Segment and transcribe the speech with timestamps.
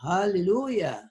[0.00, 1.10] هللويا.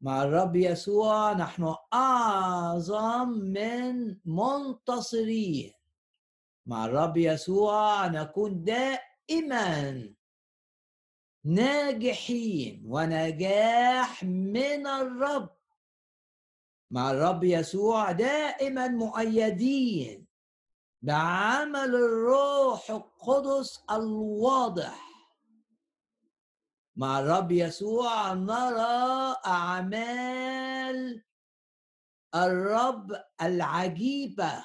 [0.00, 5.72] مع الرب يسوع نحن أعظم من منتصرين.
[6.66, 10.14] مع الرب يسوع نكون دائما
[11.44, 15.50] ناجحين ونجاح من الرب.
[16.90, 20.26] مع الرب يسوع دائما مؤيدين
[21.02, 25.05] بعمل الروح القدس الواضح.
[26.96, 31.24] مع الرب يسوع نرى أعمال
[32.34, 34.64] الرب العجيبة.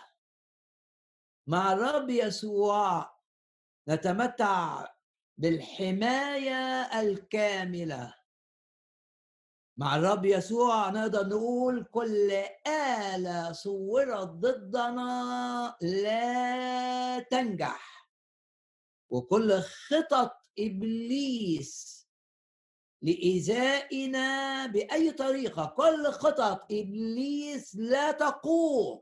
[1.48, 3.14] مع الرب يسوع
[3.90, 4.88] نتمتع
[5.38, 8.16] بالحماية الكاملة.
[9.78, 12.32] مع الرب يسوع نقدر نقول كل
[12.68, 18.12] آلة صورت ضدنا لا تنجح.
[19.10, 22.01] وكل خطط إبليس
[23.02, 29.02] لإيذائنا بأي طريقة؟ كل خطط إبليس لا تقوم.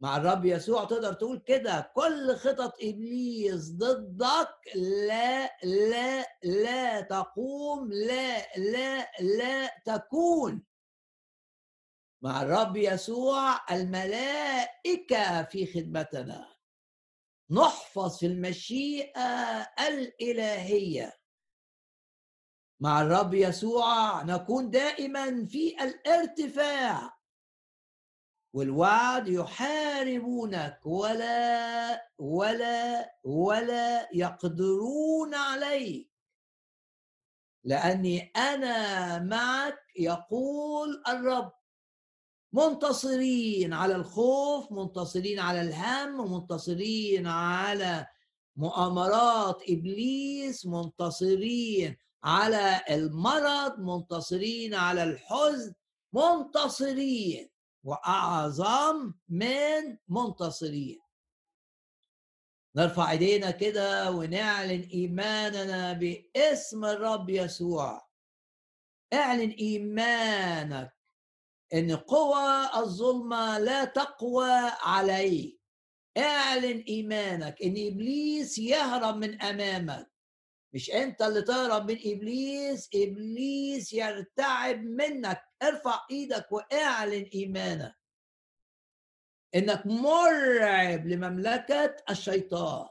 [0.00, 1.92] مع الرب يسوع تقدر تقول كده.
[1.94, 7.92] كل خطط إبليس ضدك لا لا لا تقوم.
[7.92, 10.64] لا لا لا تكون.
[12.22, 16.54] مع الرب يسوع الملائكة في خدمتنا.
[17.50, 19.20] نحفظ في المشيئة
[19.88, 21.23] الإلهية.
[22.80, 27.14] مع الرب يسوع نكون دائما في الارتفاع.
[28.54, 36.10] والوعد يحاربونك ولا ولا ولا يقدرون عليك.
[37.64, 41.52] لأني أنا معك يقول الرب.
[42.52, 48.06] منتصرين على الخوف منتصرين على الهم منتصرين على
[48.56, 55.74] مؤامرات إبليس منتصرين على المرض منتصرين على الحزن
[56.12, 57.50] منتصرين
[57.84, 61.00] وأعظم من منتصرين.
[62.76, 68.08] نرفع إيدينا كده ونعلن إيماننا باسم الرب يسوع.
[69.12, 70.96] اعلن إيمانك
[71.74, 75.60] إن قوى الظلمة لا تقوى عليك.
[76.18, 80.13] اعلن إيمانك إن إبليس يهرب من أمامك.
[80.74, 85.42] مش انت اللي تهرب من إبليس إبليس يرتعب منك.
[85.62, 87.94] ارفع إيدك واعلن إيمانك.
[89.54, 92.88] إنك مرعب لمملكة الشيطان.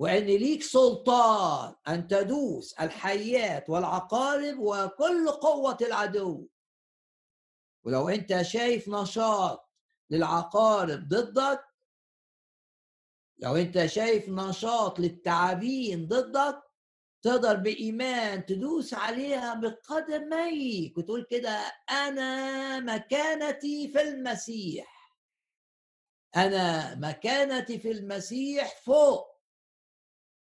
[0.00, 6.48] وإن ليك سلطان أن تدوس الحيات والعقارب وكل قوة العدو.
[7.84, 9.70] ولو أنت شايف نشاط
[10.10, 11.64] للعقارب ضدك
[13.38, 16.67] لو أنت شايف نشاط للتعابين ضدك
[17.22, 25.18] تقدر بإيمان تدوس عليها بقدميك وتقول كده أنا مكانتي في المسيح.
[26.36, 29.38] أنا مكانتي في المسيح فوق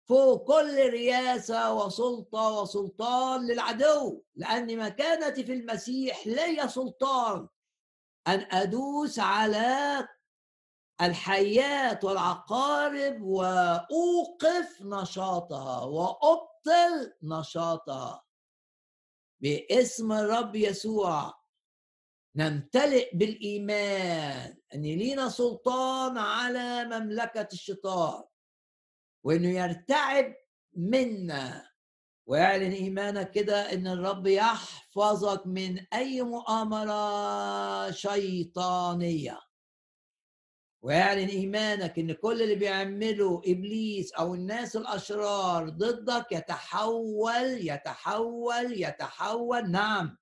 [0.09, 4.23] فوق كل رياسة وسلطة وسلطان للعدو.
[4.35, 7.49] لأن مكانتي في المسيح لي سلطان.
[8.29, 10.09] أن أدوس على
[11.03, 18.25] الحيات والعقارب وأوقف نشاطها وأبطل نشاطها.
[19.41, 21.35] باسم الرب يسوع
[22.37, 28.25] نمتلئ بالإيمان أن لينا سلطان على مملكة الشيطان
[29.25, 30.35] وأنه يرتعب
[30.77, 31.73] منا.
[32.27, 39.52] ويعلن إيمانك كده أن الرب يحفظك من أي مؤامرة شيطانية.
[40.83, 49.71] واعلن إيمانك إن كل اللي بيعمله إبليس أو الناس الأشرار ضدك يتحول يتحول يتحول.
[49.71, 50.19] نعم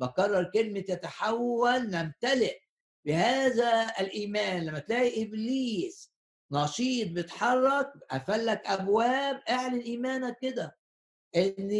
[0.00, 2.58] بكرر كلمة يتحول نمتلئ
[3.06, 4.64] بهذا الإيمان.
[4.66, 6.10] لما تلاقي إبليس
[6.52, 10.76] نشيط بيتحرك قفل أبواب اعلن إيمانك كده
[11.36, 11.70] ان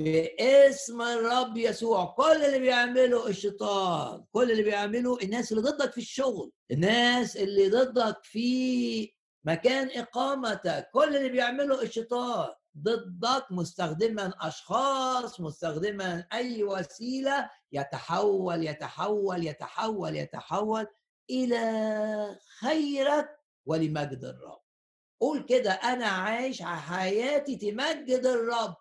[0.00, 2.04] باسم الرب يسوع.
[2.04, 4.24] كل اللي بيعمله الشيطان.
[4.32, 6.52] كل اللي بيعمله الناس اللي ضدك في الشغل.
[6.70, 9.12] الناس اللي ضدك في
[9.44, 10.90] مكان إقامتك.
[10.92, 12.48] كل اللي بيعمله الشيطان.
[12.78, 17.50] ضدك مستخدما أشخاص مستخدما أي وسيلة.
[17.72, 20.86] يتحول يتحول يتحول يتحول
[21.30, 23.28] إلى خيرك
[23.66, 24.60] ولمجد الرب.
[25.20, 28.74] قول كده أنا عايش حياتي تمجد الرب.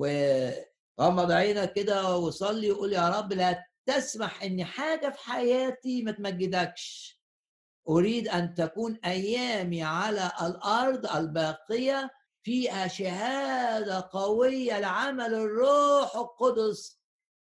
[0.00, 7.20] وغمض عينك كده وصلي وقول يا رب لا تسمح إن حاجة في حياتي ما تمجدكش.
[7.88, 12.10] أريد أن تكون أيامي على الأرض الباقية
[12.42, 17.00] فيها شهادة قوية لعمل الروح القدس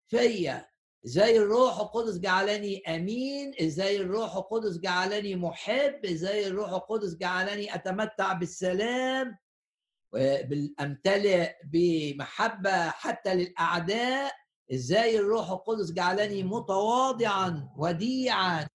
[0.08, 0.68] فيا.
[1.06, 8.34] إزاي الروح القدس جعلني أمين؟ إزاي الروح القدس جعلني محب؟ إزاي الروح القدس جعلني أتمتع
[8.34, 9.38] بالسلام؟
[10.80, 14.34] امتلئ بمحبة حتى للأعداء
[14.74, 18.68] إزاي الروح القدس جعلني متواضعا وديعا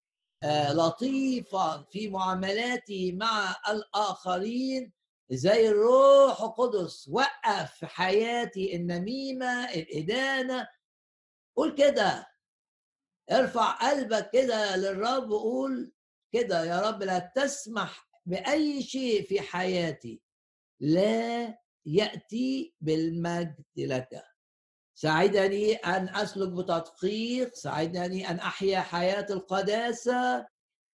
[0.43, 4.93] آه، لطيفا في معاملاتي مع الآخرين؟
[5.33, 10.69] إزاي الروح القدس وقف في حياتي النميمة الإدانة؟
[11.57, 12.27] قول كده.
[13.31, 15.93] ارفع قلبك كده للرب وقول
[16.33, 20.21] كده يا رب لا تسمح بأي شيء في حياتي.
[20.81, 24.23] لا يأتي بالمجد لك.
[24.95, 30.47] ساعدني أن أسلك بتدقيق ساعدني أن أحيا حياة القداسة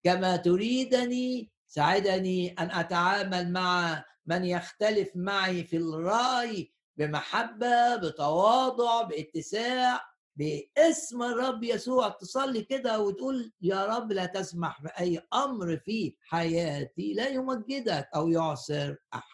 [0.05, 10.01] كما تريدني ساعدني أن أتعامل مع من يختلف معي في الرأي بمحبة بتواضع باتساع
[10.37, 12.09] باسم الرب يسوع.
[12.09, 18.97] تصلي كده وتقول يا رب لا تسمح بأي أمر في حياتي لا يمجدك أو يعسر
[19.15, 19.32] أحد.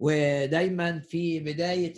[0.00, 1.94] ودايما في بداية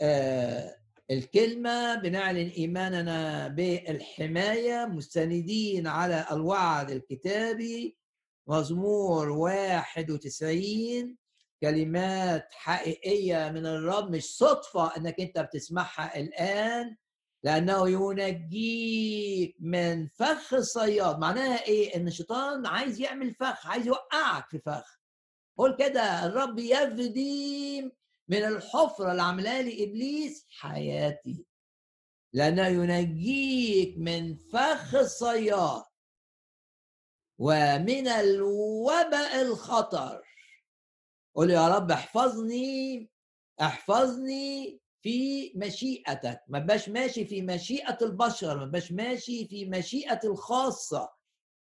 [0.00, 0.76] آه،
[1.10, 7.96] الكلمة بنعلن ايماننا بالحماية مستندين على الوعد الكتابي
[8.46, 11.16] مزمور 91
[11.62, 16.96] كلمات حقيقية من الرب مش صدفة إنك أنت بتسمعها الآن
[17.42, 21.18] لأنه ينجيك من فخ الصياد.
[21.18, 24.99] معناها إيه؟ إن الشيطان عايز يعمل فخ عايز يوقعك في فخ.
[25.56, 27.82] قول كده الرب يفدي
[28.28, 31.46] من الحفرة اللي عاملاها لي إبليس حياتي.
[32.32, 35.82] لأنه ينجيك من فخ الصياد
[37.38, 40.22] ومن الوباء الخطر.
[41.34, 43.10] قول يا رب احفظني
[43.60, 46.40] احفظني في مشيئتك.
[46.48, 51.19] ما بقاش ماشي في مشيئة البشر ما بقاش ماشي في مشيئة الخاصة.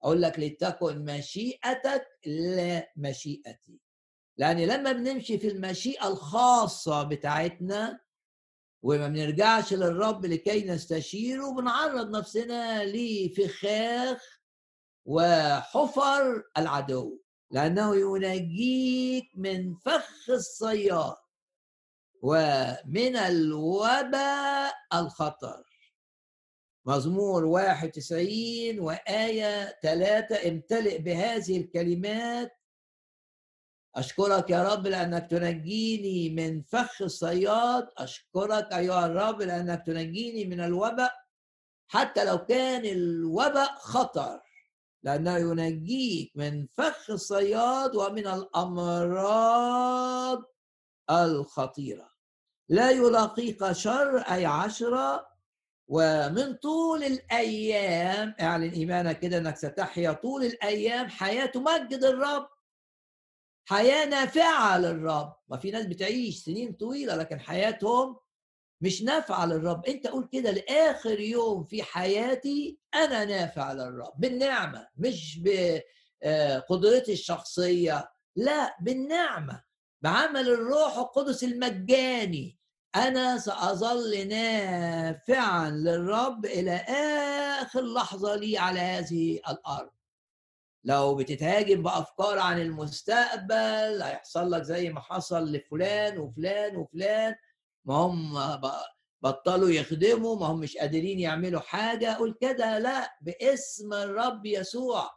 [0.03, 3.79] أقول لك لتكن مشيئتك لا مشيئتي
[4.37, 7.99] لأن لما بنمشي في المشيئة الخاصة بتاعتنا
[8.83, 14.41] وما بنرجعش للرب لكي نستشيره بنعرض نفسنا لفخاخ
[15.05, 17.21] وحفر العدو.
[17.51, 21.15] لأنه ينجيك من فخ الصياد
[22.21, 25.70] ومن الوباء الخطر.
[26.85, 32.51] مزمور 91 وآية 3 امتلئ بهذه الكلمات.
[33.95, 37.89] أشكرك يا رب لأنك تنجيني من فخ الصياد.
[37.97, 41.13] أشكرك أيها الرب لأنك تنجيني من الوباء
[41.87, 44.41] حتى لو كان الوباء خطر
[45.03, 49.73] لأنه ينجيك من فخ الصياد ومن الأمراض
[51.09, 52.11] الخطيرة.
[52.69, 55.30] لا يلاقيك شر أي عشرة
[55.93, 62.47] ومن طول الأيام اعلن إيمانك كده أنك ستحيا طول الأيام حياة تمجد الرب.
[63.65, 65.33] حياة نافعة للرب.
[65.49, 68.17] ما في ناس بتعيش سنين طويلة لكن حياتهم
[68.81, 69.85] مش نافعة للرب.
[69.85, 74.13] أنت قول كده لآخر يوم في حياتي أنا نافع للرب.
[74.17, 78.11] بالنعمة مش بقدرتي الشخصية.
[78.35, 79.63] لا بالنعمة.
[80.01, 82.60] بعمل الروح القدس المجاني.
[82.95, 86.71] أنا سأظل نافعا للرب إلى
[87.61, 89.91] آخر لحظة لي على هذه الأرض.
[90.83, 97.35] لو بتتهاجم بأفكار عن المستقبل هيحصل لك زي ما حصل لفلان وفلان وفلان.
[97.85, 98.33] ما هم
[99.21, 102.13] بطلوا يخدموا ما هم مش قادرين يعملوا حاجة.
[102.13, 105.11] قول كده لا باسم الرب يسوع.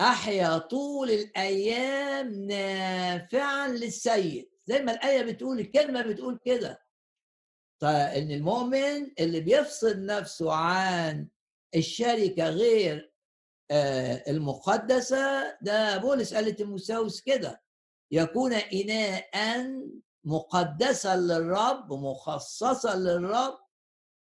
[0.00, 4.55] أحيا طول الأيام نافعا للسيد.
[4.66, 6.82] زي ما الآية بتقول الكلمة بتقول كده.
[7.82, 11.28] ان المؤمن اللي بيفصل نفسه عن
[11.74, 13.12] الشركة غير
[13.70, 17.62] آه، المقدسة ده بولس قال لتيموثاوس كده
[18.10, 19.66] يكون اناء
[20.24, 23.58] مقدسا للرب ومخصصا للرب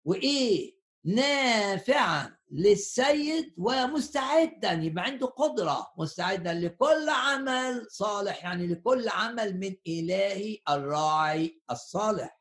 [0.05, 2.36] وإيه؟ نافعا.
[2.51, 11.61] للسيد ومستعدا يبقى عنده قدرة مستعدا لكل عمل صالح يعني لكل عمل من الهي الراعي
[11.71, 12.37] الصالح.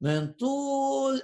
[0.00, 1.22] من طول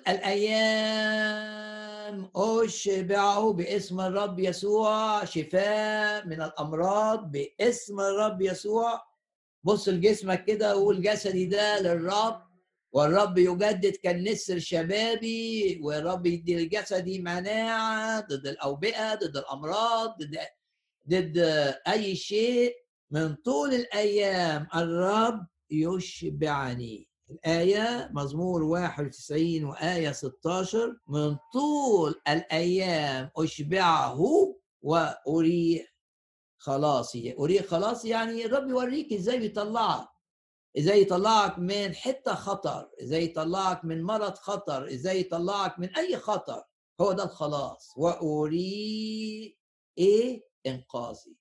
[1.02, 9.02] الأيام أشبعه باسم الرب يسوع شفاء من الأمراض باسم الرب يسوع.
[9.64, 12.51] بص لجسمك كده وقول جسدي ده للرب.
[12.92, 20.38] والرب يجدد كالنسر شبابي والرب يدي لجسدي مناعة ضد الأوبئة ضد الأمراض ضد
[21.08, 21.38] ضد
[21.88, 22.74] أي شيء
[23.10, 24.66] من طول الأيام.
[24.74, 27.08] الرب يشبعني.
[27.30, 34.20] الآية مزمور 91 وآية 16 من طول الأيام أشبعه
[34.82, 35.86] وأريه
[36.58, 37.34] خلاصي.
[37.38, 40.08] أريه خلاصي يعني الرب يوريك إزاي بيطلعك.
[40.78, 46.62] إزاي يطلعك من حتة خطر إزاي يطلعك من مرض خطر إزاي يطلعك من أي خطر
[47.00, 47.92] هو ده الخلاص.
[47.96, 49.58] واري
[49.98, 51.36] إيه؟ إنقاذي.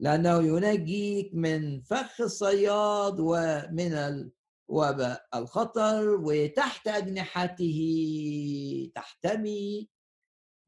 [0.00, 7.80] لأنه ينجيك من فخ الصياد ومن الوباء الخطر وتحت أجنحته
[8.94, 9.88] تحتمي.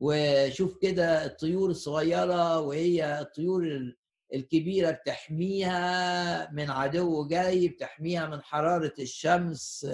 [0.00, 3.94] وشوف كده الطيور الصغيرة وهي الطيور
[4.34, 9.86] الكبيرة بتحميها من عدو جاي بتحميها من حرارة الشمس.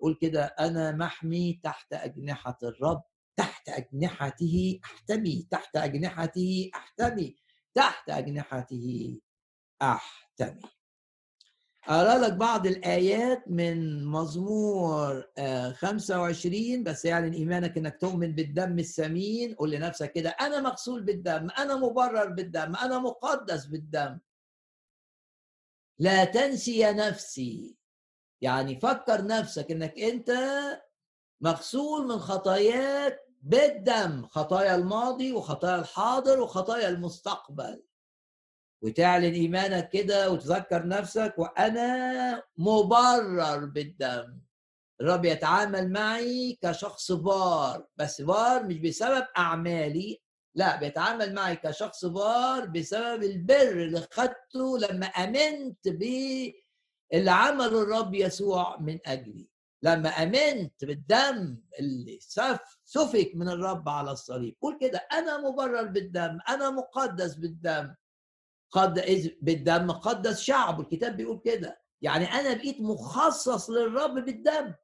[0.00, 3.02] قول كده أنا محمي تحت أجنحة الرب
[3.36, 7.36] تحت أجنحته أحتمي تحت أجنحته أحتمي
[7.74, 9.20] تحت أجنحته
[9.82, 10.79] أحتمي.
[11.88, 15.24] أقرأ لك بعض الآيات من مزمور
[15.72, 21.76] 25 بس يعلن إيمانك إنك تؤمن بالدم الثمين قول لنفسك كده أنا مغسول بالدم أنا
[21.76, 24.18] مبرر بالدم أنا مقدس بالدم.
[25.98, 27.76] لا تنسي نفسي.
[28.40, 30.32] يعني فكر نفسك إنك أنت
[31.40, 37.82] مغسول من خطاياك بالدم خطايا الماضي وخطايا الحاضر وخطايا المستقبل.
[38.82, 44.40] وتعلن إيمانك كده وتذكر نفسك وأنا مبرر بالدم.
[45.00, 50.20] الرب يتعامل معي كشخص بار بس بار مش بسبب أعمالي
[50.54, 58.76] لا بيتعامل معي كشخص بار بسبب البر اللي خدته لما آمنت باللي عمله الرب يسوع
[58.80, 59.48] من أجلي.
[59.82, 62.18] لما آمنت بالدم اللي
[62.84, 64.56] سفك من الرب على الصليب.
[64.62, 67.94] قول كده أنا مبرر بالدم أنا مقدس بالدم.
[68.70, 69.04] قد
[69.42, 71.82] بالدم قدس شعب الكتاب بيقول كده.
[72.02, 74.74] يعني أنا بقيت مخصص للرب بالدم.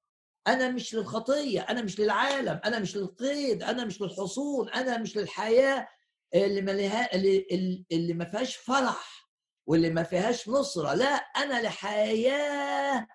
[0.47, 5.89] أنا مش للخطية أنا مش للعالم أنا مش للقيد أنا مش للحصول أنا مش للحياة
[6.35, 6.73] اللي ما
[7.15, 7.47] اللي,
[7.93, 9.29] اللي ما فيهاش فرح
[9.67, 10.95] واللي ما فيهاش نصرة.
[10.95, 13.07] لا أنا لحياه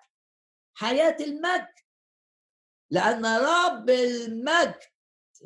[0.74, 1.74] حياة المجد.
[2.90, 4.74] لأن رب المجد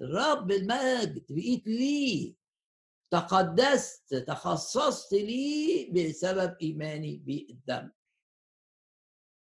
[0.03, 2.35] رب المجد بقيت ليه.
[3.11, 7.91] تقدست تخصصت لي بسبب إيماني بالدم.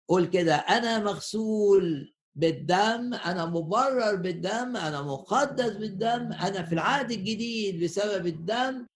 [0.09, 7.83] قول كده أنا مغسول بالدم أنا مبرر بالدم أنا مقدس بالدم أنا في العهد الجديد
[7.83, 8.87] بسبب الدم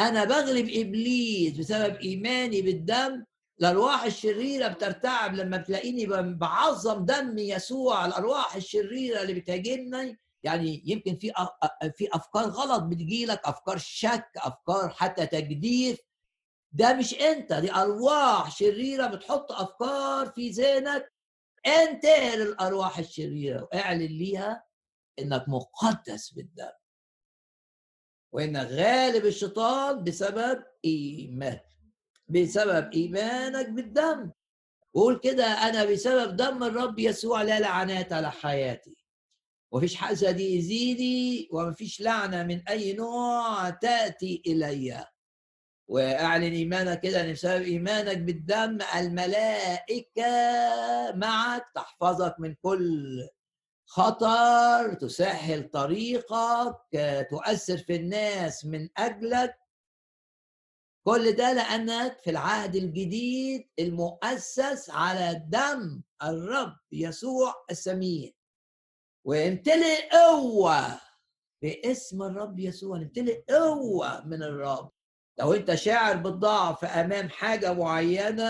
[0.00, 3.24] أنا بغلب إبليس بسبب إيماني بالدم.
[3.60, 11.32] الأرواح الشريرة بترتعب لما بتلاقيني بعظم دم يسوع الأرواح الشريرة اللي بتهاجمني يعني يمكن في
[11.96, 15.98] في أفكار غلط بتجي لك أفكار شك أفكار حتى تجديف.
[16.72, 21.12] ده مش أنت دي أرواح شريرة بتحط أفكار في ذهنك.
[21.66, 24.64] انتهر الارواح الشريرة واعلن ليها
[25.18, 26.70] إنك مقدس بالدم
[28.32, 31.60] وانك غالب الشيطان بسبب إيمان
[32.28, 34.30] بسبب إيمانك بالدم.
[34.94, 38.96] قول كده أنا بسبب دم الرب يسوع لا لعنات على حياتي.
[39.72, 45.06] وفيش حسد يزيدي ومفيش لعنة من أي نوع تأتي إلي.
[45.90, 50.22] واعلن إيمانك كده ان بسبب إيمانك بالدم الملائكة
[51.14, 53.28] معك تحفظك من كل
[53.86, 59.54] خطر تسهل طريقك تؤثر في الناس من أجلك.
[61.06, 68.37] كل ده لأنك في العهد الجديد المؤسس على دم الرب يسوع السمين
[69.28, 71.00] وامتلئ قوة
[71.62, 74.90] باسم الرب يسوع امتلئ قوة من الرب.
[75.38, 78.44] لو انت شاعر بالضعف أمام حاجة معينة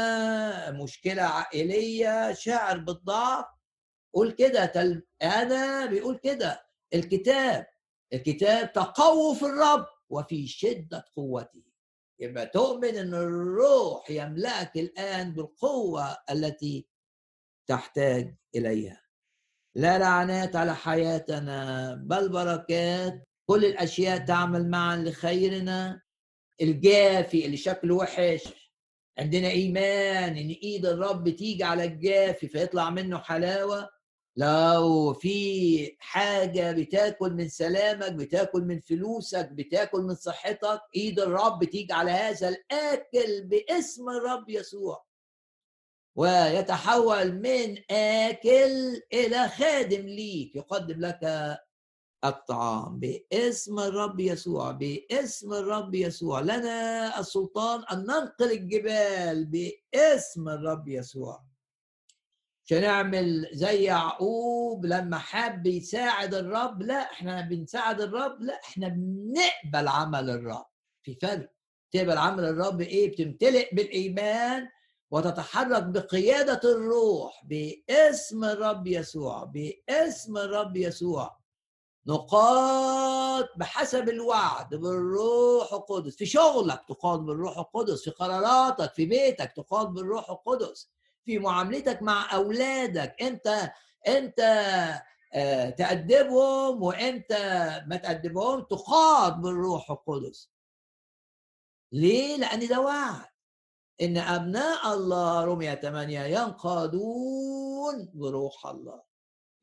[0.83, 3.45] مشكلة عائلية شاعر بالضعف
[4.15, 4.67] قول كده.
[4.67, 5.07] تل...
[5.23, 6.67] أنا بيقول كده.
[6.95, 7.67] الكتاب
[8.13, 11.63] الكتاب تقووا في الرب وفي شدة قوته.
[12.21, 16.89] يبقى تؤمن إن الروح يملأك الآن بالقوة التي
[17.69, 19.08] تحتاج إليها.
[19.79, 23.25] لا لعنات على حياتنا بل بركات.
[23.47, 26.01] كل الأشياء تعمل معا لخيرنا.
[26.61, 28.73] الجافي اللي شكله وحش.
[29.19, 33.89] عندنا إيمان إن إيد الرب تيجي على الجافي فيطلع منه حلاوة.
[34.37, 41.93] لو في حاجة بتاكل من سلامك بتاكل من فلوسك بتاكل من صحتك إيد الرب تيجي
[41.93, 45.08] على هذا الأكل باسم الرب يسوع.
[46.19, 51.21] ويتحول من آكل إلى خادم ليك يقدم لك
[52.25, 56.41] الطعام باسم الرب يسوع باسم الرب يسوع.
[56.41, 61.45] لنا السلطان أن ننقل الجبال باسم الرب يسوع.
[62.65, 66.83] مش هنعمل زي يعقوب لما حب يساعد الرب.
[66.83, 68.41] لا إحنا بنساعد الرب.
[68.43, 70.67] لا إحنا بنقبل عمل الرب.
[71.03, 71.51] في فرق
[71.93, 74.69] تقبل عمل الرب إيه؟ بتمتلئ بالإيمان
[75.11, 81.39] وتتحرك بقيادة الروح باسم الرب يسوع باسم الرب يسوع.
[82.07, 86.17] نقاط بحسب الوعد بالروح القدس.
[86.17, 90.91] في شغلك تقاد بالروح القدس في قراراتك في بيتك تقاد بالروح القدس
[91.25, 93.17] في معاملتك مع أولادك.
[93.23, 93.73] أنت
[94.09, 94.41] أنت
[95.35, 97.33] آه، تأدبهم وأنت
[97.87, 100.51] ما تأدبهم تقاد بالروح القدس.
[101.93, 103.27] ليه؟ لأن ده وعد.
[104.01, 109.03] إن أبناء الله رمية 8 ينقادون بروح الله.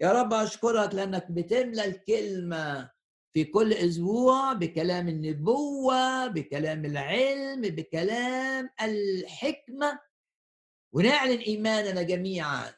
[0.01, 2.91] يا رب أشكرك لأنك بتملى الكلمة
[3.33, 9.99] في كل أسبوع بكلام النبوة بكلام العلم بكلام الحكمة.
[10.93, 12.73] ونعلن إيماننا جميعا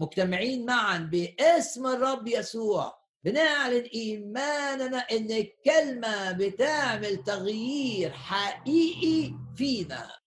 [0.00, 2.98] مجتمعين معا باسم الرب يسوع.
[3.24, 10.25] بنعلن إيماننا إن الكلمة بتعمل تغيير حقيقي فينا.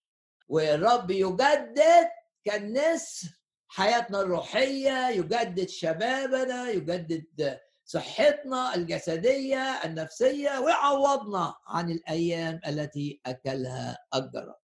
[0.50, 2.08] والرب يجدد
[2.46, 14.56] كالنسر حياتنا الروحية يجدد شبابنا يجدد صحتنا الجسدية النفسية ويعوضنا عن الأيام التي أكلها الجراد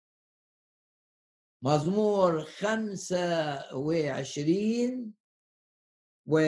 [1.62, 5.14] مزمور خمسة وعشرين
[6.26, 6.38] و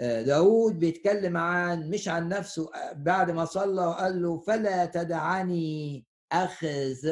[0.00, 7.06] داود بيتكلم عن مش عن نفسه بعد ما صلى وقال له فلا تدعني أخذ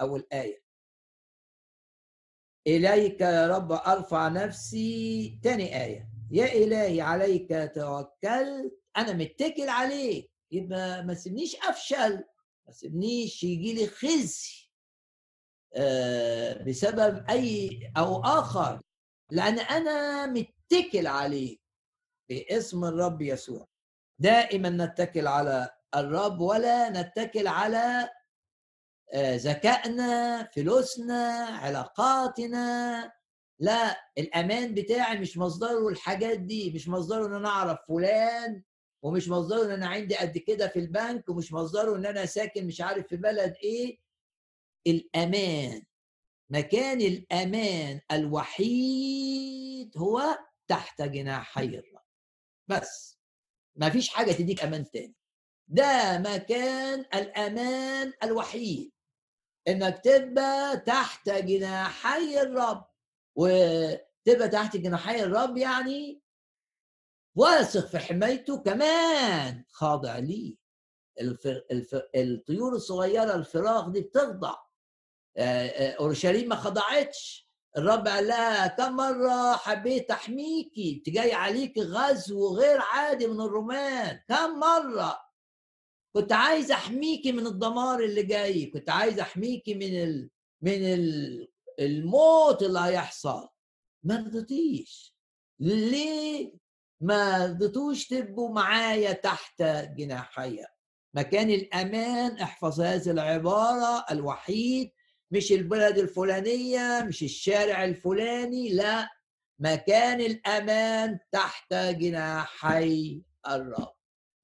[0.00, 0.64] أو الآية.
[2.66, 6.08] إليك يا رب أرفع نفسي تاني آية.
[6.30, 10.30] يا إلهي عليك توكلت أنا متكل عليك.
[10.52, 12.24] يبقى ما سيبنيش أفشل
[12.66, 14.70] ما سيبنيش يجي لي خزي.
[15.76, 18.80] آه، بسبب أي أو آخر.
[19.30, 21.60] لأن أنا متكل عليك
[22.28, 23.66] باسم الرب يسوع.
[24.18, 28.08] دائما نتكل على الرب ولا نتكل على
[29.16, 33.12] ذكائنا فلوسنا علاقاتنا.
[33.58, 38.62] لا الأمان بتاعي مش مصدره الحاجات دي مش مصدره إن أنا أعرف فلان
[39.02, 42.80] ومش مصدره إن أنا عندي قد كده في البنك ومش مصدره إن أنا ساكن مش
[42.80, 43.98] عارف في بلد إيه.
[44.86, 45.82] الأمان
[46.50, 52.02] مكان الأمان الوحيد هو تحت جناحي الرب.
[52.68, 53.18] بس
[53.76, 55.14] ما فيش حاجة تديك أمان تاني.
[55.68, 58.93] ده مكان الأمان الوحيد.
[59.68, 62.84] إنك تبقى تحت جناحي الرب.
[63.36, 66.22] وتبقى تحت جناحي الرب يعني
[67.36, 70.56] واثق في حمايته كمان خاضع ليه.
[71.20, 71.64] الفر...
[71.70, 72.08] الفر...
[72.16, 74.54] الطيور الصغيرة الفراخ دي بتخضع.
[75.38, 77.44] أورشليم ما خضعتش.
[77.76, 84.20] الرب قال لها كم مرة حبيت أحميكي جاي عليك غزو غير عادي من الرومان.
[84.28, 85.23] كم مرة؟
[86.16, 90.30] كنت عايز أحميكي من الدمار اللي جاي كنت عايز أحميكي من ال...
[90.62, 91.48] من ال...
[91.80, 93.48] الموت اللي هيحصل.
[94.04, 95.14] ما رضيتيش.
[95.60, 96.52] ليه
[97.00, 99.62] ما رضيتوش تبقوا معايا تحت
[99.96, 100.66] جناحيا
[101.14, 104.90] مكان الأمان احفظ هذه العبارة الوحيد.
[105.30, 109.08] مش البلد الفلانية مش الشارع الفلاني لا.
[109.58, 113.93] مكان الأمان تحت جناحي الرب.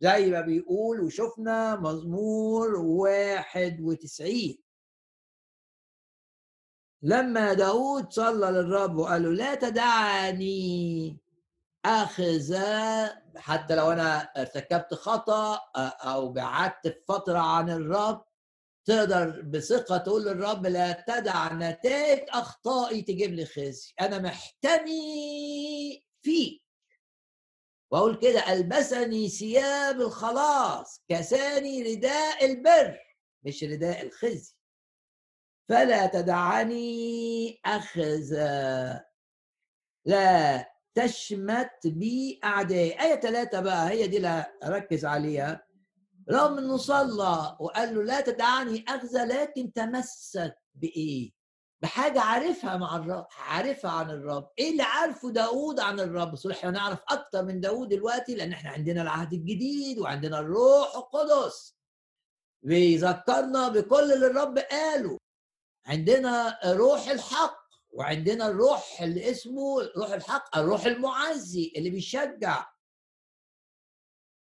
[0.00, 4.58] زي ما بيقول وشفنا مزمور واحد وتسعين.
[7.02, 11.16] لما داود صلى للرب وقال له لا تدعني
[11.84, 12.56] أخذ
[13.36, 15.60] حتى لو أنا ارتكبت خطأ
[16.04, 18.24] أو بعدت فترة عن الرب
[18.84, 26.69] تقدر بثقة تقول للرب لا تدع نتائج أخطائي تجيب لي خزي أنا محتمي فيك.
[27.90, 32.98] وأقول كده ألبسني ثياب الخلاص كساني رداء البر
[33.42, 34.54] مش رداء الخزي.
[35.68, 38.34] فلا تدعني اخذ
[40.04, 45.66] لا تشمت بي اعدائي آية ثلاثة بقى هي دي اللي اركز عليها.
[46.30, 51.39] رغم إنه صلى وقال له لا تدعني أخزى لكن تمسك بايه؟
[51.82, 54.50] بحاجة عارفها مع الرب عارفها عن الرب.
[54.58, 58.70] إيه اللي عارفه داود عن الرب؟ صلح إحنا نعرف أكتر من داود دلوقتي لأن إحنا
[58.70, 61.76] عندنا العهد الجديد وعندنا الروح القدس.
[62.62, 65.18] بيذكرنا بكل اللي الرب قاله.
[65.86, 72.66] عندنا روح الحق وعندنا الروح اللي اسمه روح الحق الروح المعزي اللي بيشجع.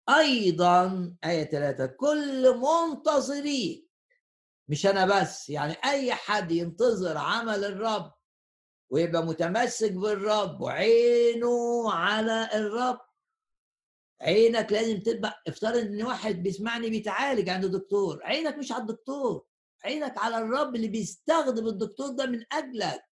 [0.08, 3.83] أيضا آية ثلاثة كل منتظري
[4.68, 8.12] مش أنا بس يعني أي حد ينتظر عمل الرب
[8.90, 13.00] ويبقى متمسك بالرب وعينه على الرب
[14.20, 19.46] عينك لازم تبقى افترض إن واحد بيسمعني بيتعالج عند دكتور عينك مش على الدكتور
[19.84, 23.04] عينك على الرب اللي بيستخدم الدكتور ده من أجلك.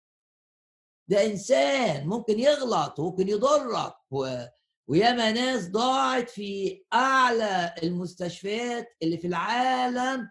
[1.08, 4.44] ده إنسان ممكن يغلط وممكن يضرك و...
[4.88, 10.28] وياما ناس ضاعت في أعلى المستشفيات اللي في العالم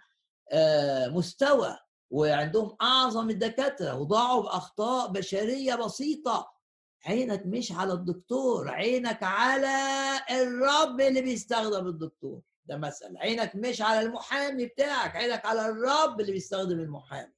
[1.08, 1.78] مستوى
[2.12, 6.52] وعندهم أعظم الدكاترة وضاعوا بأخطاء بشرية بسيطة.
[7.06, 9.78] عينك مش على الدكتور عينك على
[10.32, 12.42] الرب اللي بيستخدم الدكتور.
[12.66, 17.34] ده مثلا عينك مش على المحامي بتاعك عينك على الرب اللي بيستخدم المحامي.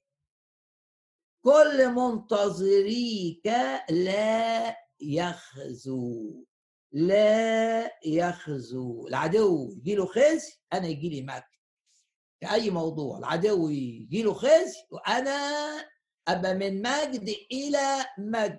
[1.44, 3.46] كل منتظريك
[3.90, 6.44] لا يخزو
[6.92, 9.06] لا يخزو.
[9.08, 11.42] العدو يجي له خزي أنا يجي لي مجد.
[12.42, 15.40] في أي موضوع العدو يجي له خزي وأنا
[16.28, 18.58] أبقى من مجد إلى مجد.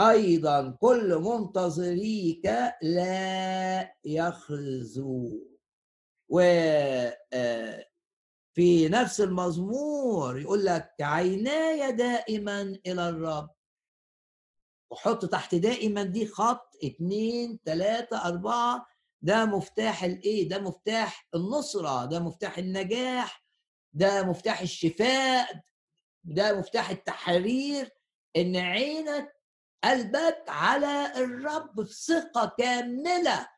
[0.00, 2.46] أيضا كل منتظريك
[2.82, 5.30] لا يخزو.
[6.28, 6.40] و
[7.32, 7.86] آه،
[8.54, 13.50] في نفس المزمور يقول لك عيناي دائما إلى الرب.
[14.90, 18.86] وحط تحت دائما دي خط اتنين تلاتة أربعة
[19.24, 23.44] ده مفتاح الإيه؟ ده مفتاح النصرة ده مفتاح النجاح
[23.92, 25.60] ده مفتاح الشفاء
[26.24, 27.90] ده مفتاح التحرير.
[28.36, 29.32] إن عينك
[29.84, 33.48] قلبك على الرب بثقة كاملة.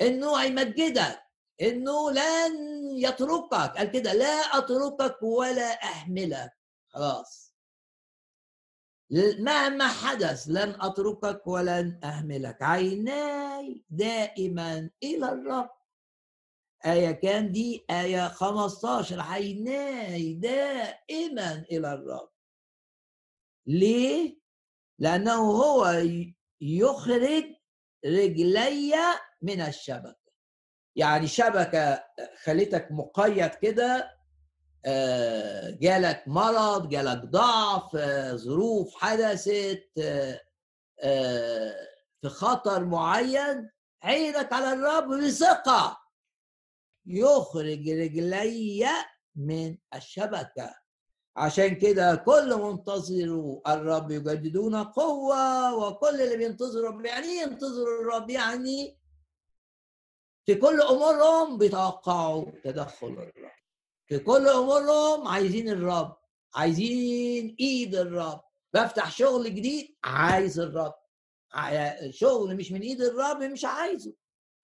[0.00, 1.22] إنه هيمجدك
[1.62, 2.52] إنه لن
[2.96, 3.52] يتركك.
[3.76, 6.50] قال كده لا أتركك ولا احملك
[6.88, 7.49] خلاص.
[9.38, 12.62] مهما حدث لن أتركك ولن أهملك.
[12.62, 15.70] عيناي دائما إلى الرب.
[16.86, 22.30] آية كان دي؟ آية 15 عيناي دائما إلى الرب.
[23.66, 24.40] ليه؟
[24.98, 26.02] لأنه هو
[26.60, 27.44] يخرج
[28.06, 28.94] رجلي
[29.42, 30.20] من الشبكة.
[30.96, 32.04] يعني شبكة
[32.42, 34.19] خليتك مقيد كده
[35.80, 39.88] جالك مرض جالك ضعف آه، ظروف حدثت
[41.00, 41.74] آه،
[42.20, 43.70] في خطر معين
[44.02, 46.00] عينك على الرب بثقة.
[47.06, 48.86] يخرج رجلي
[49.36, 50.74] من الشبكة.
[51.36, 58.98] عشان كده كل منتظروا الرب يجددون قوة وكل اللي بينتظروا الرب يعني ينتظروا الرب؟ يعني
[60.46, 63.59] في كل أمورهم بيتوقعوا تدخل الرب.
[64.10, 66.16] في كل امورهم عايزين الرب
[66.54, 68.40] عايزين إيد الرب.
[68.74, 70.94] بفتح شغل جديد عايز الرب.
[72.10, 74.14] شغل مش من إيد الرب مش عايزه.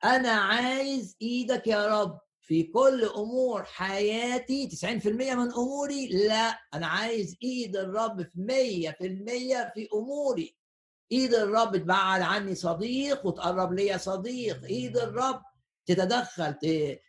[0.05, 6.09] أنا عايز إيدك يا رب في كل أمور حياتي 90% من أموري.
[6.09, 10.57] لا أنا عايز إيد الرب في 100% في أموري.
[11.13, 14.65] إيد الرب تبعد عني صديق وتقرب ليا صديق.
[14.65, 15.43] إيد الرب
[15.87, 16.55] تتدخل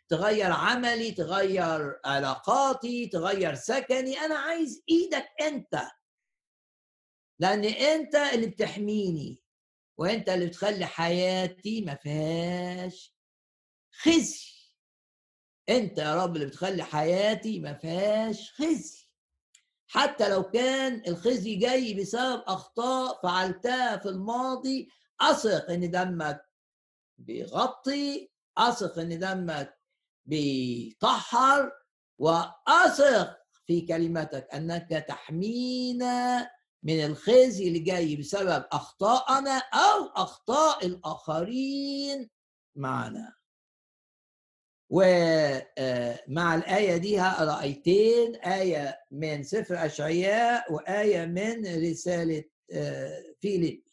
[0.08, 4.18] تغير عملي تغير علاقاتي تغير سكني.
[4.18, 5.82] أنا عايز إيدك أنت.
[7.40, 9.42] لأن أنت اللي بتحميني
[9.98, 13.14] وأنت اللي بتخلي حياتي ما فيهاش
[13.92, 14.48] خزي.
[15.68, 19.08] أنت يا رب اللي بتخلي حياتي ما فيهاش خزي.
[19.90, 24.88] حتى لو كان الخزي جاي بسبب أخطاء فعلتها في الماضي
[25.20, 26.44] أثق إن دمك
[27.18, 29.78] بيغطي أثق إن دمك
[30.26, 31.72] بيطهر
[32.18, 36.50] وأثق في كلمتك أنك تحمينا
[36.82, 42.30] من الخزي اللي جاي بسبب أخطائنا أو أخطاء الآخرين
[42.76, 43.34] معنا.
[44.90, 53.87] ومع الآية دي هقرا آيتين آية من سفر أشعياء وآية من رسالة آه، فيليب.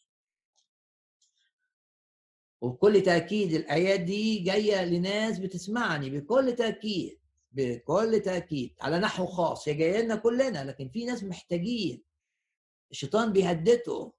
[2.65, 7.19] وبكل تأكيد الآيات دي جاية لناس بتسمعني بكل تأكيد
[7.51, 12.03] بكل تأكيد على نحو خاص هي جاية لنا كلنا لكن في ناس محتاجين.
[12.91, 14.11] الشيطان بيهددهم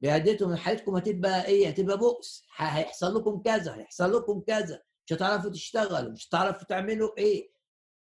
[0.00, 2.44] بيهددهم حياتكم هتبقى إيه؟ هتبقى بؤس.
[2.56, 4.82] هيحصل لكم كذا هيحصل لكم كذا.
[5.06, 7.50] مش هتعرفوا تشتغلوا مش هتعرفوا تعملوا إيه.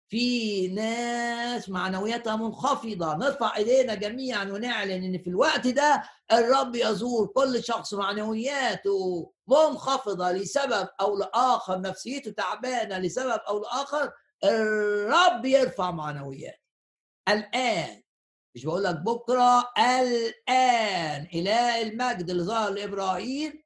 [0.10, 3.16] في ناس معنوياتها منخفضة.
[3.18, 9.32] نرفع إيدينا جميعا ونعلن إن في الوقت ده الرب يزور كل شخص معنوياته.
[9.50, 14.12] منخفضة لسبب أو لآخر نفسيته تعبانة لسبب أو لآخر
[14.44, 16.60] الرب يرفع معنوياته.
[17.30, 18.02] الآن
[18.56, 23.64] مش بقول لك بكرة الآن إله المجد اللي ظهر لإبراهيم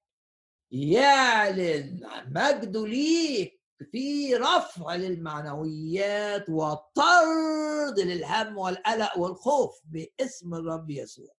[0.72, 11.34] يعلن مجده ليك في رفع للمعنويات وطرد للهم والقلق والخوف باسم الرب يسوع.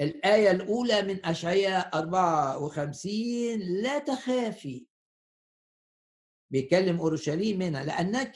[0.00, 4.86] الآية الأولى من أشعياء 54 لا تخافي.
[6.52, 8.32] بيكلم أورشليم هنا لأنك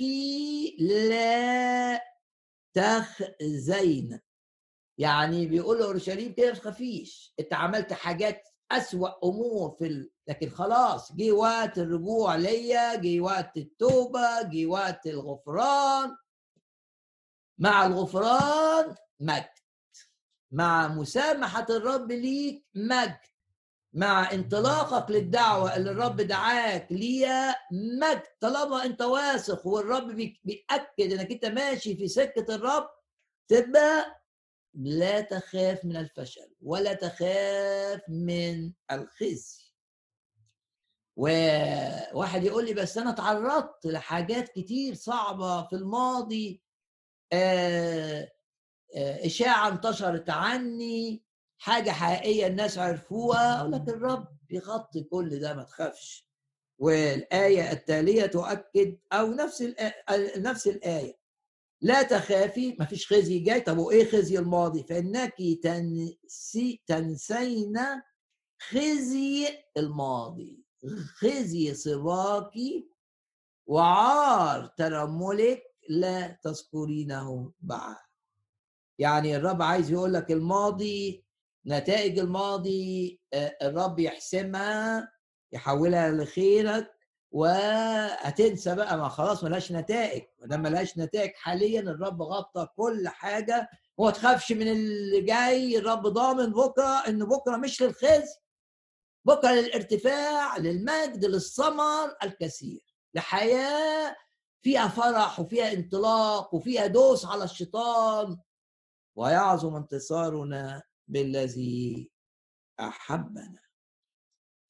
[0.78, 2.00] لا
[2.74, 4.20] تخزين.
[4.98, 10.10] يعني بيقول أورشليم كده ما تخافيش أنت عملت حاجات أسوأ أمور في ال...
[10.28, 16.16] لكن خلاص جه وقت الرجوع ليا جه وقت التوبة جه وقت الغفران.
[17.58, 19.63] مع الغفران مجد
[20.54, 23.18] مع مسامحة الرب ليك مجد
[23.92, 28.22] مع انطلاقك للدعوة اللي الرب دعاك ليها مجد.
[28.40, 30.06] طالما أنت واثق والرب
[30.44, 32.88] بيأكد إنك أنت ماشي في سكة الرب
[33.48, 34.22] تبقى
[34.74, 39.64] لا تخاف من الفشل ولا تخاف من الخزي.
[41.16, 46.62] وواحد يقول لي بس أنا تعرضت لحاجات كتير صعبة في الماضي
[47.32, 48.33] آه،
[48.96, 51.22] آه، إشاعة انتشرت عني
[51.58, 56.28] حاجة حقيقية الناس عرفوها أقول لك الرب يغطي كل ده ما تخافش.
[56.78, 61.18] والآية التالية تؤكد أو نفس الآية نفس الآية.
[61.80, 63.60] لا تخافي ما فيش خزي جاي.
[63.60, 67.78] طب وإيه خزي الماضي؟ فإنك تنسي تنسين
[68.70, 70.64] خزي الماضي.
[71.16, 72.52] خزي صباك
[73.66, 78.03] وعار ترملك لا تذكرينه بعد.
[78.98, 81.24] يعني الرب عايز يقول لك الماضي
[81.66, 85.12] نتائج الماضي آه، الرب يحسمها
[85.52, 86.94] يحولها لخيرك
[87.30, 90.22] وهتنسى بقى ما خلاص ملهاش نتائج.
[90.40, 93.68] ما دام ملهاش نتائج حاليا الرب غطى كل حاجة.
[93.98, 98.34] وما تخافش من اللي جاي الرب ضامن بكرة إن بكرة مش للخزي.
[99.24, 102.94] بكرة للارتفاع للمجد للثمر الكثير.
[103.14, 104.16] لحياة
[104.62, 108.38] فيها فرح وفيها انطلاق وفيها دوس على الشيطان.
[109.16, 112.10] ويعظم انتصارنا بالذي
[112.80, 113.58] أحبنا.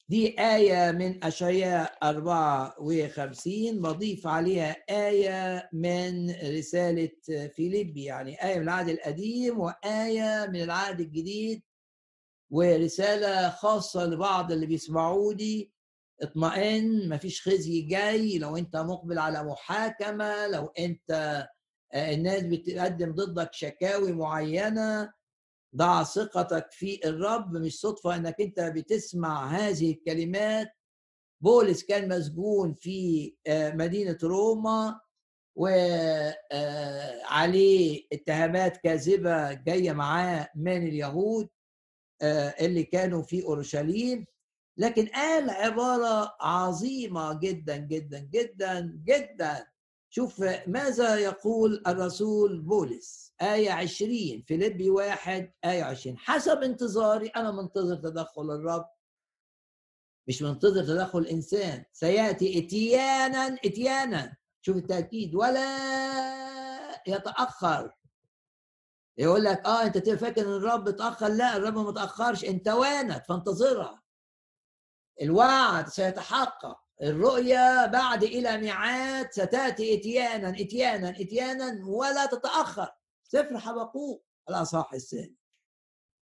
[0.09, 7.11] دي آية من أشعياء 54 بضيف عليها آية من رسالة
[7.55, 11.63] فيليبي يعني آية من العهد القديم وآية من العهد الجديد
[12.51, 15.71] ورسالة خاصة لبعض اللي بيسمعوني
[16.21, 21.45] اطمئن مفيش خزي جاي لو أنت مقبل على محاكمة لو أنت
[21.95, 25.13] الناس بتقدم ضدك شكاوي معينة
[25.75, 30.71] ضع ثقتك في الرب مش صدفة إنك أنت بتسمع هذه الكلمات.
[31.41, 34.99] بولس كان مسجون في آه، مدينة روما
[35.57, 36.43] وعليه
[38.01, 41.49] آه، اتهامات كاذبة جاية معاه من اليهود
[42.21, 44.25] آه، اللي كانوا في أورشليم.
[44.77, 49.67] لكن قال عبارة عظيمة جدا جدا جدا جدا
[50.15, 56.17] شوف ماذا يقول الرسول بولس؟ آية عشرين فيليبي واحد آية عشرين.
[56.17, 58.89] حسب انتظاري أنا منتظر تدخل الرب.
[60.27, 61.83] مش منتظر تدخل الإنسان.
[61.93, 64.37] سيأتي إتيانا إتيانا.
[64.61, 65.35] شوف التأكيد.
[65.35, 65.77] ولا
[67.07, 67.95] يتأخر.
[69.17, 74.03] يقول لك آه أنت فاكر إن الرب اتأخر؟ لا الرب ما اتاخرش انت وانت فانتظرها.
[75.21, 76.84] الوعد سيتحقق.
[77.01, 82.91] الرؤيا بعد إلى ميعاد ستأتي إتيانا إتيانا إتيانا ولا تتأخر.
[83.23, 85.35] سفر حبقوق الأصحاح الثاني.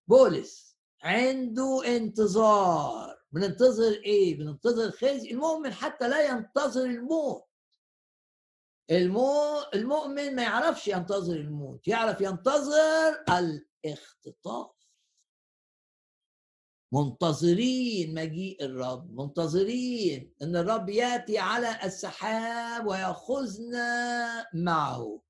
[0.08, 3.24] بولس عنده انتظار.
[3.32, 5.30] بننتظر إيه؟ بننتظر خزي.
[5.30, 7.44] المؤمن حتى لا ينتظر الموت.
[8.90, 9.62] المو...
[9.74, 11.88] المؤمن ما يعرفش ينتظر الموت.
[11.88, 14.73] يعرف ينتظر الاختطاف
[16.94, 25.20] منتظرين مجيء الرب منتظرين إن الرب يأتي على السحاب ويأخذنا معه.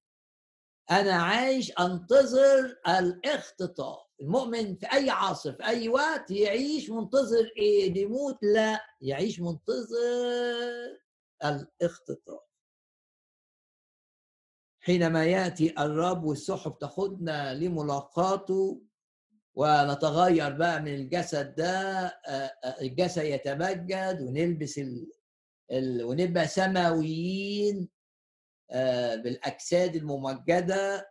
[0.90, 3.98] أنا عايش أنتظر الاختطاف.
[4.20, 10.98] المؤمن في أي عصر في أي وقت يعيش منتظر إيه؟ بيموت؟ لا يعيش منتظر
[11.44, 12.40] الاختطاف.
[14.80, 18.82] حينما يأتي الرب والسحب تأخذنا لملاقاته
[19.56, 22.06] ونتغير بقى من الجسد ده
[22.80, 25.06] الجسد يتمجد ونلبس ال...
[25.70, 26.04] ال...
[26.04, 27.88] ونبقى سماويين
[29.24, 31.10] بالأجساد الممجدة.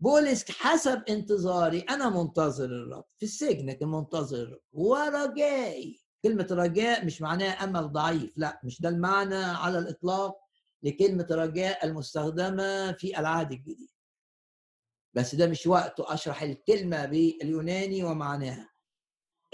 [0.00, 3.04] بولس حسب انتظاري أنا منتظر الرب.
[3.18, 6.02] في السجن لكن منتظر ورجائي.
[6.22, 10.36] كلمة رجاء مش معناها أمل ضعيف لا مش ده المعنى على الإطلاق
[10.82, 13.88] لكلمة رجاء المستخدمة في العهد الجديد.
[15.14, 18.70] بس ده مش وقته أشرح الكلمة باليوناني ومعناها.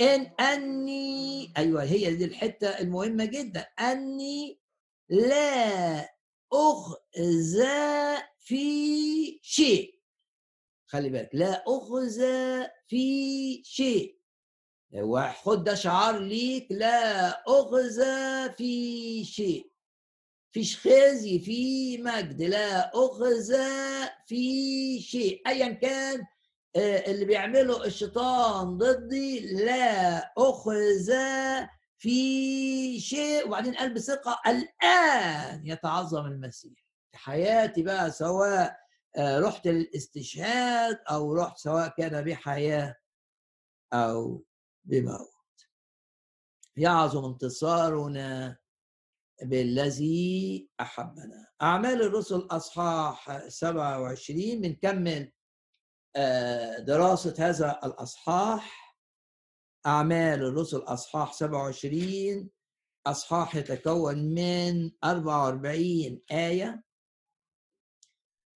[0.00, 3.60] إن أني أيوة هي دي الحتة المهمة جدا.
[3.60, 4.60] أني
[5.08, 6.10] لا
[6.52, 10.00] أخزى في شيء.
[10.86, 14.18] خلي بالك لا أخزى في شيء.
[14.94, 19.73] وخد ده شعار ليك لا أخزى في شيء.
[20.54, 25.42] فيش خزي في مجد لا أخزى في شيء.
[25.48, 26.24] أيا كان
[26.76, 31.66] آه، اللي بيعمله الشيطان ضدي لا أخزى
[31.98, 33.46] في شيء.
[33.46, 36.86] وبعدين قال بثقة الآن يتعظم المسيح.
[37.12, 38.76] في حياتي بقى سواء
[39.16, 42.96] آه، رحت للاستشهاد أو رحت سواء كان بحياة
[43.92, 44.44] أو
[44.84, 45.30] بموت.
[46.76, 48.56] يعظم انتصارنا
[49.42, 51.46] بالذي أحبنا.
[51.62, 55.32] أعمال الرسل أصحاح 27 بنكمل
[56.16, 58.96] آه، دراسة هذا الأصحاح؟
[59.86, 62.50] أعمال الرسل أصحاح 27
[63.06, 66.84] أصحاح يتكون من 44 آية.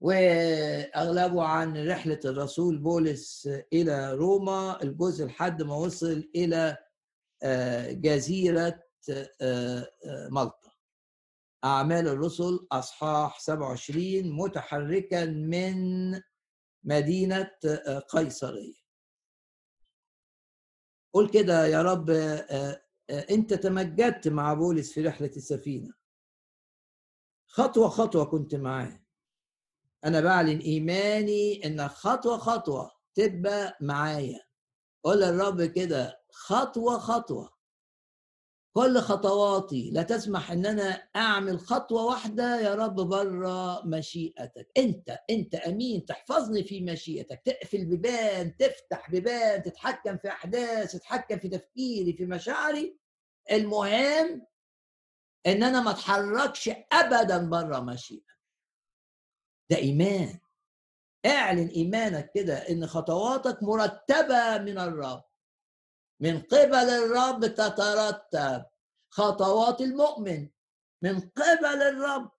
[0.01, 6.77] وأغلبه عن رحلة الرسول بولس إلى روما الجزء لحد ما وصل إلى
[7.43, 8.83] آه، جزيرة
[9.41, 9.89] آه،
[10.31, 10.68] مالطا.
[11.65, 16.21] أعمال الرسل أصحاح 27 متحركا من
[16.85, 17.51] مدينة
[18.09, 18.75] قيصرية.
[21.13, 22.11] قول كده يا رب
[23.11, 25.95] أنت تمجدت مع بولس في رحلة السفينة.
[27.47, 29.01] خطوة خطوة كنت معاه.
[30.05, 34.41] أنا بعلن إيماني إن خطوة خطوة تبقى معايا.
[35.05, 37.58] قول للرب كده خطوة خطوة.
[38.79, 44.69] كل خطواتي لا تسمح إن أنا أعمل خطوة واحدة يا رب بره مشيئتك.
[44.77, 47.43] أنت أنت أمين تحفظني في مشيئتك.
[47.45, 52.99] تقفل بيبان تفتح بيبان تتحكم في أحداث تتحكم في تفكيري في مشاعري.
[53.53, 54.47] المهم
[55.47, 58.39] إن أنا ما أتحركش ابدا بره مشيئتك.
[59.71, 60.39] ده إيمان.
[61.27, 65.28] اعلن إيمانك كده إن خطواتك مرتبة من الرب.
[66.21, 68.65] من قبل الرب تترتب
[69.11, 70.49] خطوات المؤمن.
[71.03, 72.31] من قبل الرب.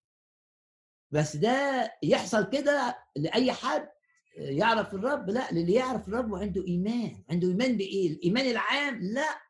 [1.12, 3.90] بس ده يحصل كده لأي حد
[4.38, 7.24] يعرف الرب؟ لا للي يعرف الرب وعنده إيمان.
[7.30, 9.42] عنده إيمان بإيه؟ الإيمان العام؟ لا.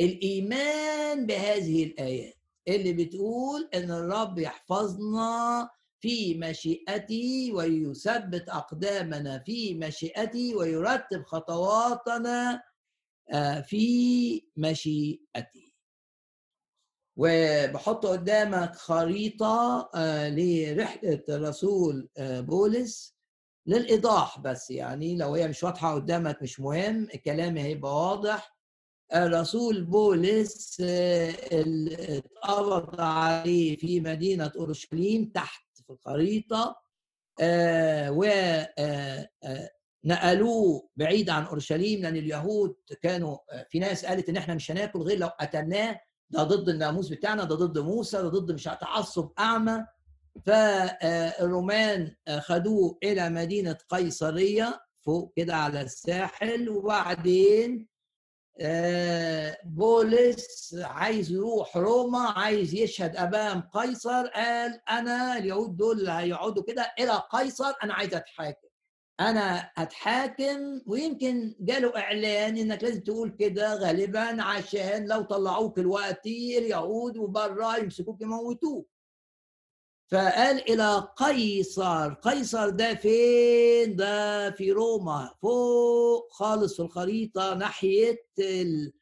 [0.00, 2.34] الإيمان بهذه الآيات
[2.68, 12.62] اللي بتقول إن الرب يحفظنا في مشيئتي ويثبت أقدامنا في مشيئتي ويرتب خطواتنا
[13.62, 15.74] في مشيئتي.
[17.18, 23.16] وبحط قدامك خريطة آه، لرحلة الرسول آه، بولس
[23.66, 28.56] للإيضاح بس يعني لو هي مش واضحة قدامك مش مهم الكلام هيبقى واضح.
[29.14, 30.80] الرسول بولس
[31.50, 36.76] اتقبض عليه في مدينة أورشليم تحت في الخريطة
[38.10, 38.24] و
[40.04, 43.36] نقلوه بعيد عن أورشليم لأن اليهود كانوا
[43.70, 46.00] في ناس قالت إن إحنا مش هناكل غير لو قتلناه.
[46.30, 49.84] ده ضد الناموس بتاعنا ده ضد موسى ده ضد مش تعصب أعمى.
[50.46, 56.68] فالرومان خدوه إلى مدينة قيصرية فوق كده على الساحل.
[56.68, 57.88] وبعدين
[58.60, 66.92] آه، بولس عايز يروح روما عايز يشهد أمام قيصر قال أنا اليهود دول هيقعدوا كده
[66.98, 68.65] إلى قيصر أنا عايز اتحاكم
[69.20, 77.16] أنا أتحاكم ويمكن جاله إعلان إنك لازم تقول كده غالبا عشان لو طلعوك دلوقتي اليهود
[77.16, 78.88] وبره يمسكوك يموتوك.
[80.10, 82.14] فقال إلى قيصر.
[82.14, 88.92] قيصر ده فين؟ ده في روما فوق خالص في الخريطة ناحية ال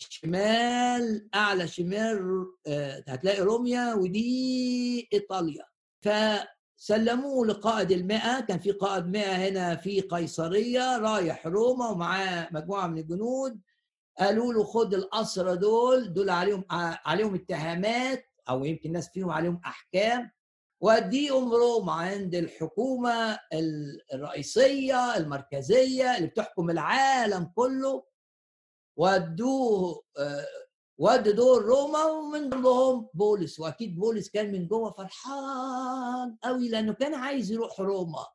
[0.00, 5.64] الشمال آه، أعلى شمال آه، هتلاقي روميا ودي إيطاليا.
[6.04, 6.08] ف
[6.76, 12.98] سلموه لقائد المئة كان في قائد مئة هنا في قيصرية رايح روما ومعاه مجموعة من
[12.98, 13.60] الجنود.
[14.18, 20.30] قالوا له خد الأسرى دول دول عليهم عليهم اتهامات أو يمكن ناس فيهم عليهم أحكام.
[20.80, 23.38] وديهم روما عند الحكومة
[24.14, 28.04] الرئيسية المركزية اللي بتحكم العالم كله.
[28.96, 30.02] ودوه
[30.98, 37.14] ودوا دول روما ومن ضمنهم بولس وأكيد بولس كان من جوه فرحان قوي لأنه كان
[37.14, 38.26] عايز يروح روما.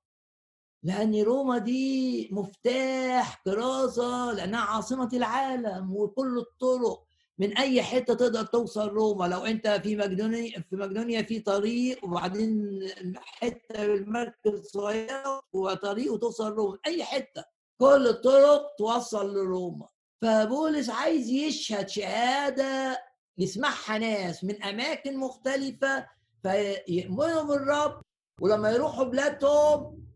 [0.83, 7.03] لأن روما دي مفتاح كراسة لأنها عاصمة العالم وكل الطرق.
[7.37, 12.79] من أي حتة تقدر توصل روما؟ لو أنت في مقدونيا في مقدونيا في طريق وبعدين
[13.17, 16.77] حتة بالمركز صغيره وطريق وتوصل روما.
[16.87, 17.43] أي حتة.
[17.79, 19.87] كل الطرق توصل لروما.
[20.21, 23.03] فبولس عايز يشهد شهادة
[23.37, 26.07] يسمعها ناس من أماكن مختلفة
[26.43, 28.01] فيؤمنوا بالرب
[28.41, 30.07] ولما يروحوا بلادهم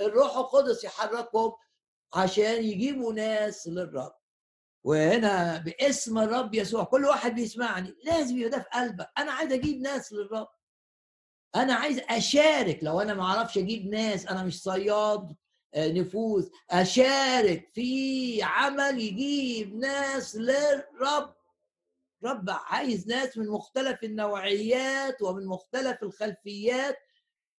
[0.00, 1.52] الروح القدس يحركهم
[2.14, 4.12] عشان يجيبوا ناس للرب.
[4.84, 9.10] وهنا باسم الرب يسوع كل واحد بيسمعني لازم يبقى ده في قلبك.
[9.18, 10.48] أنا عايز أجيب ناس للرب.
[11.56, 12.78] أنا عايز أشارك.
[12.82, 15.36] لو أنا ما أعرفش أجيب ناس أنا مش صياد
[15.76, 21.34] نفوذ أشارك في عمل يجيب ناس للرب.
[22.24, 26.98] رب عايز ناس من مختلف النوعيات ومن مختلف الخلفيات.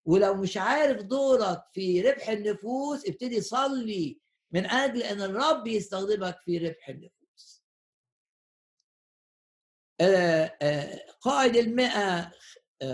[0.04, 4.20] ولو مش عارف دورك في ربح النفوس ابتدي صلي
[4.52, 7.62] من أجل إن الرب يستخدمك في ربح النفوس.
[10.00, 12.32] آه، آه، قائد المئة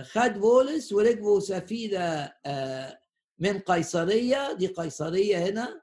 [0.03, 2.33] خد بولس وركبوا سفينة
[3.43, 5.83] من قيصرية دي قيصرية هنا.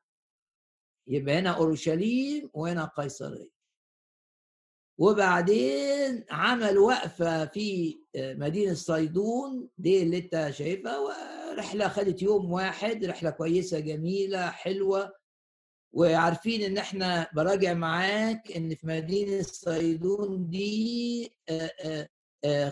[1.07, 3.49] يبقى هنا أورشليم وهنا قيصرية.
[4.99, 13.30] وبعدين عمل وقفة في مدينة صيدون دي اللي انت شايفها ورحلة خدت يوم واحد رحلة
[13.30, 15.14] كويسة جميلة حلوة.
[15.93, 21.34] وعارفين إن إحنا براجع معاك إن في مدينة صيدون دي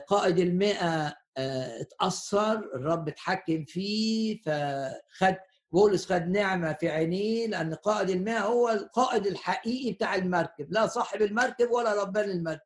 [0.07, 5.35] قائد المئة اتأثر الرب اتحكم فيه فخد
[5.71, 11.21] بولس خد نعمة في عينيه لأن قائد الماء هو القائد الحقيقي بتاع المركب لا صاحب
[11.21, 12.61] المركب ولا ربان المركب.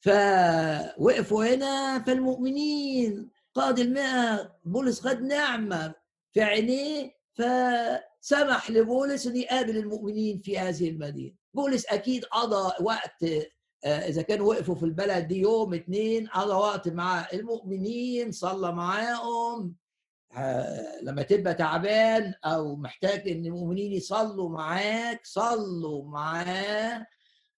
[0.00, 5.94] فوقفوا هنا فالمؤمنين قائد الماء بولس خد نعمة
[6.32, 11.34] في عينيه فسمح لبولس أن يقابل المؤمنين في هذه المدينة.
[11.54, 13.46] بولس أكيد قضى وقت آه،
[13.84, 19.74] إذا كانوا وقفوا في البلد دي يوم اتنين قضى وقت مع المؤمنين صلى معاهم.
[20.36, 27.06] آه، لما تبقى تعبان أو محتاج إن المؤمنين يصلوا معاك صلوا معاه.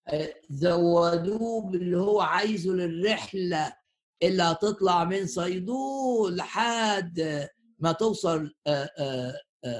[0.08, 3.72] آه، زودوه باللي هو عايزه للرحلة
[4.22, 7.48] اللي هتطلع من صيدون لحد
[7.78, 8.50] ما توصل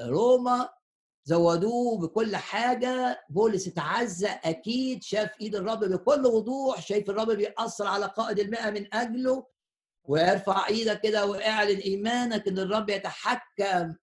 [0.07, 0.69] روما.
[1.25, 3.25] زودوه بكل حاجة.
[3.31, 8.95] بولس اتعزى أكيد شاف إيد الرب بكل وضوح شايف الرب بيأثر على قائد المئة من
[8.95, 9.47] أجله.
[10.05, 13.95] وارفع إيدك كده واعلن إيمانك إن الرب يتحكم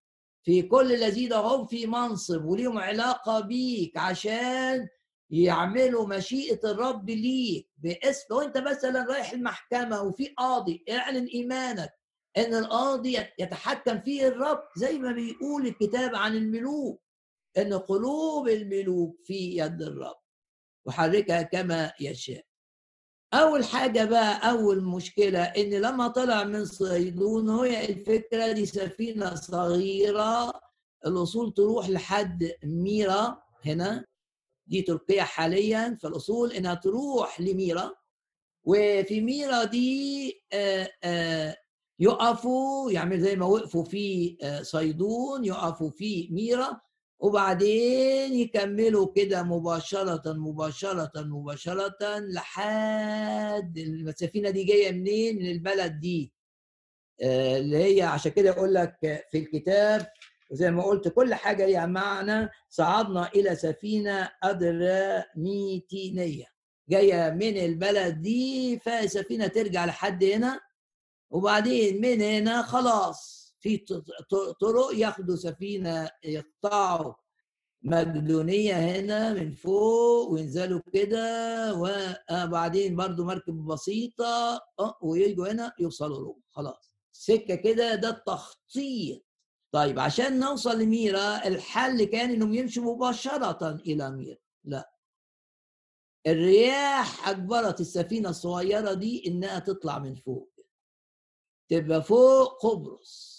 [0.44, 4.88] في كل الذين هم في منصب وليهم علاقة بيك عشان
[5.30, 8.26] يعملوا مشيئة الرب ليك باسم.
[8.32, 11.90] لو أنت مثلا رايح المحكمة وفي قاضي اعلن إيمانك
[12.38, 14.64] إن القاضي يتحكم فيه الرب.
[14.78, 17.02] زي ما بيقول الكتاب عن الملوك.
[17.58, 20.16] إن قلوب الملوك في يد الرب
[20.86, 22.44] وحركها كما يشاء.
[23.34, 30.54] أول حاجة بقى أول مشكلة إن لما طلع من صيدون هي الفكرة دي سفينة صغيرة
[31.06, 34.06] الأصول تروح لحد ميرا هنا
[34.68, 37.96] دي تركيا حاليا فالأصول إنها تروح لميرا
[38.64, 40.34] وفي ميرا دي
[42.00, 46.82] يقفوا يعمل زي ما وقفوا في صيدون يقفوا في ميرا
[47.22, 56.34] وبعدين يكملوا كده مباشرة مباشرة مباشرة لحد السفينة دي جاية منين؟ من البلد دي.
[57.24, 58.96] آه، اللي هي عشان كده يقول لك
[59.32, 60.08] في الكتاب
[60.52, 62.50] وزي ما قلت كل حاجة ليها معنى.
[62.70, 66.46] صعدنا إلى سفينة أدراميتينية
[66.90, 70.60] جاية من البلد دي فالسفينة ترجع لحد هنا.
[71.32, 73.41] وبعدين من هنا خلاص.
[73.62, 73.78] في
[74.60, 77.14] طرق ياخدوا سفينة يقطعوا
[77.84, 86.42] مقدونية هنا من فوق وينزلوا كده وبعدين برضو مركب بسيطة آه، ويجوا هنا يوصلوا روما
[86.52, 86.94] خلاص.
[87.12, 89.26] سكة كده ده التخطيط.
[89.72, 94.38] طيب عشان نوصل لميرا الحل كان إنهم يمشوا مباشرة إلى ميرا.
[94.64, 94.92] لا.
[96.28, 100.52] الرياح أجبرت السفينة الصغيرة دي إنها تطلع من فوق.
[101.70, 103.31] تبقى فوق قبرص.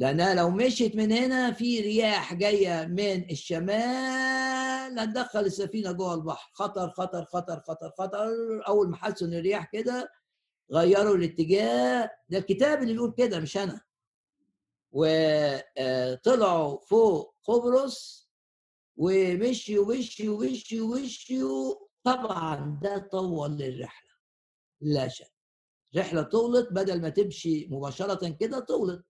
[0.00, 6.50] لأنها لو مشيت من هنا في رياح جاية من الشمال هتدخل السفينة جوه البحر.
[6.54, 8.28] خطر خطر خطر خطر خطر.
[8.68, 10.12] أول ما حسوا إن الرياح كده
[10.72, 12.10] غيروا الاتجاه.
[12.28, 13.80] ده الكتاب اللي بيقول كده مش أنا.
[14.92, 18.28] وطلعوا فوق قبرص
[18.96, 21.74] ومشيوا مشيوا مشيوا مشيوا.
[22.04, 24.10] طبعا ده طول الرحلة.
[24.80, 25.32] لا شك.
[25.96, 29.04] رحلة طولت بدل ما تمشي مباشرة كده طولت.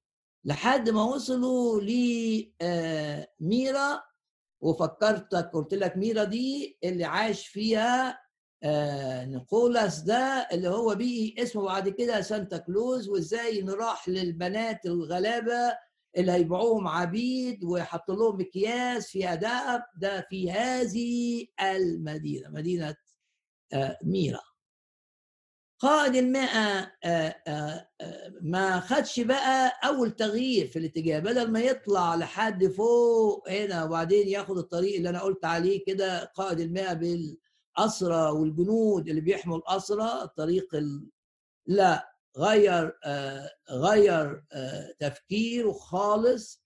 [0.45, 4.03] لحد ما وصلوا لميرا آه،
[4.61, 8.21] وفكرتك قلت لك ميرا دي اللي عاش فيها
[8.63, 15.77] آه، نيقولاس ده اللي هو بقي اسمه بعد كده سانتا كلوز وإزاي نروح للبنات الغلابة
[16.17, 22.97] اللي هيبيعوهم عبيد ويحط لهم مكياس فيها ذهب ده في هذه المدينة مدينة
[23.73, 24.41] آه، ميرا.
[25.81, 27.87] قائد المئة آه، آه،
[28.43, 31.19] ما خدش بقى أول تغيير في الاتجاه.
[31.19, 36.61] بدل ما يطلع لحد فوق هنا وبعدين ياخد الطريق اللي أنا قلت عليه كده قائد
[36.61, 41.09] المئة بالأسرى والجنود اللي بيحموا الأسرى الطريق ال...
[41.67, 42.99] لا غير
[43.71, 44.45] غير
[44.99, 46.63] تفكيره خالص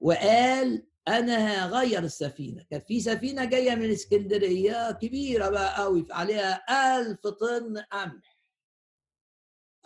[0.00, 2.64] وقال أنا هغير السفينة.
[2.70, 6.62] كانت في سفينة جاية من اسكندرية كبيرة بقى قوي عليها
[7.00, 8.33] ألف طن قمح.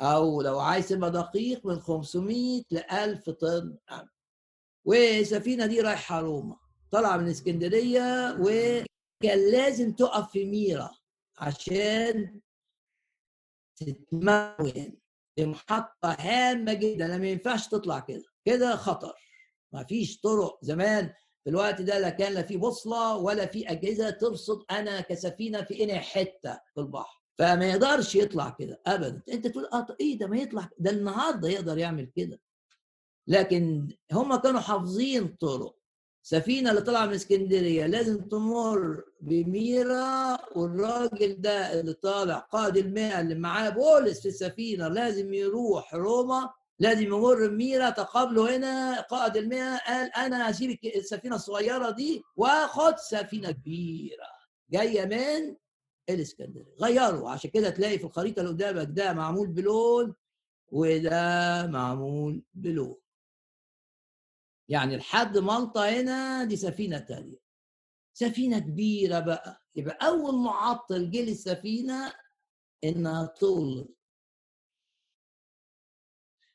[0.01, 4.09] أو لو عايز تبقى دقيق من 500 ل 1000 طن قمح
[4.85, 6.57] والسفينه دي رايحة روما
[6.91, 10.91] طالعة من إسكندرية وكان لازم تقف في ميرا
[11.39, 12.41] عشان
[13.77, 14.99] تتمون.
[15.37, 18.25] في محطة هامة جدا ما ينفعش تطلع كده.
[18.45, 19.15] كده خطر.
[19.73, 20.59] ما فيش طرق.
[20.63, 21.13] زمان
[21.45, 25.85] في الوقت ده لا كان لا في بوصلة ولا في أجهزة ترصد أنا كسفينة في
[25.85, 27.18] أنهي حتة في البحر.
[27.39, 29.23] فما يقدرش يطلع كده أبدا.
[29.33, 32.41] أنت تقول أه إيه ده؟ ما يطلع ده النهاردة يقدر يعمل كده.
[33.27, 35.79] لكن هم كانوا حافظين طرق.
[36.23, 43.35] سفينة اللي طالعة من اسكندرية لازم تمر بميرا والراجل ده اللي طالع قائد المئة اللي
[43.35, 47.91] معاه بولس في السفينة لازم يروح روما لازم يمر بميرا.
[47.91, 54.27] تقابله هنا قائد المئة قال أنا هسيب السفينة الصغيرة دي وآخد سفينة كبيرة.
[54.71, 55.57] جاية من
[56.15, 56.75] الإسكندرية.
[56.81, 60.15] غيروا عشان كده تلاقي في الخريطة اللي قدامك ده معمول بلون
[60.73, 62.97] وده معمول بلون.
[64.69, 67.39] يعني لحد مالطا هنا دي سفينة تانية.
[68.13, 69.63] سفينة كبيرة بقى.
[69.77, 72.13] يبقى أول معطل جه للسفينة
[72.85, 73.95] إنها طول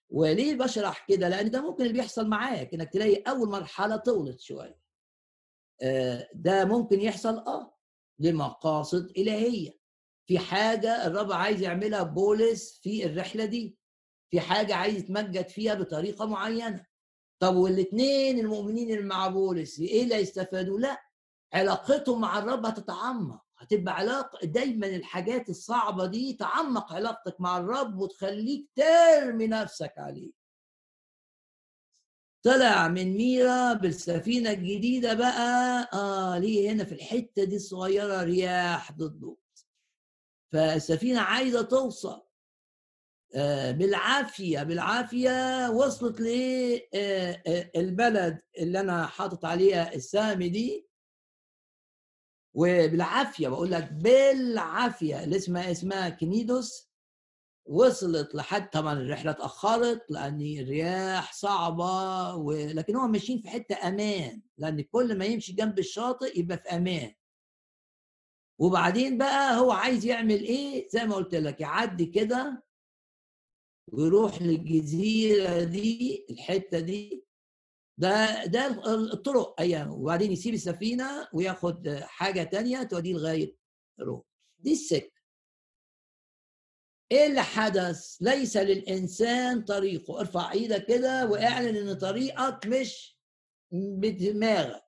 [0.09, 4.79] وليه بشرح كده؟ لأن ده ممكن اللي بيحصل معاك إنك تلاقي أول مرحلة طولت شوية.
[5.81, 7.72] آه، ده ممكن يحصل آه.
[8.23, 9.79] لمقاصد إلهية.
[10.25, 13.77] في حاجة الرب عايز يعملها بولس في الرحلة دي
[14.31, 16.85] في حاجة عايز يتمجد فيها بطريقة معينة.
[17.39, 21.01] طب والاثنين المؤمنين اللي مع بولس إيه اللي هيستفادوا؟ لا
[21.53, 28.69] علاقتهم مع الرب هتتعمق هتبقى علاقه دايما الحاجات الصعبة دي تعمق علاقتك مع الرب وتخليك
[28.75, 30.31] ترمي نفسك عليه.
[32.43, 35.89] طلع من ميرا بالسفينة الجديدة بقى.
[35.93, 39.35] آه ليه؟ هنا في الحتة دي الصغيره رياح ضده
[40.53, 42.21] فالسفينة عايزة توصل.
[43.35, 50.87] آه، بالعافية بالعافية وصلت للبلد آه، آه، اللي أنا حاطط عليها السهم دي.
[52.53, 55.23] وبالعافية بقول لك بالعافية.
[55.23, 56.92] اللي اسمها اسمها كنيدوس.
[57.65, 64.81] وصلت لحد طبعا الرحلة اتأخرت لأن الرياح صعبة ولكن هم ماشيين في حتة أمان لأن
[64.81, 67.13] كل ما يمشي جنب الشاطئ يبقى في أمان.
[68.59, 72.63] وبعدين بقى هو عايز يعمل إيه؟ زي ما قلت لك يعدي كده
[73.91, 77.25] ويروح للجزيرة دي الحتة دي.
[77.97, 78.67] ده ده
[79.13, 79.91] الطرق أيام.
[79.91, 83.55] وبعدين يسيب السفينة وياخد حاجة تانية توديه لغاية
[83.99, 84.21] روم
[84.59, 85.12] دي السكة.
[87.13, 90.19] إيه اللي حدث؟ ليس للإنسان طريقه.
[90.19, 93.17] ارفع إيدك كده واعلن إن طريقك مش
[93.71, 94.83] بدماغك.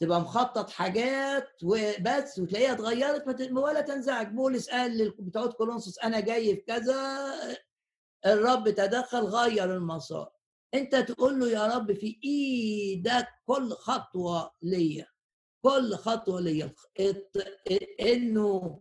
[0.00, 4.28] تبقى مخطط حاجات وبس وتلاقيها اتغيرت ولا تنزعج.
[4.28, 7.28] بولس قال بتوع كولونسوس أنا جاي في كذا
[8.26, 10.32] الرب تدخل غير المسار.
[10.74, 15.06] أنت تقول له يا رب في إيدك كل خطوة ليا.
[15.64, 16.74] كل خطوة ليا.
[18.00, 18.80] إنه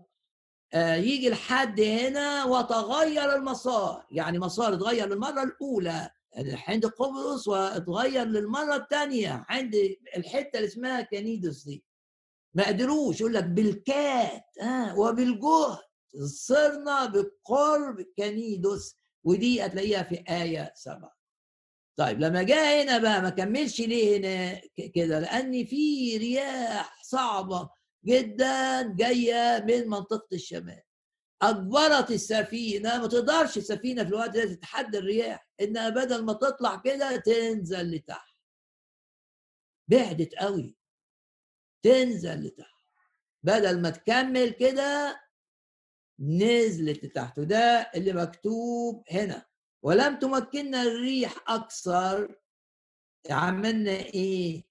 [0.75, 4.05] يجي لحد هنا وتغير المسار.
[4.11, 6.09] يعني مسار اتغير للمرة الأولى
[6.67, 9.75] عند قبرص واتغير للمرة الثانية عند
[10.17, 11.83] الحتة اللي اسمها كنيدوس دي.
[12.53, 15.77] ما قدروش يقول لك بالكات آه وبالجهد.
[16.25, 21.17] صرنا بقرب كنيدوس ودي هتلاقيها في آية سبعة.
[21.97, 24.61] طيب لما جاء هنا بقى ما كملش ليه هنا؟
[24.95, 27.69] كده لأن في رياح صعبة.
[28.07, 30.81] جدا جاية من منطقة الشمال.
[31.41, 37.15] أجبرت السفينة ما تقدرش السفينة في الوقت ده تتحدى الرياح إنها بدل ما تطلع كده
[37.17, 38.35] تنزل لتحت.
[39.87, 40.77] بعدت قوي.
[41.85, 42.83] تنزل لتحت.
[43.43, 45.21] بدل ما تكمل كده
[46.19, 49.45] نزلت لتحت وده اللي مكتوب هنا.
[49.83, 52.35] ولم تمكننا الريح أكثر
[53.29, 54.66] عملنا إيه؟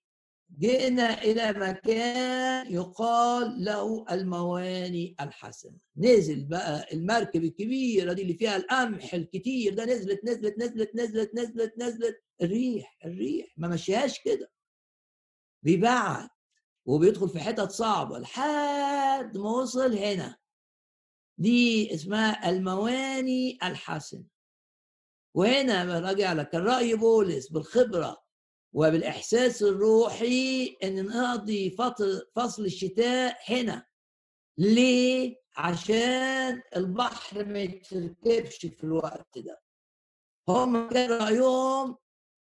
[0.58, 5.78] جئنا إلى مكان يقال له المواني الحسنة.
[5.96, 11.78] نزل بقى المركب الكبيرة دي اللي فيها القمح الكتير ده نزلت نزلت نزلت نزلت نزلت
[11.78, 12.22] نزلت.
[12.42, 14.50] الريح الريح ما مشيهاش كده.
[15.62, 16.28] بيبعد
[16.86, 20.36] وبيدخل في حتت صعبة لحد ما وصل هنا.
[21.38, 24.24] دي اسمها المواني الحسنة.
[25.34, 28.25] وهنا راجع لك الرأي بولس بالخبرة
[28.76, 31.70] وبالإحساس الروحي إن نقضي
[32.34, 33.86] فصل الشتاء هنا.
[34.58, 39.60] ليه؟ عشان البحر ما يتركبش في الوقت ده.
[40.48, 41.96] هم كان رأيهم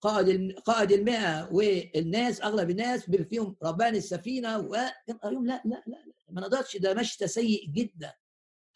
[0.01, 5.95] قائد قائد المئة والناس أغلب الناس بيبقى فيهم ربان السفينة وكان رأيهم لا لا لا,
[6.07, 8.13] لا ما نقدرش ده مشتى سيء جدا.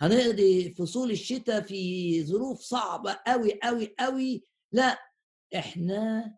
[0.01, 4.99] هنقضي فصول الشتاء في ظروف صعبة قوي قوي قوي لا
[5.55, 6.35] إحنا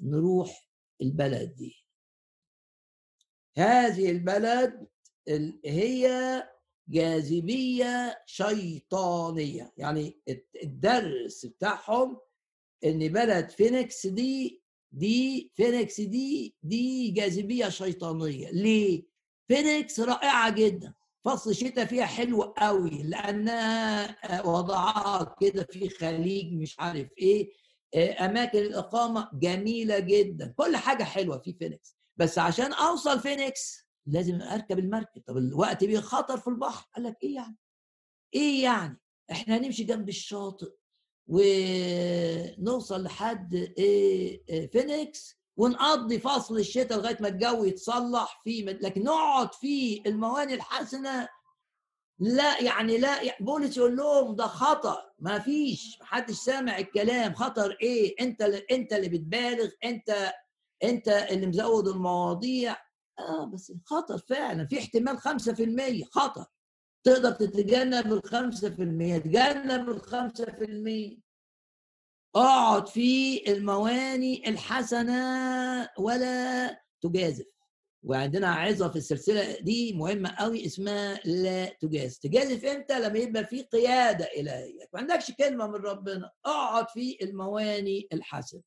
[0.00, 0.68] نروح
[1.02, 1.86] البلد دي.
[3.56, 4.86] هذه البلد
[5.64, 6.42] هي
[6.88, 9.72] جاذبية شيطانية.
[9.76, 10.20] يعني
[10.62, 12.20] الدرس بتاعهم
[12.84, 18.50] إن بلد فينيكس دي دي فينيكس دي دي جاذبية شيطانية.
[18.50, 19.06] ليه؟
[19.48, 20.94] فينيكس رائعة جدا.
[21.24, 27.50] فصل الشتاء فيها حلو قوي لأنها وضعها كده في خليج مش عارف إيه.
[27.96, 30.54] أماكن الإقامة جميلة جدا.
[30.56, 31.96] كل حاجة حلوة في فينيكس.
[32.16, 35.22] بس عشان أوصل فينيكس لازم أركب المركب.
[35.26, 36.88] طب الوقت فيه خطر في البحر.
[36.96, 37.56] قال لك إيه يعني؟
[38.34, 40.72] إيه يعني؟ إحنا هنمشي جنب الشاطئ
[41.28, 48.64] ونوصل لحد إيه فينيكس ونقضي فصل الشتاء لغاية ما الجو يتصلح فيه.
[48.64, 51.28] لكن نقعد في المواني الحسنة
[52.18, 57.34] لا يعني لا بولس يقول لهم ده خطر ما فيش محدش سامع الكلام.
[57.34, 60.32] خطر إيه؟ أنت أنت اللي بتبالغ أنت
[60.84, 62.76] أنت اللي مزود المواضيع.
[63.18, 64.66] آه بس خطر فعلا.
[64.66, 66.44] في احتمال 5% خطر.
[67.04, 71.20] تقدر تتجنب ال 5% تجنب ال 5%
[72.36, 77.55] اقعد في المواني الحسنة ولا تجازف.
[78.06, 82.18] وعندنا عظة في السلسلة دي مهمة قوي اسمها لا تجازف.
[82.18, 84.88] تجازف إمتى؟ لما يبقى في قيادة إلهية.
[84.92, 86.30] ما عندكش كلمة من ربنا.
[86.44, 88.62] اقعد في المواني الحسنة.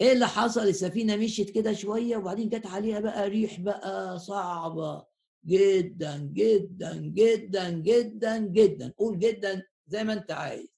[0.00, 5.06] إيه اللي حصل؟ السفينة مشيت كده شوية وبعدين جت عليها بقى ريح بقى صعبة.
[5.46, 8.94] جدا جدا جدا جدا جدا.
[8.98, 10.68] قول جدا زي ما انت عايز.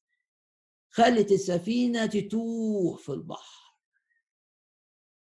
[0.90, 3.74] خلت السفينة تتوه في البحر.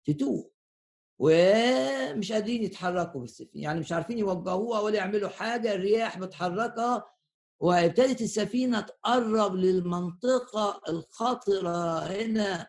[0.04, 0.55] تتوه.
[1.18, 3.62] ومش قادرين يتحركوا بالسفينة.
[3.64, 7.04] يعني مش عارفين يوجهوها ولا يعملوا حاجة الرياح بتحركها
[7.60, 12.66] وابتدت السفينة تقرب للمنطقة الخطرة هنا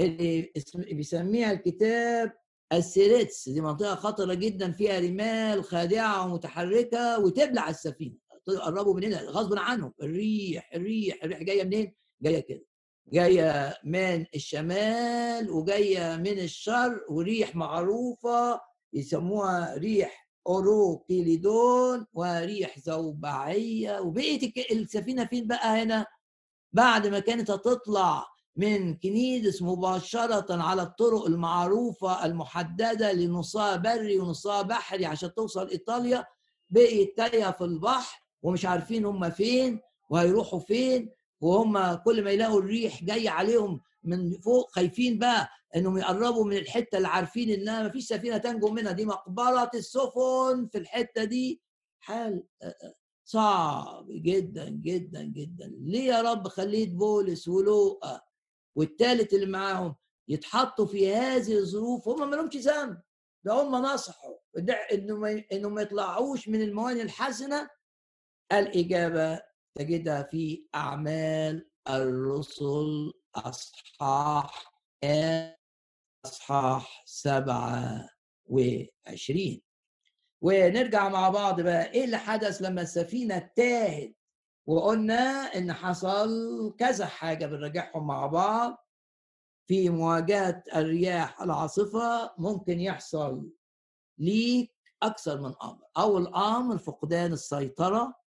[0.00, 2.32] اللي بيسميها الكتاب
[2.72, 3.48] السيريتس.
[3.48, 8.14] دي منطقة خطرة جدا فيها رمال خادعة ومتحركة وتبلع السفينة.
[8.46, 9.92] قربوا من هنا غصب عنهم.
[10.02, 12.64] الريح الريح الريح جاية منين؟ جاية كده.
[13.12, 18.60] جاية من الشمال وجاية من الشرق وريح معروفة
[18.92, 26.06] يسموها ريح أوروكيليدون وريح زوبعية وبقيه السفينة فين بقى هنا؟
[26.72, 28.26] بعد ما كانت هتطلع
[28.56, 36.24] من كنيدس مباشرة على الطرق المعروفة المحددة لنصها بري ونصها بحري عشان توصل إيطاليا
[36.70, 39.80] بقيت تايهة في البحر ومش عارفين هم فين
[40.10, 46.44] وهيروحوا فين وهم كل ما يلاقوا الريح جاي عليهم من فوق خايفين بقى إنهم يقربوا
[46.44, 48.92] من الحتة اللي عارفين إنها ما فيش سفينة تنجو منها.
[48.92, 51.62] دي مقبرة السفن في الحتة دي.
[52.00, 52.44] حال
[53.24, 55.72] صعب جدا جدا جدا.
[55.80, 58.20] ليه يا رب خليت بولس ولوقا
[58.76, 59.94] والثالث اللي معاهم
[60.28, 63.00] يتحطوا في هذه الظروف؟ هم ما لهمش ذنب.
[63.44, 64.34] ده هم نصحوا.
[64.92, 67.68] إنه ما إنه ما يطلعوش من الموانئ الحسنه
[68.52, 69.42] الإجابة
[69.78, 74.74] تجدها في أعمال الرسل أصحاح
[76.24, 78.08] أصحاح سبعة
[78.46, 79.62] وعشرين.
[80.42, 84.16] ونرجع مع بعض بقى إيه اللي حدث لما السفينة تاهت
[84.66, 85.22] وقلنا
[85.56, 86.30] إن حصل
[86.78, 88.86] كذا حاجة بنراجعهم مع بعض.
[89.66, 93.50] في مواجهة الرياح العاصفة ممكن يحصل
[94.18, 95.78] ليك أكثر من أمر.
[95.96, 98.23] أول أمر فقدان السيطرة.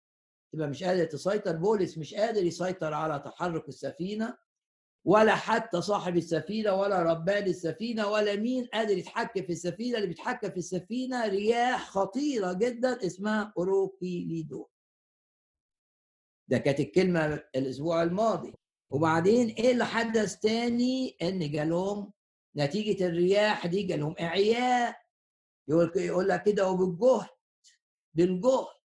[0.54, 4.38] تبقى مش قادر تسيطر بولس مش قادر يسيطر على تحرك السفينة
[5.06, 10.50] ولا حتى صاحب السفينة ولا ربان السفينة ولا مين قادر يتحكم في السفينة اللي بيتحكم
[10.50, 14.68] في السفينة رياح خطيرة جدا اسمها أوروكيليدو.
[16.48, 18.54] ده كانت الكلمة الأسبوع الماضي.
[18.90, 22.14] وبعدين إيه اللي حدث تاني؟ إن جالهم
[22.56, 24.96] نتيجة الرياح دي جالهم إعياء
[25.68, 27.28] يقول يقول لك كده وبالجهد
[28.14, 28.83] بالجهد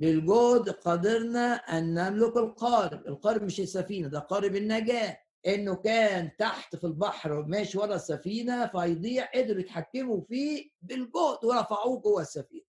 [0.00, 3.06] بالجهد قدرنا أن نملك القارب.
[3.06, 5.18] القارب مش السفينة ده قارب النجاة.
[5.46, 12.22] إنه كان تحت في البحر ماشي ورا السفينة فيضيع قدروا يتحكموا فيه بالجهد ورفعوه جوه
[12.22, 12.64] السفينة.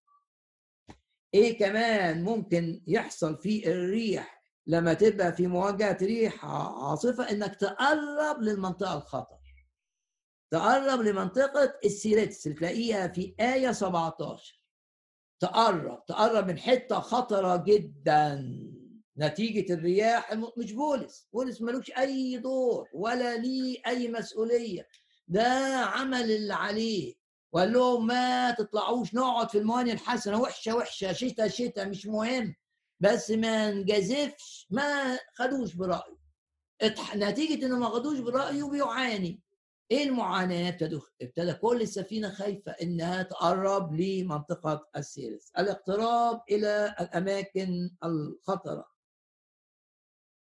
[1.34, 8.98] إيه كمان ممكن يحصل في الريح؟ لما تبقى في مواجهة ريح عاصفة إنك تقرب للمنطقة
[8.98, 9.38] الخطر.
[10.52, 14.61] تقرب لمنطقة السيرتس تلاقيها في آية 17
[15.42, 18.52] تقرب تقرب من حتة خطرة جدا.
[19.18, 24.88] نتيجة الرياح مش بولس بولس ملوش أي دور ولا ليه أي مسؤولية.
[25.28, 25.44] ده
[25.86, 27.14] عمل اللي عليه.
[27.54, 32.56] وقال لهم ما تطلعوش نقعد في المواني الحسنة وحشة وحشة شتاء شتاء مش مهم.
[33.00, 36.22] بس ما نجازفش ما خدوش برأيه.
[37.16, 39.42] نتيجة إنه ما خدوش برأيه بيعاني
[39.92, 45.52] إيه المعاناة؟ ابتدى ابتدى كل السفينة خايفة إنها تقرب لمنطقة السيرس.
[45.60, 48.92] الاقتراب إلى الأماكن الخطرة.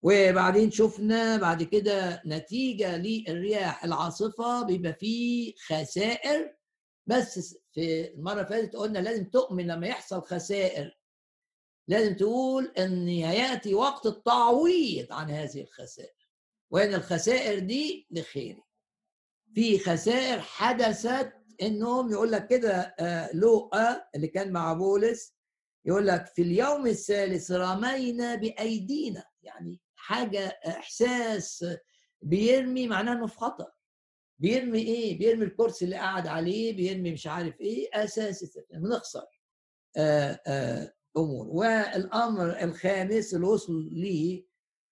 [0.03, 3.85] وبعدين شفنا بعد كده نتيجة للرياح.
[3.85, 6.57] العاصفة بيبقى فيه خسائر
[7.07, 10.99] بس في المرة اللي فاتت قلنا لازم تؤمن لما يحصل خسائر.
[11.89, 16.29] لازم تقول إن هياتي وقت التعويض عن هذه الخسائر.
[16.71, 18.63] وإن الخسائر دي لخيري.
[19.55, 21.33] في خسائر حدثت
[21.63, 25.35] إنهم يقول لك كده آه، لوقا اللي كان مع بولس
[25.85, 29.25] يقول لك في اليوم الثالث رمينا بأيدينا.
[29.43, 31.65] يعني حاجة إحساس
[32.23, 33.67] بيرمي معناه إنه في خطر
[34.39, 39.25] بيرمي إيه؟ بيرمي الكرسي اللي قاعد عليه بيرمي مش عارف إيه أساس بنخسر
[39.97, 41.47] آه، آه، أمور.
[41.49, 44.47] والأمر الخامس اللي وصل ليه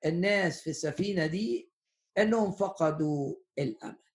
[0.07, 1.73] الناس في السفينة دي
[2.19, 4.08] إنهم فقدوا الأمل.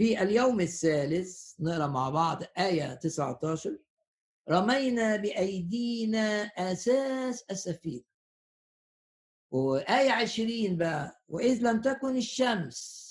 [0.00, 3.78] في اليوم الثالث نقرأ مع بعض آية 19
[4.50, 8.02] رمينا بأيدينا أساس السفينة.
[9.50, 13.10] وآية عشرين بقى وإذ لم تكن الشمس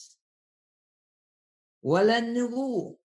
[1.83, 2.97] ولا النجوم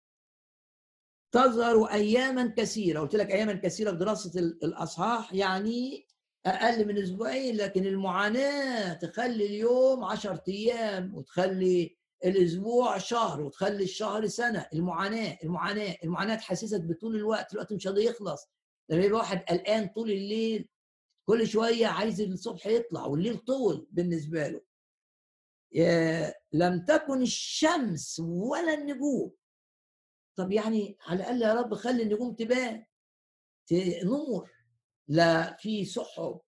[1.31, 2.99] تظهر أياما كثيرة.
[2.99, 6.07] قلت لك أياما كثيرة في دراسة الأصحاح يعني
[6.45, 14.67] أقل من أسبوعين لكن المعاناة تخلي اليوم عشرة أيام وتخلي الأسبوع شهر وتخلي الشهر سنة.
[14.73, 17.53] المعاناة المعاناة المعاناة تحسسك بطول الوقت.
[17.53, 18.49] الوقت مش راضي يخلص.
[18.89, 20.69] لما يبقى واحد قلقان طول الليل.
[21.25, 24.61] كل شوية عايز الصبح يطلع والليل طول بالنسبة له.
[26.53, 29.31] لم تكن الشمس ولا النجوم.
[30.35, 32.85] طب يعني على الأقل يا رب خلي النجوم تبان.
[34.03, 34.51] نور.
[35.07, 36.39] لا في سحب.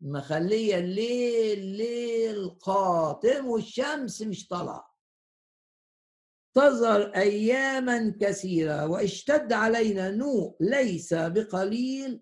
[0.00, 4.90] مخلية الليل ليل قاتم والشمس مش طالعة.
[6.54, 12.20] تظهر اياما كثيرة واشتد علينا نوء ليس بقليل.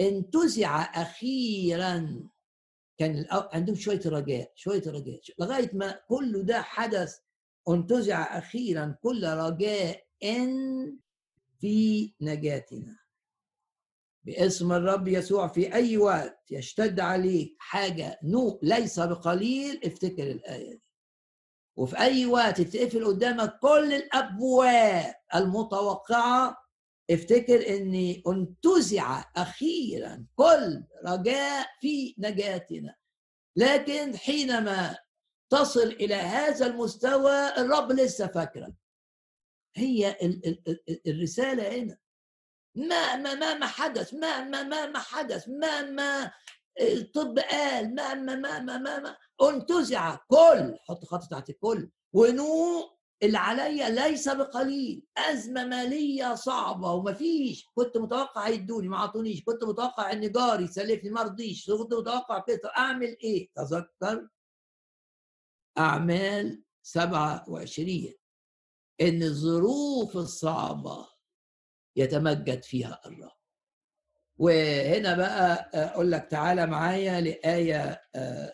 [0.00, 2.28] انتزع أخيرا.
[2.98, 7.18] كان عندهم شوية رجاء شوية رجاء لغاية ما كل ده حدث
[7.68, 10.06] انتزع أخيرا كل رجاء
[11.60, 12.98] في نجاتنا.
[14.28, 20.92] باسم الرب يسوع في أي وقت يشتد عليك حاجة نوء ليس بقليل افتكر الآية دي.
[21.76, 26.56] وفي أي وقت تقفل قدامك كل الأبواب المتوقعة
[27.10, 32.94] افتكر إني انتزع أخيرا كل رجاء في نجاتنا.
[33.56, 34.96] لكن حينما
[35.50, 38.74] تصل إلى هذا المستوى الرب لسه فاكرك.
[39.76, 40.16] هي
[41.06, 41.98] الرسالة هنا.
[42.74, 46.32] ما ما ما ما حدث ما ما ما ما حدث ما ما
[46.80, 49.16] الطب قال ما ما ما ما ما, ما.
[49.42, 51.90] انتزع كل حط خط تحت الكل.
[52.12, 55.06] ونوء اللي عليا ليس بقليل.
[55.16, 57.64] أزمة مالية صعبة ومفيش.
[57.74, 61.70] كنت متوقع يدوني ما عطونيش كنت متوقع إن جاري يسلفني ما رضيش.
[61.70, 62.72] كنت متوقع كده.
[62.76, 64.28] أعمل إيه؟ تذكر.
[65.78, 68.14] أعمال 27
[69.00, 71.08] إن الظروف الصعبة
[71.98, 73.30] يتمجد فيها الرب.
[74.38, 78.52] وهنا بقى أقول لك تعالى معايا لآية آه،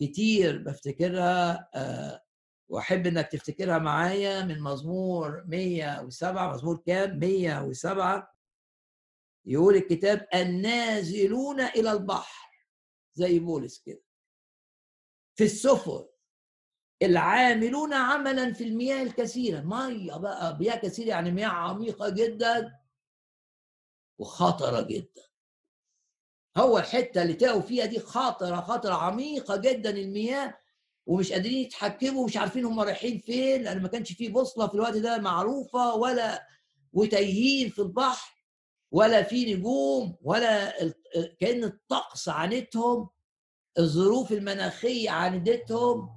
[0.00, 2.22] كتير بفتكرها آه،
[2.68, 8.32] وأحب إنك تفتكرها معايا من مزمور 107 مزمور كام؟ 107
[9.46, 12.66] يقول الكتاب النازلون إلى البحر.
[13.14, 14.02] زي بولس كده.
[15.34, 16.04] في السفن.
[17.02, 19.60] العاملون عملا في المياه الكثيرة.
[19.60, 22.81] مية بقى مياه كثيرة يعني مياه عميقة جدا.
[24.22, 25.22] وخطرة جدا.
[26.56, 30.54] هو الحتة اللي تقوا فيها دي خطرة خطرة عميقة جدا المياه
[31.06, 34.96] ومش قادرين يتحكموا ومش عارفين هم رايحين فين لأن ما كانش فيه بوصلة في الوقت
[34.96, 36.46] ده معروفة ولا
[36.92, 38.32] وتايهين في البحر
[38.90, 40.72] ولا في نجوم ولا
[41.40, 43.08] كأن الطقس عانتهم
[43.78, 46.08] الظروف المناخية عاندتهم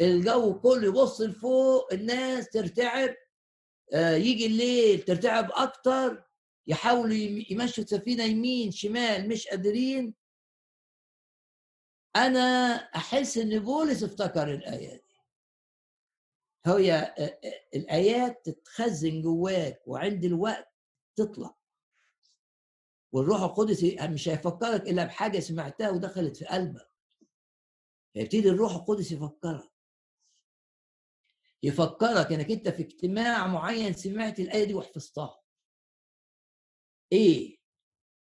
[0.00, 3.14] الجو كله يبص لفوق الناس ترتعب
[3.92, 6.25] آه، يجي الليل ترتعب أكتر.
[6.66, 7.14] يحاولوا
[7.50, 10.14] يمشوا السفينه يمين شمال مش قادرين.
[12.16, 12.38] أنا
[12.96, 15.02] أحس إن بولس افتكر الايه دي.
[16.66, 17.14] هي
[17.74, 20.72] الآيات تتخزن جواك وعند الوقت
[21.16, 21.56] تطلع.
[23.12, 26.90] والروح القدس مش هيفكرك إلا بحاجة سمعتها ودخلت في قلبك.
[28.14, 29.70] يبتدي الروح القدس يفكرك.
[31.62, 35.42] يفكرك إنك أنت في اجتماع معين سمعت الآية دي وحفظتها.
[37.12, 37.56] إيه؟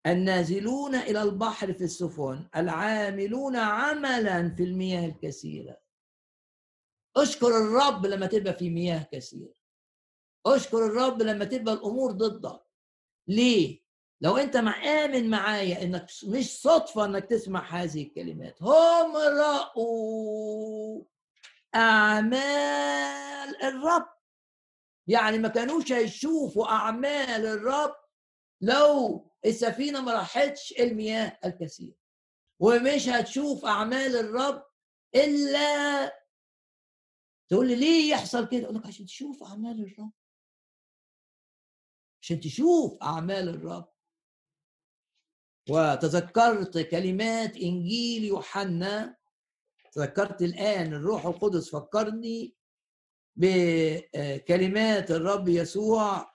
[0.06, 5.80] النازلون إلى البحر في السفن العاملون عملا في المياه الكثيرة.
[7.16, 9.54] أشكر الرب لما تبقى في مياه كثيرة.
[10.46, 12.62] أشكر الرب لما تبقى الأمور ضدك.
[13.28, 13.80] ليه؟
[14.20, 18.62] لو أنت مآمن معايا إنك مش صدفة إنك تسمع هذه الكلمات.
[18.62, 21.04] هم رأوا
[21.74, 24.08] أعمال الرب.
[25.06, 27.94] يعني ما كانوش هيشوفوا أعمال الرب
[28.60, 31.96] لو السفينة ما راحتش المياه الكثيره
[32.60, 34.64] ومش هتشوف أعمال الرب
[35.14, 36.12] إلا
[37.48, 40.12] تقول لي ليه يحصل كده؟ أقول لك عشان تشوف أعمال الرب.
[42.22, 43.92] عشان تشوف أعمال الرب.
[45.70, 49.16] وتذكرت كلمات إنجيل يوحنا.
[49.92, 52.54] تذكرت الآن الروح القدس فكرني
[53.36, 56.34] بكلمات الرب يسوع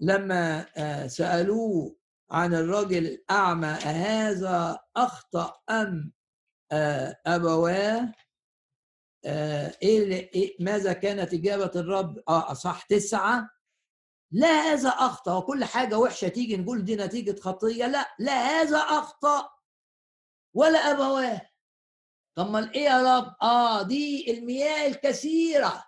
[0.00, 1.96] لما آه، سألوه
[2.30, 6.12] عن الرجل الأعمى أهذا أخطأ أم
[6.72, 8.12] آه، أبواه؟
[9.24, 13.50] آه، إيه, إيه ماذا كانت إجابة الرب؟ آه اصح تسعة.
[14.32, 17.86] لا هذا أخطأ وكل حاجة وحشة تيجي نقول دي نتيجة خطية.
[17.86, 19.50] لا لا هذا أخطأ.
[20.54, 21.40] ولا أبواه.
[22.36, 25.84] طب ما إيه يا رب؟ آه دي المياه الكثيرة.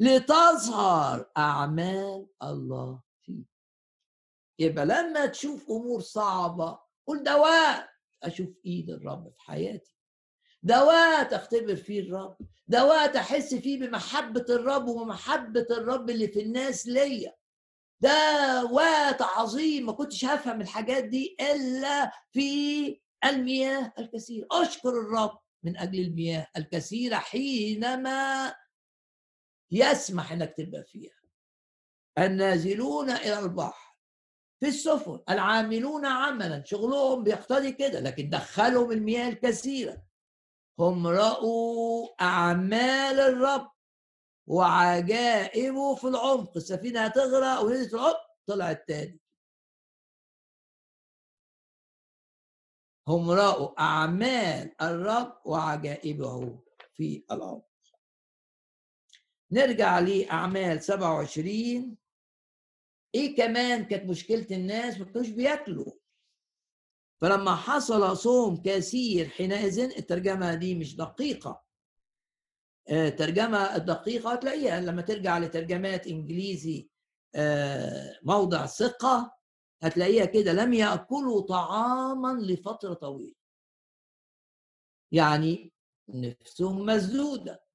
[0.00, 3.44] لتظهر أعمال الله فيه
[4.58, 7.88] يبقى لما تشوف أمور صعبة قول ده وقت
[8.22, 9.94] أشوف إيد الرب في حياتي.
[10.62, 12.36] ده وقت أختبر فيه الرب.
[12.68, 17.34] ده وقت أحس فيه بمحبة الرب ومحبة الرب اللي في الناس ليا.
[18.00, 25.76] ده وقت عظيم ما كنتش هفهم الحاجات دي إلا في المياه الكثيره أشكر الرب من
[25.76, 28.54] أجل المياه الكثيرة حينما
[29.70, 31.18] يسمح إنك تبقى فيها.
[32.18, 33.96] النازلون إلى البحر
[34.60, 40.02] في السفن العاملون عملا شغلهم بيقتضي كده لكن دخلهم المياه الكثيرة.
[40.78, 43.70] هم رأوا أعمال الرب
[44.46, 46.56] وعجائبه في العمق.
[46.56, 49.20] السفينة هتغرق ونزلت العمق طلعت تاني.
[53.08, 56.62] هم رأوا أعمال الرب وعجائبه
[56.92, 57.67] في العمق.
[59.52, 61.96] نرجع لأعمال 27
[63.14, 65.92] إيه كمان كانت مشكلة الناس؟ ما كانوش بياكلوا.
[67.20, 71.64] فلما حصل صوم كثير حينئذ الترجمة دي مش دقيقة.
[72.88, 76.88] آه، ترجمة الدقيقة هتلاقيها لما ترجع لترجمات إنجليزي
[77.34, 79.38] آه، موضع ثقة
[79.82, 83.34] هتلاقيها كده لم يأكلوا طعاما لفترة طويلة.
[85.12, 85.72] يعني
[86.08, 87.67] نفسهم مسدودة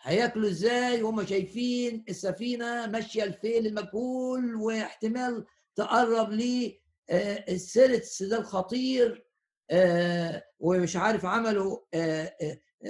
[0.00, 5.44] هياكلوا إزاي؟ وهم شايفين السفينة ماشية الفيل المجهول واحتمال
[5.76, 6.80] تقرب ليه
[7.10, 9.24] آه، السيرتس ده الخطير
[9.70, 12.36] آه، ومش عارف عملوا آه،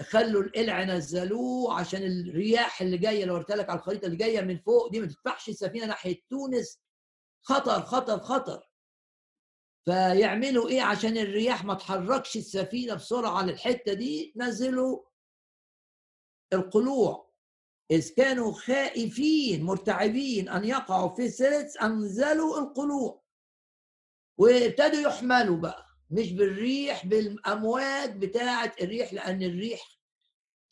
[0.01, 4.59] خلوا القلع نزلوه عشان الرياح اللي جاية لو قلت لك على الخريطة اللي جاية من
[4.59, 6.81] فوق دي ما تدفعش السفينة ناحية تونس.
[7.43, 8.63] خطر خطر خطر.
[9.85, 15.01] فيعملوا إيه عشان الرياح ما تحركش السفينة بسرعة للحتة دي؟ نزلوا
[16.53, 17.29] القلوع.
[17.91, 23.23] إذ كانوا خائفين مرتعبين أن يقعوا في سيرتس أنزلوا القلوع.
[24.39, 29.99] وابتدوا يحملوا بقى مش بالريح بالأمواج بتاعة الريح لأن الريح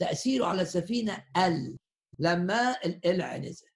[0.01, 1.77] تأثيره على السفينة قل
[2.18, 3.68] لما القلع نزل.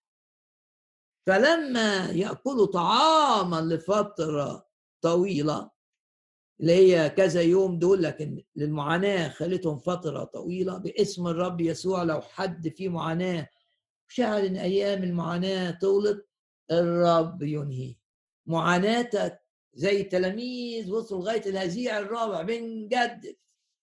[1.26, 4.66] فلما يأكلوا طعاما لفترة
[5.05, 5.70] طويلة
[6.61, 12.02] اللي هي كذا يوم دول لكن للمعاناة خلتهم فترة طويلة باسم الرب يسوع.
[12.02, 13.48] لو حد فيه معاناة
[14.08, 16.28] شعر إن أيام المعاناة طولت
[16.70, 17.94] الرب ينهي.
[18.46, 19.40] معاناتك
[19.74, 23.36] زي التلاميذ وصلوا لغاية الهزيع الرابع بنجدد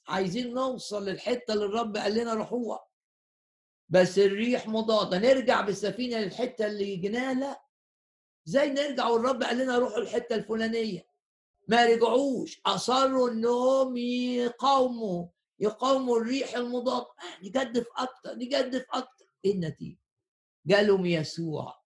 [0.08, 2.88] عايزين نوصل للحتة اللي الرب قال لنا روحوها.
[3.90, 5.18] بس الريح مضادة.
[5.18, 7.62] نرجع بالسفينة للحتة اللي جينا لا.
[8.46, 11.07] زي نرجع والرب قال لنا روحوا الحته الفلانية؟
[11.68, 12.62] ما رجعوش.
[12.66, 15.28] أصروا انهم يقاوموا
[15.60, 17.06] يقاوموا الريح المضاد
[17.44, 19.26] نجدف أكتر نجدف أكتر.
[19.46, 20.00] إيه النتيجة؟
[20.66, 21.82] جالهم يسوع.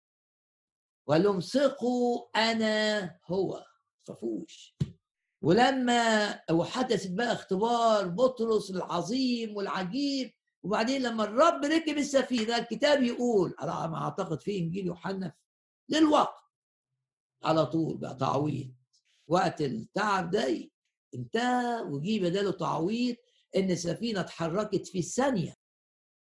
[1.08, 3.66] وقال لهم ثقوا أنا هو.
[4.08, 4.76] صفوش.
[5.42, 10.32] ولما وحدثت بقى اختبار بطرس العظيم والعجيب
[10.64, 15.34] وبعدين لما الرب ركب السفينة الكتاب يقول على ما أعتقد في إنجيل يوحنا
[15.90, 16.42] للوقت.
[17.44, 18.74] على طول بقى تعويض.
[19.32, 20.70] وقت التعب ده
[21.16, 23.16] انتهى وجي بداله تعويض
[23.56, 25.56] إن السفينة اتحركت في الثانية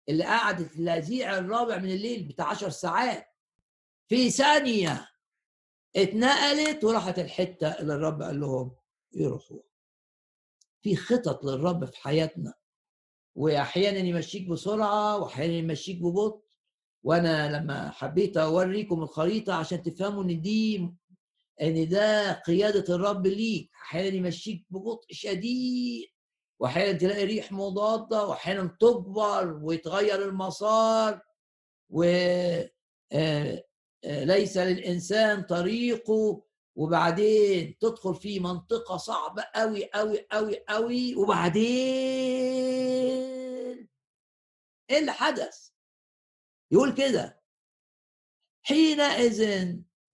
[0.10, 3.28] اللي قعدت الهزيع الرابع من الليل بتاع 10 ساعات.
[4.10, 5.10] في ثانية
[5.96, 8.76] اتنقلت وراحت الحتة اللي الرب قال لهم
[9.14, 9.60] يروحوا
[10.82, 12.54] في خطط للرب في حياتنا.
[13.36, 16.44] وأحيانا يمشيك بسرعة وأحيانا يمشيك ببطء.
[17.04, 20.90] وأنا لما حبيت أوريكم الخريطة عشان تفهموا إن دي
[21.62, 23.72] إن ده قيادة الرب ليك.
[23.84, 26.08] أحيانا يمشيك ببطء شديد
[26.60, 31.22] واحيانا تلاقي ريح مضادة واحيانا تكبر ويتغير المسار
[31.90, 33.64] و آه،
[34.04, 36.44] آه، ليس للإنسان طريقه.
[36.76, 41.64] وبعدين تدخل في منطقة صعبة قوي قوي قوي قوي وبعدين
[44.90, 45.70] إيه اللي حدث؟
[46.72, 47.42] يقول كده
[48.62, 49.74] حينئذ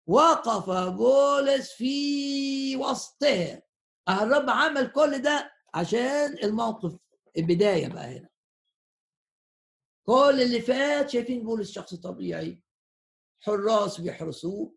[0.10, 3.62] وقف بولس في وسطهم
[4.10, 6.98] الرب عمل كل ده عشان الموقف.
[7.38, 8.30] البداية بقى هنا.
[10.08, 12.64] كل اللي فات شايفين بولس شخص طبيعي.
[13.40, 14.76] حراس بيحرسوه.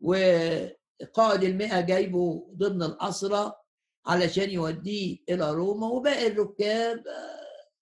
[0.00, 3.60] وقائد المئة جايبه ضمن الأسرة
[4.06, 5.86] علشان يوديه إلى روما.
[5.86, 7.04] وباقي الركاب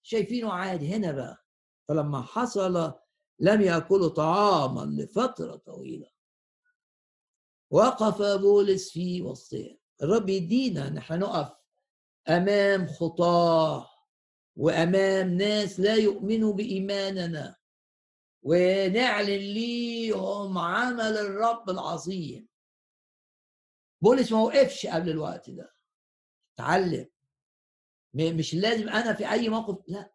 [0.03, 1.45] شايفينه عادي هنا بقى.
[1.87, 2.93] فلما حصل
[3.39, 6.12] لم يأكلوا طعاما لفترة طويلة.
[7.73, 11.55] وقف بولس في وسطهم الرب يدينا ان إحنا نقف
[12.29, 13.89] أمام خطاه
[14.55, 17.55] وأمام ناس لا يؤمنوا بإيماننا.
[18.43, 22.47] ونعلن ليهم عمل الرب العظيم.
[24.01, 25.73] بولس ما وقفش قبل الوقت ده.
[26.55, 27.09] اتعلم.
[28.13, 30.13] مش لازم أنا في أي موقف لا.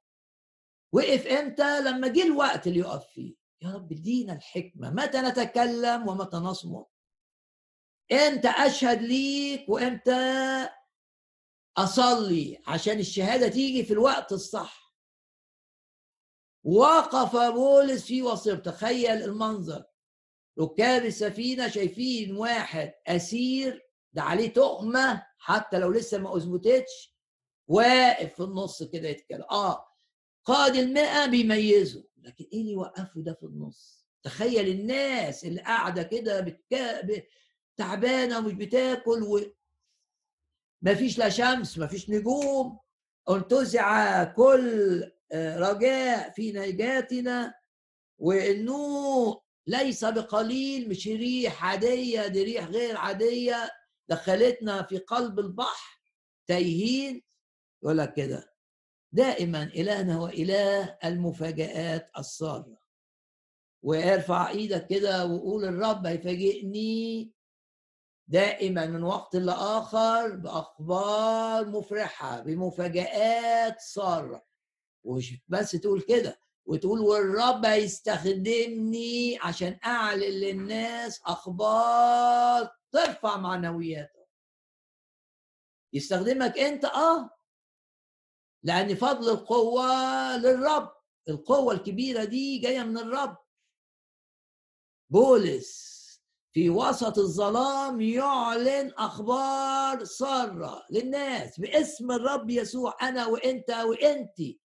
[0.93, 3.35] وقف إمتى؟ لما جه الوقت اللي يقف فيه.
[3.63, 4.91] يا رب ادينا الحكمة.
[4.91, 6.87] متى نتكلم ومتى نصمت؟
[8.13, 10.69] إمتى أشهد ليك وإمتى
[11.77, 14.95] أصلي؟ عشان الشهادة تيجي في الوقت الصح.
[16.65, 19.85] وقف بولس في وسط تخيل المنظر.
[20.61, 27.17] ركاب السفينة شايفين واحد أسير ده عليه تهمة حتى لو لسه ما اثبتتش
[27.69, 29.45] واقف في النص كده يتكلم.
[29.51, 29.89] آه
[30.45, 36.41] قائد المئة بيميزه لكن إيه اللي يوقفه ده في النص؟ تخيل الناس اللي قاعدة كده
[36.41, 37.01] بتكا...
[37.79, 39.41] تعبانة ومش بتاكل و
[40.83, 42.79] ما فيش لا شمس ما فيش نجوم
[43.31, 45.03] انتزع كل
[45.33, 47.55] آه، رجاء في نجاتنا.
[48.19, 53.71] وانه ليس بقليل مش ريح عادية دي ريح غير عادية.
[54.09, 56.03] دخلتنا في قلب البحر
[56.47, 57.23] تايهين.
[57.83, 58.55] يقول لك كده
[59.13, 62.79] دائما إلهنا هو إله المفاجآت الساره
[63.83, 67.33] وارفع إيدك كده وقول الرب هيفاجئني
[68.29, 74.47] دائما من وقت لآخر بأخبار مفرحة بمفاجآت سارة.
[75.05, 84.27] ومش بس تقول كده وتقول والرب هيستخدمني عشان أعلن للناس أخبار ترفع معنوياتهم
[85.93, 87.31] يستخدمك أنت؟ آه.
[88.63, 90.93] لأن فضل القوة للرب
[91.29, 93.37] القوة الكبيرة دي جاية من الرب.
[95.11, 95.88] بولس
[96.59, 104.61] في وسط الظلام يعلن أخبار سارة للناس باسم الرب يسوع أنا وأنت وانتي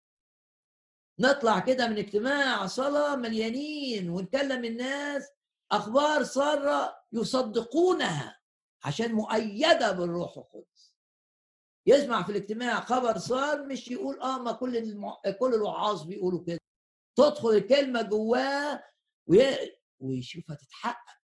[1.19, 5.23] نطلع كده من اجتماع صلاة مليانين ونكلم الناس
[5.73, 8.41] أخبار سارة يصدقونها
[8.85, 10.97] عشان مؤيدة بالروح القدس.
[11.87, 15.11] يسمع في الاجتماع خبر صار مش يقول آه ما كل الم...
[15.41, 16.59] كل الوعاظ بيقولوا كده.
[17.19, 18.85] تدخل الكلمة جواه
[19.27, 19.41] وي...
[20.01, 21.22] ويشوفها تتحقق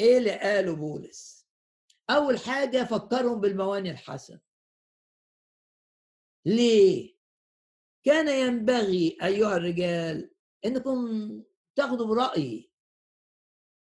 [0.00, 1.46] إيه اللي قاله بولس؟
[2.10, 4.40] أول حاجة فكرهم بالمواني الحسنة.
[6.46, 7.14] ليه؟
[8.04, 10.34] كان ينبغي أيها الرجال
[10.64, 10.98] إنكم
[11.76, 12.70] تاخدوا برأيي.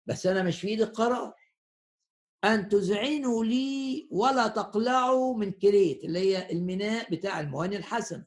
[0.07, 1.35] بس أنا مش في إيدي القرار.
[2.45, 8.27] أن تذعنوا لي ولا تقلعوا من كريت اللي هي الميناء بتاع المواني الحسنة.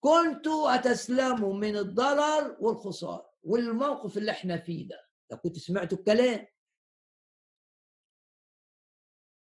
[0.00, 5.03] كنت أتسلم من الضرر والخسارة والموقف اللي إحنا فيه ده.
[5.30, 6.46] لو كنت سمعتوا الكلام.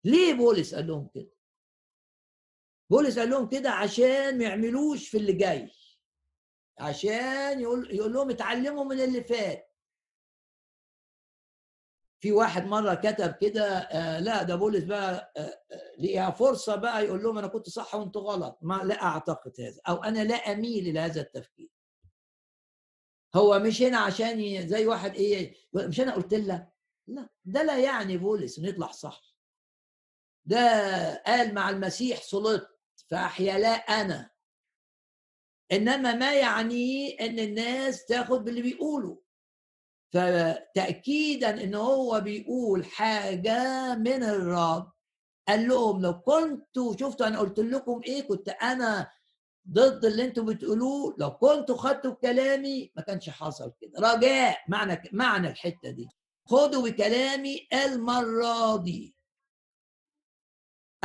[0.05, 1.31] ليه بولس قال لهم كده؟
[2.91, 5.70] بولس قال لهم كده عشان ما يعملوش في اللي جاي.
[6.81, 9.68] عشان يقول يقول لهم اتعلموا من اللي فات.
[12.20, 17.05] في واحد مرة كتب كده آه لا ده بولس بقى آه آه لقيها فرصة بقى
[17.05, 18.59] يقول لهم أنا كنت صح وأنت غلط.
[18.62, 21.68] ما لا أعتقد هذا أو أنا لا أميل إلى هذا التفكير.
[23.37, 26.68] هو مش هنا عشان زي واحد إيه مش أنا قلت لك
[27.09, 29.22] لا ده لا يعني بولس إنه يطلع صح.
[30.45, 30.59] ده
[31.26, 32.68] قال مع المسيح صلت
[33.11, 34.31] فأحيا لا أنا.
[35.72, 39.22] إنما ما يعنيه إن الناس تاخد باللي بيقوله.
[40.14, 44.93] فتاكيدا إن هو بيقول حاجة من الرب.
[45.49, 49.11] قال لهم لو كنتوا شفتوا أنا قلت لكم إيه؟ كنت أنا
[49.71, 51.16] ضد اللي أنتوا بتقولوه.
[51.19, 54.12] لو كنتوا خدتوا بكلامي ما كانش حصل كده.
[54.12, 56.09] رجاء معنى معنى الحتة دي.
[56.47, 59.14] خدوا بكلامي المرة دي.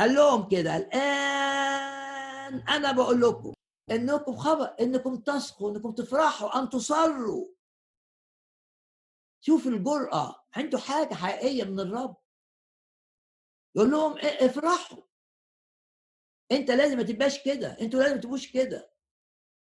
[0.00, 3.54] قال لهم كده الآن أنا بقول لكم
[3.90, 7.46] إنكم خبر إنكم تصحوا إنكم تفرحوا أن تصروا.
[9.40, 10.44] شوف الجرأة.
[10.56, 12.16] عنده حاجة حقيقية من الرب.
[13.76, 15.02] يقول لهم افرحوا.
[16.56, 18.90] انت لازم ما تبقاش كده أنتوا لازم تبقوش كده.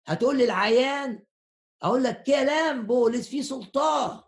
[0.05, 1.25] هتقول لي العيان
[1.81, 4.23] أقول لك كلام بولس فيه سلطان.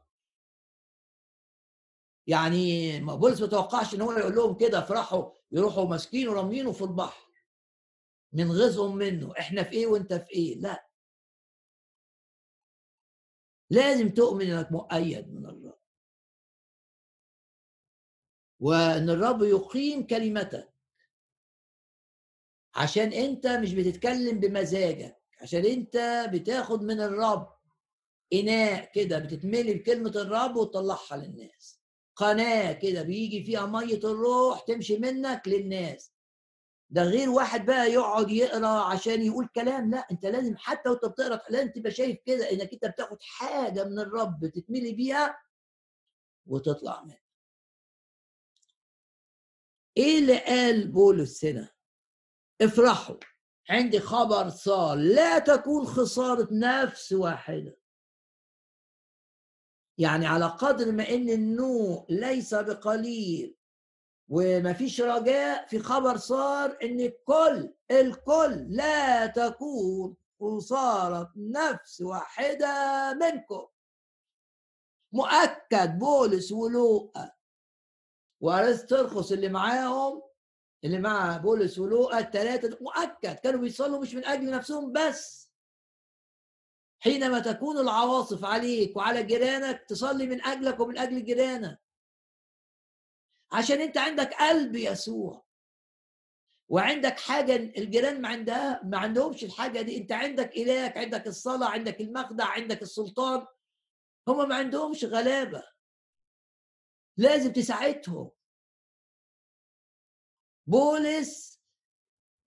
[2.28, 6.82] يعني ما بولس ما توقعش ان هو يقول لهم كده افرحوا يروحوا ماسكينه ورامينه في
[6.82, 7.26] البحر.
[8.34, 10.89] من غزهم منه إحنا في إيه وأنت في إيه؟ لا.
[13.70, 15.80] لازم تؤمن إنك مؤيد من الرب.
[18.59, 20.75] وإن الرب يقيم كلمتك.
[22.76, 27.56] عشان انت مش بتتكلم بمزاجك عشان انت بتاخد من الرب
[28.34, 31.82] إناء كده بتتملي بكلمة الرب وتطلعها للناس.
[32.16, 36.12] قناة كده بيجي فيها مية الروح تمشي منك للناس.
[36.90, 41.42] ده غير واحد بقى يقعد يقرأ عشان يقول كلام لا انت لازم حتى وانت بتقرأ
[41.50, 45.38] لازم تبقى شايف كده إنك انت بتاخد حاجة من الرب تتملي بيها
[46.48, 47.22] وتطلع منها.
[49.98, 51.75] إيه اللي قال بولس هنا؟
[52.62, 53.16] افرحوا.
[53.70, 57.78] عندي خبر صار لا تكون خسارة نفس واحدة.
[59.97, 63.58] يعني على قدر ما إن النوء ليس بقليل
[64.30, 73.68] وما فيش رجاء في خبر صار إن الكل الكل لا تكون خسارة نفس واحدة منكم.
[75.12, 77.32] مؤكد بولس ولوقا
[78.41, 80.24] وارسترخس اللي معاهم
[80.84, 85.52] اللي مع بولس ولوقا الثلاثة مؤكد كانوا بيصلوا مش من أجل نفسهم بس.
[87.00, 91.82] حينما تكون العواصف عليك وعلى جيرانك تصلي من أجلك ومن أجل جيرانك.
[93.52, 95.46] عشان أنت عندك قلب يسوع.
[96.70, 99.98] وعندك حاجة الجيران ما عندها ما عندهمش الحاجة دي.
[99.98, 103.48] أنت عندك إلهك عندك الصلاة عندك المخدع عندك السلطان.
[104.28, 105.64] هم ما عندهمش غلابة.
[107.18, 108.32] لازم تساعدهم.
[110.68, 111.61] بولس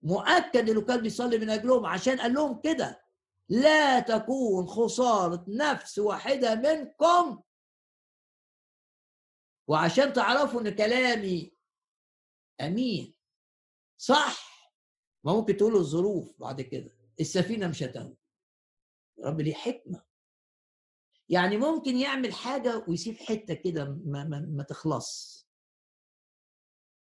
[0.01, 3.05] مؤكد إنه كان بيصلي من أجلهم عشان قال لهم كده.
[3.49, 7.41] لا تكون خسارة نفس واحدة منكم.
[9.67, 11.57] وعشان تعرفوا إن كلامي
[12.61, 13.15] أمين.
[13.97, 14.49] صح.
[15.23, 16.91] ما ممكن تقولوا الظروف بعد كده.
[17.19, 18.17] السفينة مش هتهوي
[19.23, 20.03] رب ليه حكمة.
[21.29, 25.38] يعني ممكن يعمل حاجة ويسيب حتة كده ما, ما, ما تخلص.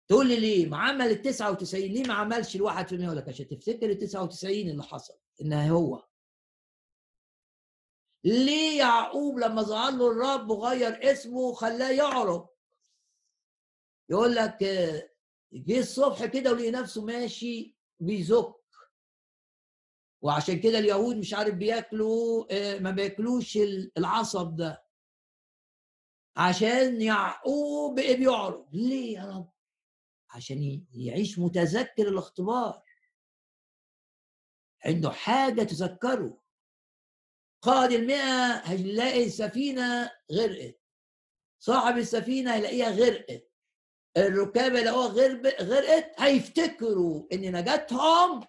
[0.09, 3.91] تقول لي ليه؟ ما عمل ال 99 ليه ما عملش ال 1% ولا عشان تفتكر
[3.91, 6.07] ال 99 اللي حصل إنها هو.
[8.25, 12.45] ليه يعقوب لما ظهر له الرب وغير اسمه وخلاه يعرف؟
[14.11, 14.59] يقول لك
[15.53, 18.55] جه الصبح كده ولقي نفسه ماشي بيزك
[20.23, 23.59] وعشان كده اليهود مش عارف بياكلوا ما بياكلوش
[23.99, 24.85] العصب ده.
[26.37, 29.54] عشان يعقوب بقى بيعرف ليه يا رب؟
[30.35, 32.83] عشان يعيش متذكر الاختبار.
[34.85, 36.43] عنده حاجة تذكره.
[37.63, 40.81] قائد المئة هيلاقي السفينة غرقت.
[41.59, 43.51] صاحب السفينة هيلاقيها غرقت.
[44.17, 45.09] الركاب يلاقوها
[45.63, 48.47] غرقت هيفتكروا إن نجاتهم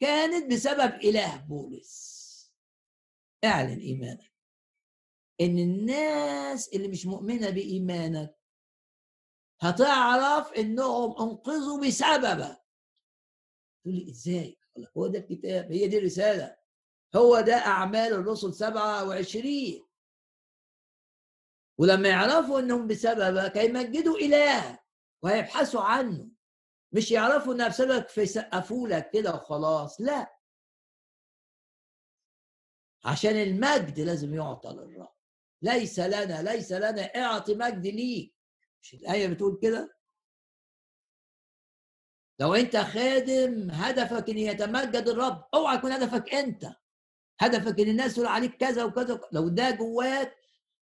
[0.00, 2.24] كانت بسبب إله بولس.
[3.44, 4.34] اعلن إيمانك.
[5.40, 8.43] إن الناس اللي مش مؤمنة بإيمانك
[9.60, 12.64] هتعرف إنهم أنقذوا بسببك.
[13.82, 14.58] تقول لي إزاي؟
[14.96, 16.56] هو ده الكتاب هي دي الرسالة.
[17.16, 19.88] هو ده أعمال الرسل 27
[21.78, 24.78] ولما يعرفوا إنهم بسببك هيمجدوا إله
[25.22, 26.30] وهيبحثوا عنه.
[26.92, 30.34] مش يعرفوا انها بسببك فيسقفوا لك كده وخلاص لا.
[33.04, 35.14] عشان المجد لازم يعطى للرب.
[35.62, 38.33] ليس لنا ليس لنا اعطي مجد ليك.
[38.84, 39.96] مش الآية بتقول كده؟
[42.40, 46.64] لو أنت خادم هدفك إن يتمجد الرب أوعى يكون هدفك أنت.
[47.40, 50.36] هدفك إن الناس تقول عليك كذا وكذا لو ده جواك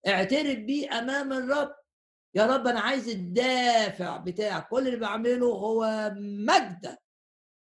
[0.07, 1.75] اعترف بيه أمام الرب.
[2.35, 4.67] يا رب أنا عايز الدافع بتاعك.
[4.69, 6.11] كل اللي بعمله هو
[6.47, 6.99] مجدك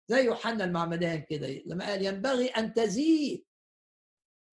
[0.07, 3.45] زي يوحنا المعمدان كده لما قال ينبغي أن تزيد.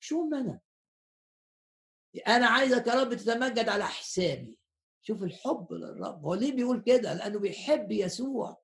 [0.01, 0.61] شو أنا
[2.29, 4.60] أنا عايزك يا رب تتمجد على حسابي.
[5.03, 6.25] شوف الحب للرب.
[6.25, 8.63] هو ليه بيقول كده؟ لأنه بيحب يسوع.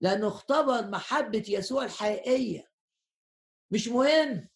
[0.00, 2.70] لأنه اختبر محبة يسوع الحقيقية.
[3.70, 4.48] مش مهم.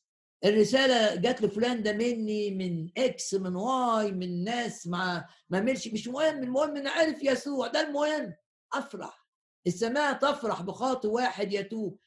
[0.45, 5.89] الرسالة جات لفلان ده مني من X من Y من ناس ما ما ملش.
[5.89, 6.43] مش مهم.
[6.43, 7.67] المهم ان عرف يسوع.
[7.67, 8.35] ده المهم.
[8.75, 9.29] أفرح.
[9.67, 11.99] السماء تفرح بخاطئ واحد يتوب.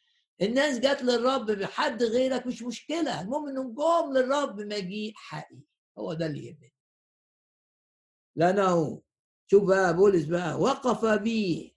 [0.41, 3.21] الناس جات للرب بحد غيرك مش مشكلة.
[3.21, 5.61] المهم إنهم جم للرب مجيء حقيقي.
[5.97, 6.70] هو ده اللي يهمني.
[8.35, 9.01] لأنه
[9.47, 11.75] شوف بقى بولس بقى وقف بي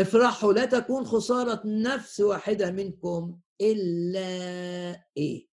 [0.00, 3.40] افرحوا لا تكون خسارة نفس واحدة منكم.
[3.60, 5.48] إلا إيه؟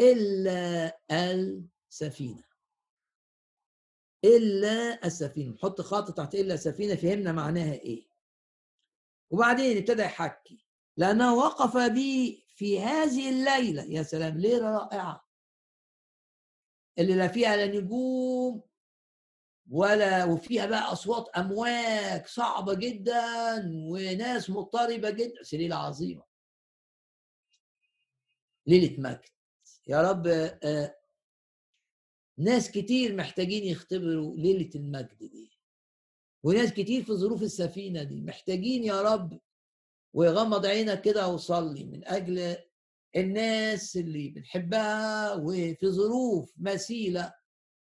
[0.00, 2.44] إلا السفينة.
[4.24, 5.52] إلا السفينة.
[5.54, 8.08] نحط خط تحت إلا السفينة فهمنا معناها إيه.
[9.30, 10.66] وبعدين ابتدى يحكي.
[10.96, 13.82] لأنه وقف بي في هذه الليلة.
[13.84, 15.21] يا سلام ليلة رائعة.
[16.98, 18.62] اللي لا فيها لا نجوم
[19.70, 25.40] ولا وفيها بقى أصوات أمواج صعبة جدا وناس مضطربة جدا.
[25.40, 26.22] بس ليله عظيمه
[28.66, 29.20] ليلة مجد.
[29.86, 30.96] يا رب آه،
[32.38, 35.52] ناس كتير محتاجين يختبروا ليلة المجد دي.
[36.44, 39.40] وناس كتير في ظروف السفينة دي محتاجين يا رب
[40.14, 42.56] ويغمض عينك كده وصلي من أجل
[43.16, 47.34] الناس اللي بنحبها وفي ظروف مثيلة.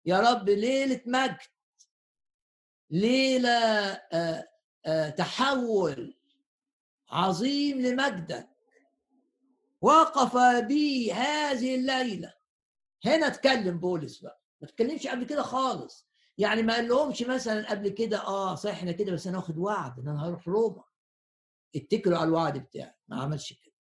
[0.06, 1.38] يا رب ليلة مجد
[2.90, 3.50] ليلة
[4.14, 4.48] آه،
[4.86, 6.18] آه، تحول
[7.10, 8.50] عظيم لمجدك.
[9.82, 12.34] وقف بي هذه الليلة.
[13.06, 14.42] هنا اتكلم بولس بقى.
[14.62, 16.08] ما اتكلمش قبل كده خالص.
[16.38, 20.00] يعني ما قال لهمش مثلا قبل كده آه صحيح إحنا كده بس أنا واخد وعد
[20.00, 20.84] إن أنا هروح روما.
[21.76, 23.71] اتكلوا على الوعد بتاعي ما عملش كده.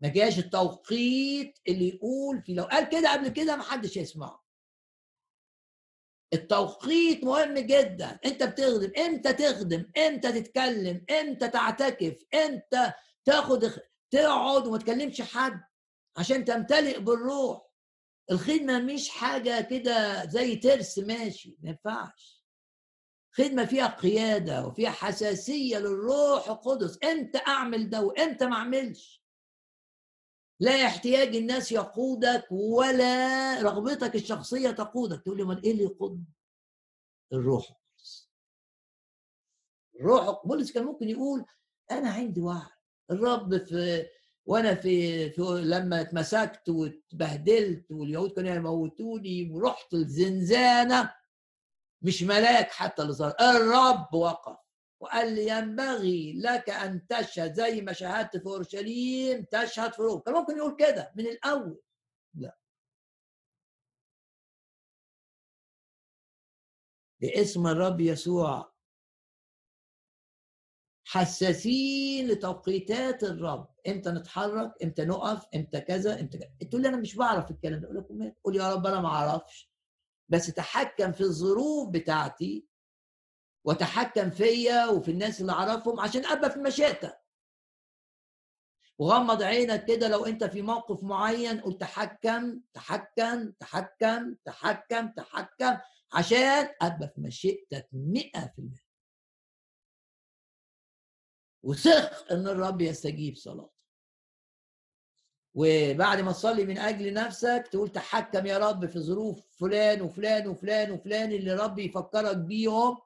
[0.00, 4.46] ما جاش التوقيت اللي يقول في لو قال كده قبل كده ما حدش هيسمعه
[6.32, 8.18] التوقيت مهم جدا.
[8.24, 12.92] انت بتخدم إمتى تخدم؟ إمتى تتكلم؟ إمتى تعتكف؟ إمتى
[13.24, 13.72] تاخد
[14.10, 15.60] تقعد وما تكلمش حد
[16.16, 17.66] عشان تمتلئ بالروح.
[18.30, 22.44] الخدمة مش حاجة كده زي ترس ماشي ما ينفعش.
[23.32, 26.98] خدمة فيها قيادة وفيها حساسية للروح القدس.
[27.04, 29.25] إمتى أعمل ده وامتى ما أعملش؟
[30.60, 35.22] لا احتياج الناس يقودك ولا رغبتك الشخصية تقودك.
[35.22, 36.24] تقول لي أمال إيه اللي يقود؟
[37.32, 37.64] الروح.
[37.70, 38.30] القدس
[40.00, 40.46] الروح.
[40.46, 41.44] بولس كان ممكن يقول
[41.90, 42.60] أنا عندي وعي.
[43.10, 44.06] الرب في
[44.46, 51.14] وأنا في, في لما اتمسكت واتبهدلت واليهود كانوا يموتوني ورحت الزنزانة
[52.02, 53.34] مش ملاك حتى اللي صار.
[53.40, 54.65] الرب وقف.
[55.06, 60.34] وقال لي ينبغي لك أن تشهد زي ما شهدت في أورشليم تشهد في روما كان
[60.34, 61.80] ممكن يقول كده من الأول.
[62.34, 62.58] لا.
[67.20, 68.72] باسم الرب يسوع.
[71.04, 73.68] حساسين لتوقيتات الرب.
[73.88, 77.86] إمتى نتحرك؟ إمتى نقف؟ إمتى كذا؟ إمتى كذا؟ تقول لي أنا مش بعرف الكلام ده.
[77.86, 79.70] أقول لكم قول يا رب أنا ما أعرفش.
[80.28, 82.66] بس تحكم في الظروف بتاعتي.
[83.66, 87.20] وتحكم فيا وفي الناس اللي أعرفهم عشان أبقى في مشيئتك
[88.98, 95.78] وغمض عينك كده لو أنت في موقف معين قول تحكم تحكم تحكم تحكم تحكم
[96.12, 98.86] عشان أبقى في مشيئتك 100%
[101.62, 103.76] وثق إن الرب يستجيب صلاتك
[105.54, 110.90] وبعد ما تصلي من أجل نفسك تقول تحكم يا رب في ظروف فلان وفلان وفلان
[110.90, 112.98] وفلان اللي ربي يفكرك بيهم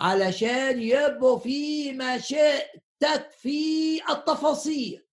[0.00, 5.06] علشان يبقوا في مشيئتك في التفاصيل.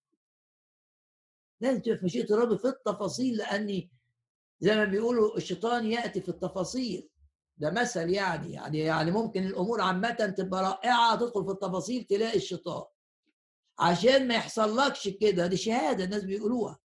[1.62, 3.92] لازم تبقى في مشيئة الرب في التفاصيل لأني
[4.60, 7.10] زي ما بيقولوا الشيطان يأتي في التفاصيل.
[7.58, 12.84] ده مثل يعني يعني يعني ممكن الأمور عامة تبقى رائعة تدخل في التفاصيل تلاقي الشيطان.
[13.80, 16.80] عشان ما يحصلكش كده دي شهادة الناس بيقولوها.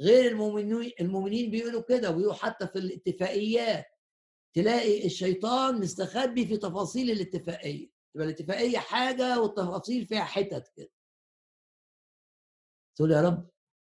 [0.00, 3.86] غير المؤمنين المؤمنين بيقولوا كده ويقولوا حتى في الاتفاقيات.
[4.54, 7.90] تلاقي الشيطان مستخبي في تفاصيل الاتفاقية.
[8.14, 10.90] تبقى الاتفاقية حاجة والتفاصيل فيها حتت كده.
[12.96, 13.50] تقول يا رب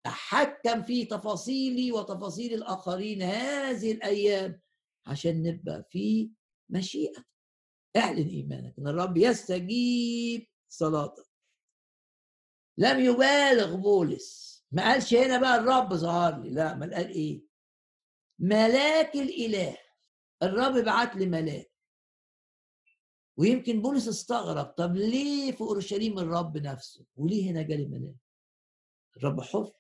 [0.06, 4.62] تحكم في تفاصيلي وتفاصيل الآخرين هذه الأيام
[5.06, 6.32] عشان نبقى في
[6.70, 7.24] مشيئة.
[7.98, 11.28] اعلن إيمانك إن الرب يستجيب صلاتك.
[12.78, 14.58] لم يبالغ بولس.
[14.72, 17.42] ما قالش هنا بقى الرب ظهر لي لا ما قال إيه؟
[18.40, 19.78] ملاك الإله.
[20.44, 21.72] الرب بعت لي ملاك.
[23.38, 28.16] ويمكن بولس استغرب طب ليه في أورشليم الرب نفسه؟ وليه هنا جالي ملاك؟
[29.18, 29.72] الرب حر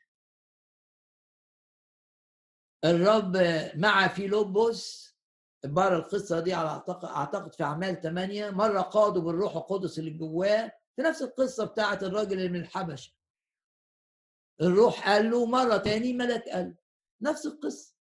[2.85, 3.37] الرب
[3.75, 5.13] مع فيلوبوس
[5.65, 10.71] بره القصة دي على اعتقد أعتقد في أعمال ثمانيه مرة قادوا بالروح القدس اللي جواه
[10.95, 13.13] في نفس القصة بتاعه الراجل اللي من الحبشة.
[14.61, 16.75] الروح قال له مرة تاني ملك قال له
[17.31, 17.96] نفس القصة.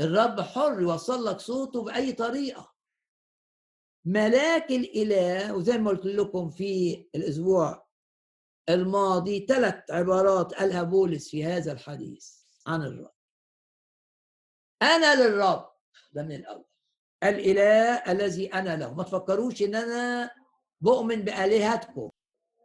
[0.00, 2.74] الرب حر يوصل لك صوته بأي طريقة.
[4.04, 7.86] ملاك الإله وزي ما قلت لكم في الأسبوع
[8.68, 12.32] الماضي ثلاث عبارات قالها بولس في هذا الحديث
[12.66, 13.14] عن الرب.
[14.82, 15.70] أنا للرب
[16.12, 16.64] ده من الأول.
[17.22, 18.94] الإله الذي أنا له.
[18.94, 20.30] ما تفكروش إن أنا
[20.80, 22.10] بؤمن بآلهتكم.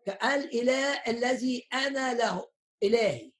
[0.08, 2.50] الاله الذي أنا له
[2.84, 3.32] إلهي.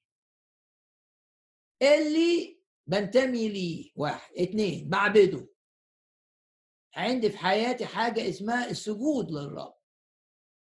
[1.82, 2.59] اللي
[2.90, 3.90] بنتمي ليه.
[3.96, 4.34] واحد.
[4.38, 5.48] اثنين بعبده.
[6.96, 9.74] عندي في حياتي حاجة اسمها السجود للرب.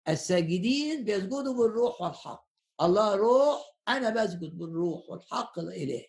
[0.10, 2.48] الساجدين بيسجدوا بالروح والحق.
[2.82, 6.08] الله روح أنا بسجد بالروح والحق الإلهي.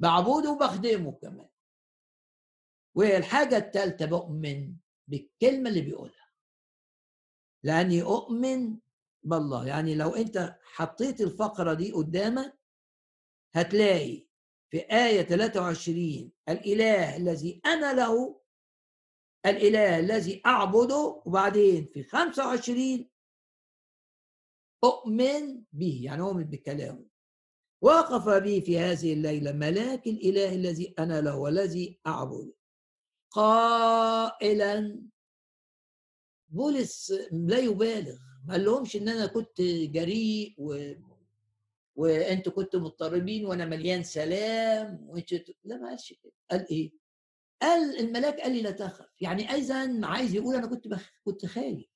[0.00, 1.48] بعبده وبخدمه كمان.
[2.94, 4.76] والحاجة الثالثة بؤمن
[5.08, 6.32] بالكلمة اللي بيقولها.
[7.62, 8.78] لأني أؤمن
[9.22, 9.66] بالله.
[9.66, 12.58] يعني لو أنت حطيت الفقرة دي قدامك
[13.54, 14.31] هتلاقي
[14.72, 18.40] في آية 23 الإله الذي أنا له
[19.46, 23.08] الإله الذي أعبده وبعدين في 25
[24.84, 27.04] أؤمن به يعني أؤمن بكلامه
[27.82, 32.54] وقف بي في هذه الليلة ملاك الإله الذي أنا له والذي أعبده.
[33.30, 35.02] قائلا
[36.48, 38.18] بولس لا يبالغ.
[38.46, 39.60] ما قال لهمش إن أنا كنت
[39.96, 40.92] جريء و...
[41.94, 45.32] وأنتوا كنتوا مضطربين وأنا مليان سلام وانت
[45.64, 46.32] لا ما قالش كده.
[46.50, 46.92] قال إيه؟
[47.62, 49.06] قال الملاك قال لي لا تخف.
[49.20, 51.12] يعني اذا عايز يقول أنا كنت بخ...
[51.24, 51.86] كنت خايف.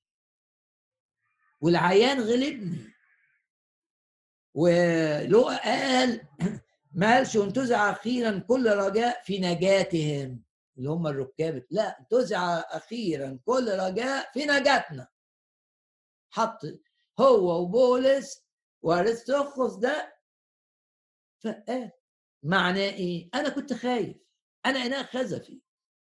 [1.61, 2.93] والعيان غلبني.
[4.55, 6.21] ولو قال
[6.93, 10.43] ما قالش انتزع أخيرا كل رجاء في نجاتهم.
[10.79, 11.67] اللي هم الركاب.
[11.71, 15.09] لا انتزع أخيرا كل رجاء في نجاتنا.
[16.31, 16.61] حط
[17.21, 18.46] هو وبولس
[18.87, 20.19] وارستوخوس ده
[21.45, 21.91] فقال
[22.43, 24.17] معناه إيه؟ أنا كنت خايف
[24.67, 25.61] أنا إناء خزفي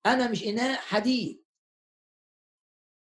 [0.06, 1.44] أنا مش إناء حديد.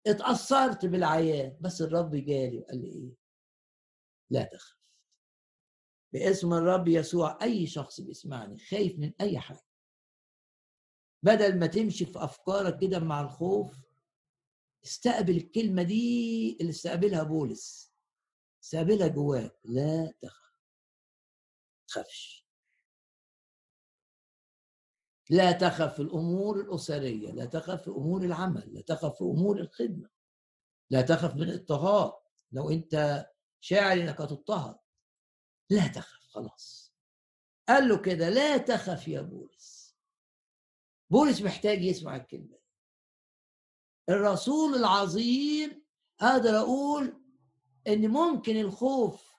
[0.07, 3.17] اتأثرت بالعيان بس الرب جالي وقال لي إيه؟
[4.31, 4.79] لا تخف
[6.13, 9.67] باسم الرب يسوع أي شخص بيسمعني خايف من أي حاجة.
[11.23, 13.77] بدل ما تمشي في أفكارك كده مع الخوف
[14.85, 17.94] استقبل الكلمة دي اللي استقبلها بولس.
[18.65, 20.55] استقبلها جواك لا تخف.
[21.89, 22.47] تخافش.
[25.31, 30.11] لا تخف في الأمور الأسرية لا تخف في أمور العمل لا تخف في أمور الخدمة
[30.91, 32.13] لا تخف من الإضطهاد.
[32.53, 33.27] لو أنت
[33.61, 34.79] شاعر إنك هتضطهد
[35.71, 36.95] لا تخف خلاص.
[37.69, 39.97] قال له كده لا تخف يا بولس.
[41.11, 42.59] بولس محتاج يسمع الكلمة
[44.09, 45.85] الرسول العظيم
[46.21, 47.24] أقدر أقول
[47.89, 49.35] إن ممكن الخوف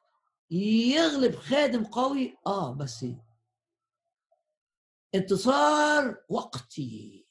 [0.52, 3.06] يغلب خادم قوي؟ آه بس
[5.16, 7.28] انتصار وقتي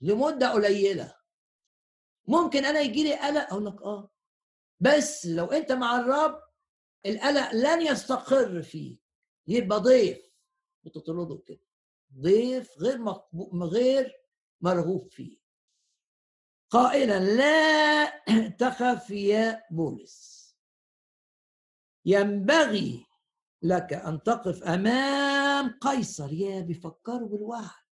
[0.00, 1.16] لمدة قليلة.
[2.26, 4.10] ممكن أنا يجي لي قلق؟ أقول لك آه.
[4.80, 6.42] بس لو أنت مع الرب
[7.06, 8.98] القلق لن يستقر فيه
[9.46, 10.34] يبقى ضيف.
[10.84, 11.64] بتطرده كده.
[12.20, 13.64] ضيف غير مقبو...
[13.66, 14.12] غير
[14.60, 15.43] مرغوب فيه.
[16.74, 18.04] قائلا لا
[18.48, 20.44] تخف يا بولس
[22.06, 23.06] ينبغي
[23.62, 26.32] لك أن تقف أمام قيصر.
[26.32, 27.84] يا بيفكروا بالوعد.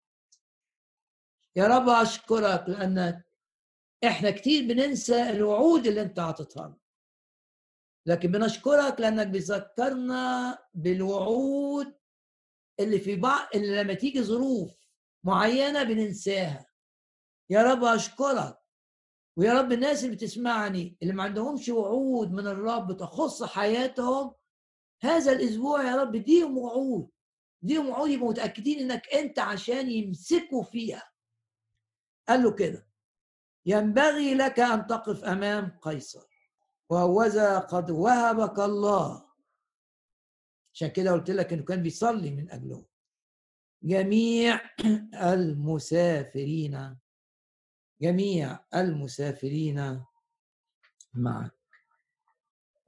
[1.57, 3.29] يا رب أشكرك لانك
[4.05, 6.79] إحنا كتير بننسى الوعود اللي أنت عطيتها
[8.07, 11.95] لكن بنشكرك لأنك بتذكرنا بالوعود
[12.81, 14.75] اللي في بعض اللي لما تيجي ظروف
[15.25, 16.67] معينة بننساها.
[17.51, 18.62] يا رب أشكرك.
[19.37, 24.35] ويا رب الناس اللي بتسمعني اللي ما عندهمش وعود من الرب تخص حياتهم
[25.03, 27.11] هذا الأسبوع يا رب ديهم وعود
[27.63, 31.03] ديهم وعود يبقوا متأكدين إنك أنت عشان يمسكوا فيها.
[32.29, 32.87] قال له كده
[33.67, 36.27] ينبغي لك أن تقف أمام قيصر
[36.91, 39.25] وهوذا قد وهبك الله.
[40.75, 42.87] عشان كده قلت لك إنه كان بيصلي من اجلهم
[43.83, 44.61] جميع
[45.33, 46.97] المسافرين
[48.03, 50.05] جميع المسافرين
[51.15, 51.55] معك.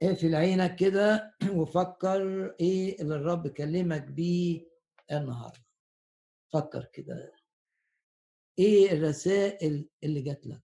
[0.03, 4.67] اقفل عينك كده وفكر إيه اللي الرب كلمك بيه
[5.11, 5.65] النهارده.
[6.53, 7.33] فكر كده.
[8.59, 10.61] إيه الرسائل اللي جات لك؟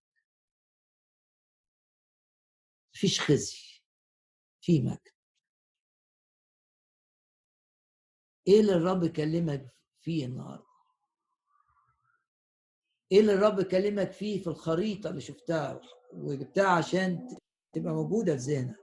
[2.96, 3.82] مفيش خزي
[4.62, 5.08] في مجد.
[8.48, 10.71] إيه اللي الرب كلمك فيه النهارده؟
[13.12, 15.82] إيه اللي الرب كلمك فيه في الخريطة اللي شفتها؟
[16.14, 17.38] وجبتها عشان
[17.74, 18.76] تبقى موجودة في ذهنك.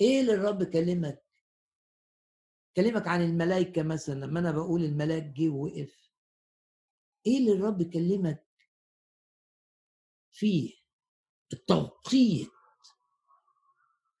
[0.00, 1.24] إيه اللي الرب كلمك؟
[2.76, 6.10] كلمك عن الملائكة مثلا لما أنا بقول الملاك جه ووقف.
[7.26, 8.46] إيه اللي الرب كلمك
[10.30, 10.76] فيه؟
[11.52, 12.50] التوقيت.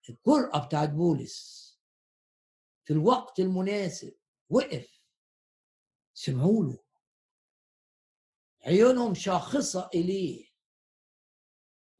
[0.08, 1.68] الجرأة بتاعت بولس.
[2.84, 4.14] في الوقت المناسب.
[4.50, 5.00] وقف.
[6.14, 6.87] سمعوا له
[8.66, 10.48] عيونهم شاخصة إليه.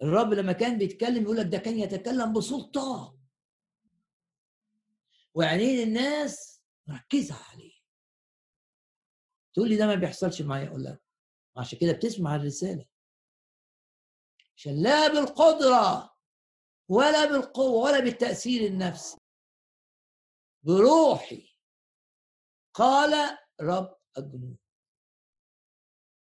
[0.03, 3.19] الرب لما كان بيتكلم يقول لك ده كان يتكلم بسلطان
[5.35, 7.79] وعينين الناس مركزة عليه.
[9.55, 11.03] تقول لي ده ما بيحصلش معايا؟ أقول لك.
[11.57, 12.87] عشان كده بتسمع الرسالة.
[14.57, 16.17] عشان لا بالقدرة
[16.89, 19.19] ولا بالقوة ولا بالتأثير النفسي.
[20.63, 21.55] بروحي.
[22.75, 24.59] قال رب الجنود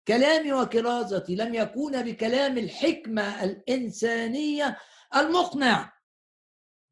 [0.08, 4.78] كلامي وكرازتي لم يكون بكلام الحكمة الإنسانية
[5.16, 5.94] المقنع.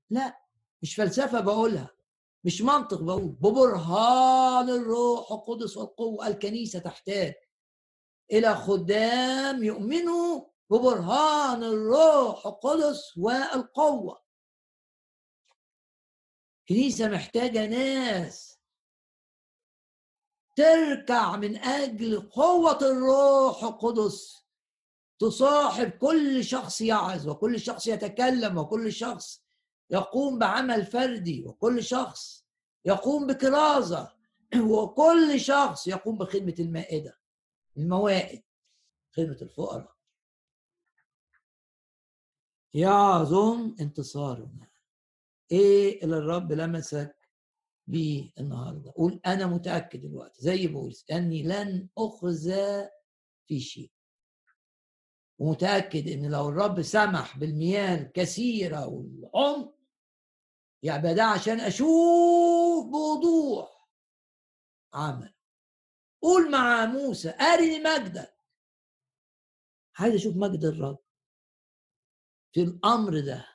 [0.10, 0.40] لا
[0.81, 1.90] مش فلسفة بقولها
[2.44, 3.31] مش منطق بقول.
[3.41, 7.34] ببرهان الروح القدس والقوة الكنيسة تحتاج
[8.31, 14.22] إلى خدام يؤمنوا ببرهان الروح القدس والقوة.
[16.69, 18.59] كنيسة محتاجة ناس
[20.60, 24.45] تركع من أجل قوة الروح القدس.
[25.19, 29.44] تصاحب كل شخص يعظ وكل شخص يتكلم وكل شخص
[29.90, 32.45] يقوم بعمل فردي وكل شخص
[32.86, 34.15] يقوم بكرازة
[34.72, 37.19] وكل شخص يقوم بخدمة المائدة
[37.77, 38.44] الموائد
[39.15, 39.95] خدمة الفقراء.
[42.73, 44.68] يعظم انتصارنا.
[45.52, 47.18] إيه اللي الرب لمسك
[47.89, 52.89] بيه النهارده قول أنا متأكد دلوقتي زي بولس أني لن اخزى
[53.47, 53.91] في شيء.
[55.39, 59.75] ومتأكد إن لو الرب سمح بالمياه الكثيرة والعمق
[60.83, 63.89] يعني ده عشان أشوف بوضوح
[64.93, 65.33] عمل
[66.21, 68.33] قول مع موسى أرني مجدك.
[69.99, 70.99] عايز أشوف مجد الرب
[72.53, 73.47] في الأمر ده.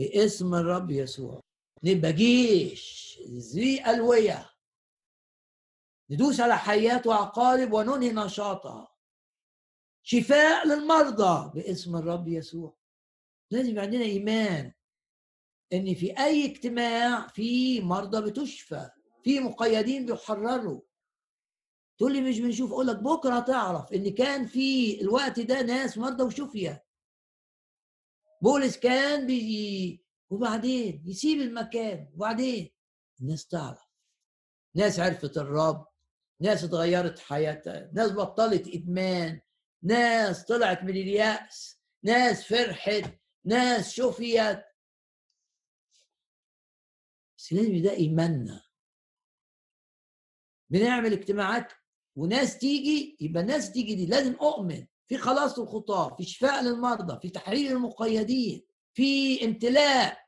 [0.00, 1.40] باسم الرب يسوع.
[1.84, 4.50] نبقى جيش ذي ألوية.
[6.10, 8.88] ندوس على حيات وعقارب وننهي نشاطها.
[10.02, 12.76] شفاء للمرضى باسم الرب يسوع.
[13.50, 14.72] لازم عندنا إيمان
[15.72, 18.90] إن في أي اجتماع في مرضى بتشفى
[19.24, 20.80] في مقيدين بيحرروا.
[21.98, 26.22] تقول لي مش بنشوف أقول لك بكرة هتعرف إن كان في الوقت ده ناس مرضى
[26.22, 26.89] وشفية.
[28.40, 32.70] بولس كان بيجي وبعدين يسيب المكان وبعدين
[33.20, 33.80] الناس تعرف.
[34.76, 35.86] ناس عرفت الرب
[36.40, 39.40] ناس اتغيرت حياتها ناس بطلت إدمان
[39.82, 43.10] ناس طلعت من اليأس ناس فرحت
[43.44, 44.62] ناس شفيت.
[47.38, 48.62] بس لازم ده إيماننا.
[50.70, 51.72] بنعمل اجتماعات
[52.16, 54.86] وناس تيجي يبقى الناس تيجي دي لازم أؤمن.
[55.10, 60.26] في خلاص الخطاه في شفاء للمرضى في تحرير المقيدين في امتلاء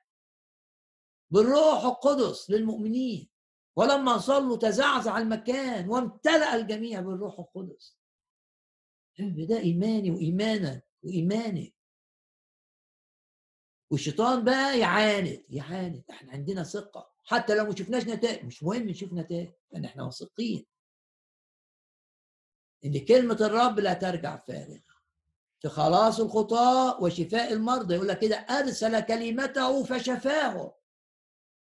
[1.30, 3.28] بالروح القدس للمؤمنين.
[3.76, 7.98] ولما صلوا تزعزع المكان وامتلأ الجميع بالروح القدس.
[9.18, 11.74] ده إيماني وايمانك وايمانك
[13.90, 16.04] والشيطان بقى يعاند يعاند.
[16.10, 17.12] إحنا عندنا ثقة.
[17.24, 20.66] حتى لو ما شفناش نتائج مش مهم نشوف نتائج لأن إحنا واثقين.
[22.84, 24.92] إن كلمة الرب لا ترجع فارغة.
[25.60, 30.78] في خلاص الخطاة وشفاء المرضى يقول لك كده أرسل كلمته فشفاه.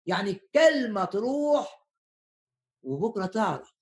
[0.06, 1.86] يعني كلمة تروح
[2.82, 3.74] وبكرة تعرف.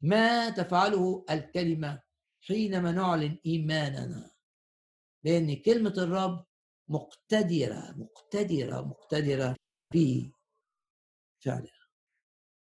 [0.00, 2.02] ما تفعله الكلمة
[2.40, 4.30] حينما نعلن إيماننا؟
[5.24, 6.46] لأن كلمة الرب
[6.88, 9.56] مقتدرة مقتدرة مقتدرة
[9.92, 10.32] في
[11.44, 11.77] فعلها.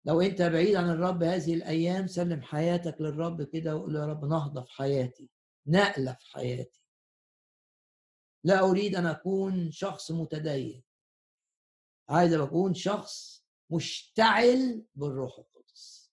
[0.05, 4.61] لو انت بعيد عن الرب هذه الأيام سلم حياتك للرب كده وقول يا رب نهضة
[4.61, 5.29] في حياتي
[5.67, 6.81] نقلة في حياتي.
[8.43, 10.83] لا أريد أن أكون شخص متدين.
[12.09, 16.11] عايز أكون شخص مشتعل بالروح القدس.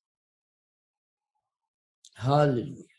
[2.17, 2.90] هللويا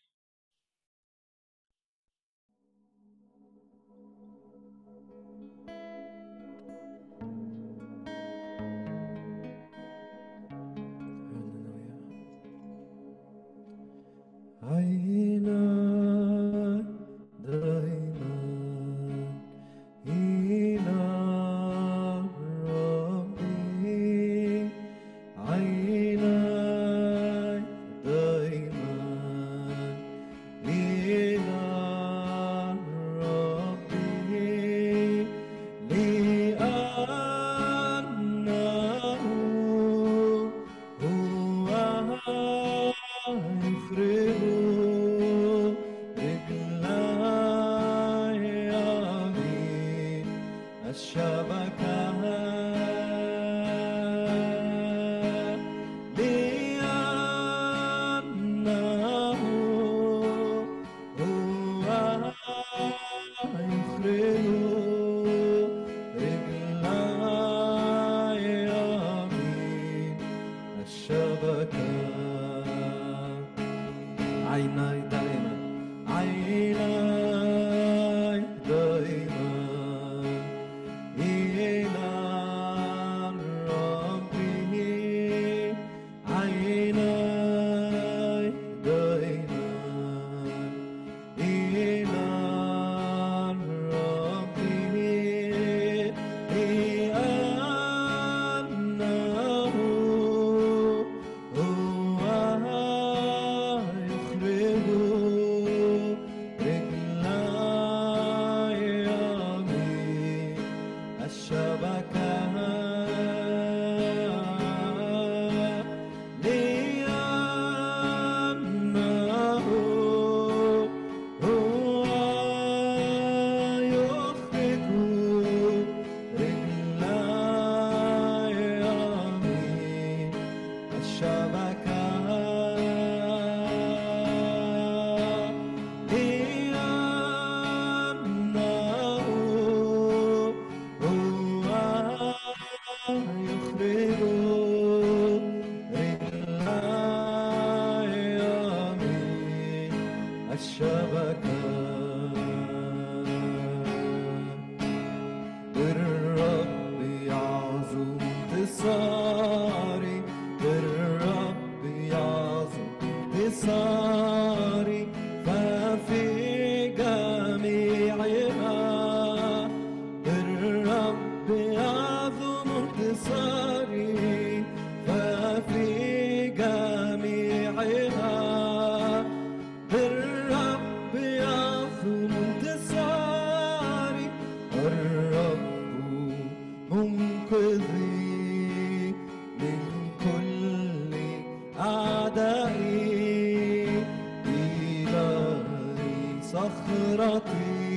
[196.80, 197.91] آخرتي.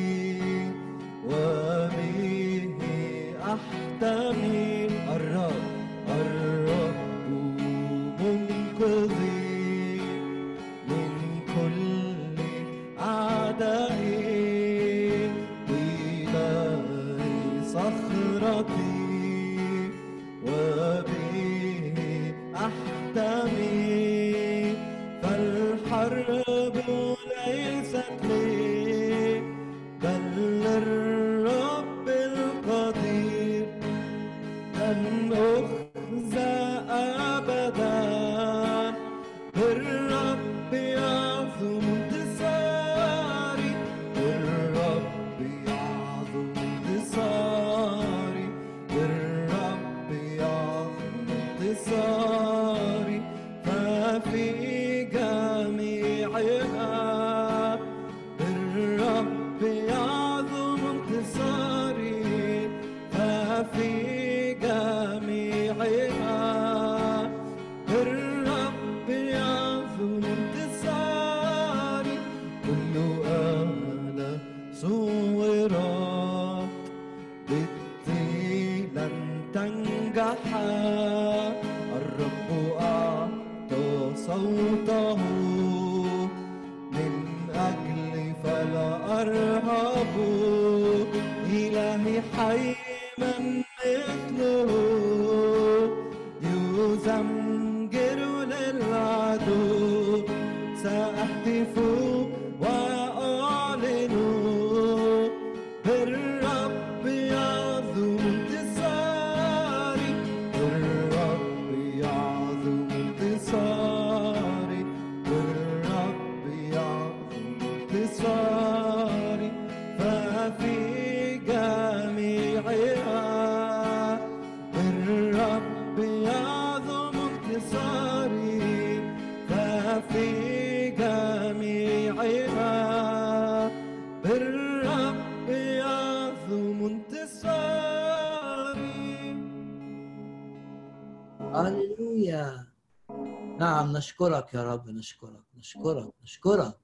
[143.98, 146.78] نشكرك يا رب نشكرك نشكرك نشكرك.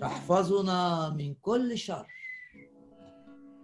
[0.00, 2.06] تحفظنا من كل شر.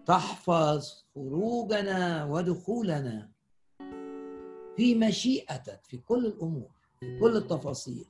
[0.07, 3.31] تحفظ خروجنا ودخولنا
[4.77, 6.71] في مشيئتك في كل الأمور
[7.01, 8.05] في كل التفاصيل.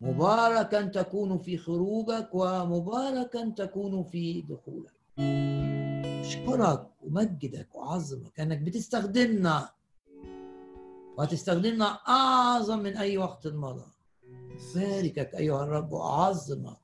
[0.00, 4.92] مباركا تكون في خروجك ومباركا تكون في دخولك.
[6.20, 9.68] أشكرك ومجدك واعظمك إنك بتستخدمنا
[11.18, 13.86] وهتستخدمنا أعظم من أي وقت مضى.
[14.74, 16.78] باركك أيها الرب واعظمك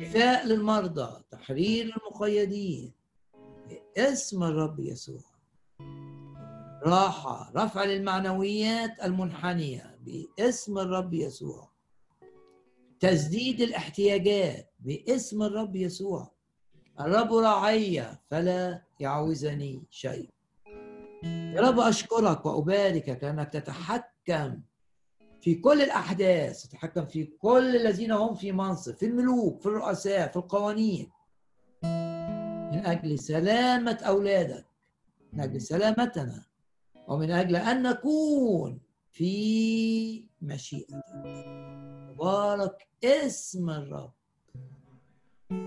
[0.00, 2.92] شفاء للمرضى تحرير للمقيدين.
[3.96, 5.22] باسم الرب يسوع.
[6.86, 9.98] راحة رفع للمعنويات المنحنية.
[10.04, 11.70] باسم الرب يسوع.
[13.00, 14.72] تسديد الاحتياجات.
[14.80, 16.30] باسم الرب يسوع.
[17.00, 20.31] الرب راعي فلا يعوزني شيء.
[21.52, 24.60] يا رب أشكرك وأباركك لأنك تتحكم
[25.40, 30.36] في كل الأحداث تتحكم في كل الذين هم في منصب في الملوك في الرؤساء في
[30.36, 31.10] القوانين.
[32.72, 34.66] من أجل سلامة أولادك
[35.32, 36.44] من أجل سلامتنا
[37.08, 38.80] ومن أجل أن نكون
[39.10, 41.04] في مشيئتك.
[42.10, 44.12] مبارك اسم الرب.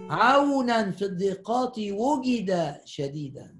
[0.09, 3.54] عونا في الضيقات وجد شديدا.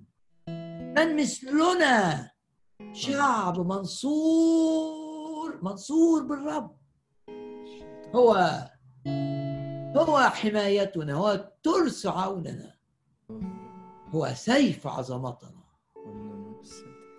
[0.96, 2.32] من مثلنا؟
[2.94, 6.76] شعب منصور منصور بالرب.
[8.16, 8.60] هو
[9.98, 12.76] هو حمايتنا هو ترس عوننا.
[14.10, 15.64] هو سيف عظمتنا.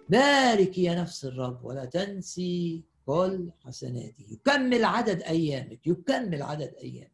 [0.09, 4.27] بارك يا نفس الرب ولا تنسي كل حسناته.
[4.31, 7.13] يكمل عدد أيامك يكمل عدد أيامك.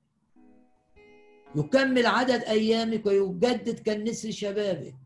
[1.57, 5.02] يكمل عدد أيامك ويجدد كالنسر شبابك.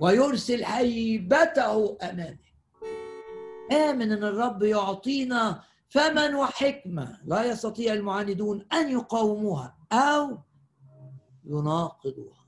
[0.00, 2.54] ويرسل هيبته امامك
[3.72, 10.38] آمن أن الرب يعطينا فما وحكمة لا يستطيع المعاندون أن يقاوموها أو
[11.44, 12.42] يناقضوها.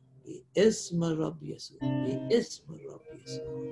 [0.56, 3.64] باسم الرب يسوع باسم الرب يسوع.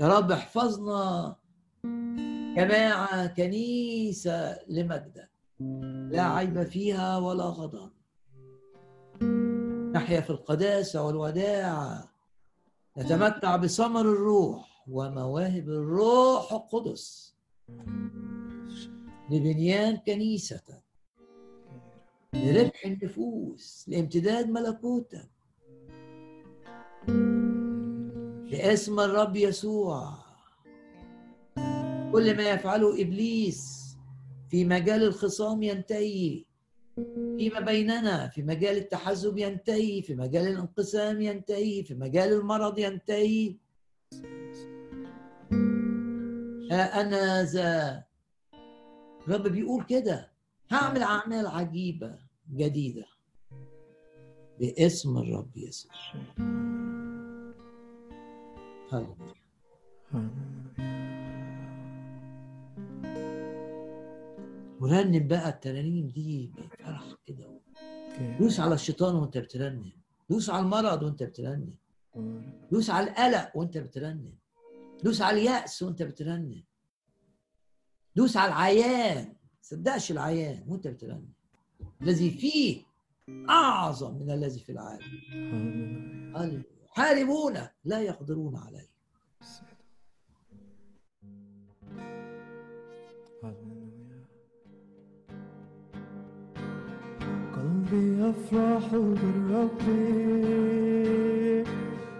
[0.00, 1.36] يا رب احفظنا
[2.56, 5.30] جماعة كنيسة لمجدك.
[6.10, 7.92] لا عيب فيها ولا غضب.
[9.92, 12.11] نحيا في القداسة والوداعة.
[12.98, 17.34] نتمتع بثمر الروح ومواهب الروح القدس.
[19.30, 20.82] لبنيان كنيستك
[22.34, 25.30] لربح النفوس لامتداد ملكوتك
[28.50, 30.18] باسم الرب يسوع.
[32.12, 33.82] كل ما يفعله إبليس
[34.50, 36.44] في مجال الخصام ينتهي.
[37.38, 43.56] فيما بيننا في مجال التحزب ينتهي في مجال الانقسام ينتهي في مجال المرض ينتهي.
[46.70, 48.04] ها أنا ذا
[49.28, 50.32] الرب بيقول كده
[50.70, 52.18] هعمل أعمال عجيبة
[52.54, 53.04] جديدة
[54.60, 55.92] باسم الرب يسوع.
[58.92, 59.34] هللويا.
[64.82, 67.60] ورنم بقى الترانيم دي بفرح كده.
[68.38, 69.92] دوس على الشيطان وانت بترنم
[70.30, 71.74] دوس على المرض وانت بترنم
[72.72, 74.32] دوس على القلق وانت بترنم
[75.04, 76.64] دوس على اليأس وانت بترنم
[78.16, 79.34] دوس على العيان.
[79.62, 81.32] صدقش العيان وانت بترنم
[82.02, 82.82] الذي فيه
[83.50, 85.06] أعظم من الذي في العالم.
[86.36, 86.62] هللويا.
[86.90, 87.54] حاربون
[87.84, 88.90] لا يقدرون عليه
[97.92, 99.84] قلبي يفرح بالرب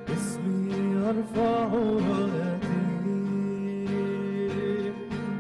[0.09, 1.69] اسمي يرفع
[2.09, 2.83] رايتي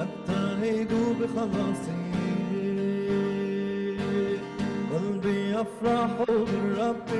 [0.00, 0.90] أبتهج
[1.20, 2.02] بخلاصي.
[4.92, 7.10] قلبي يفرح بالرب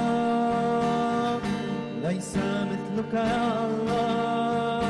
[2.03, 2.33] ليس
[2.71, 4.85] مثلك يا الله.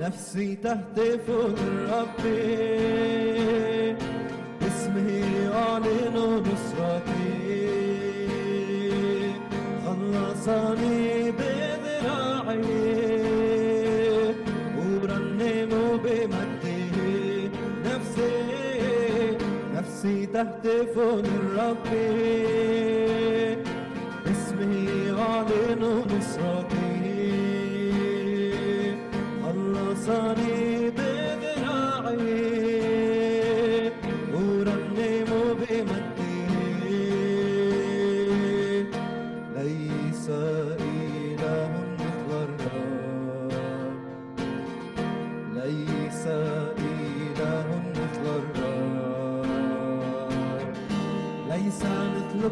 [0.00, 2.22] نفسي تهتف الرب
[4.60, 5.08] باسمه
[5.44, 6.16] يعلن
[20.60, 22.44] هتف لربي
[24.30, 24.88] اسمي
[25.18, 27.00] أعلن نصرتي.
[29.42, 30.39] خلصني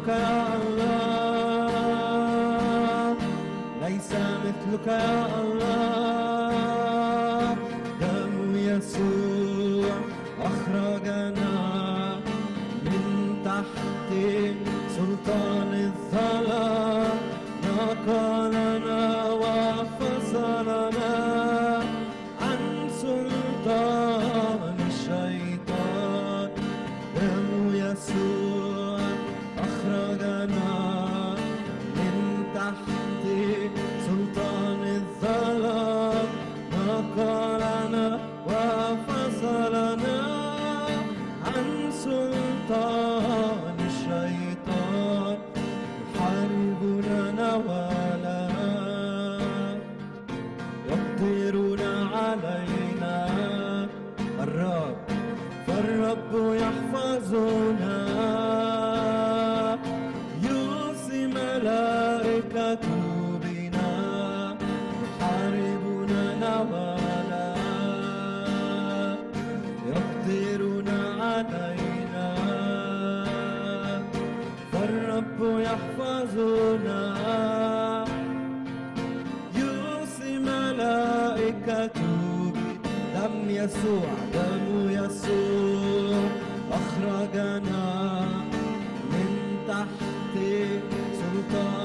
[0.09, 1.99] يا الله
[3.81, 4.11] ليس
[4.45, 5.48] مثلك يا الله
[75.41, 77.01] الرب يحفظنا.
[79.55, 82.21] يرسي ملائكته
[83.15, 86.23] دم يسوع دم يسوع.
[86.79, 87.87] أخرجنا
[89.11, 89.29] من
[89.67, 90.35] تحت
[91.19, 91.78] سلطان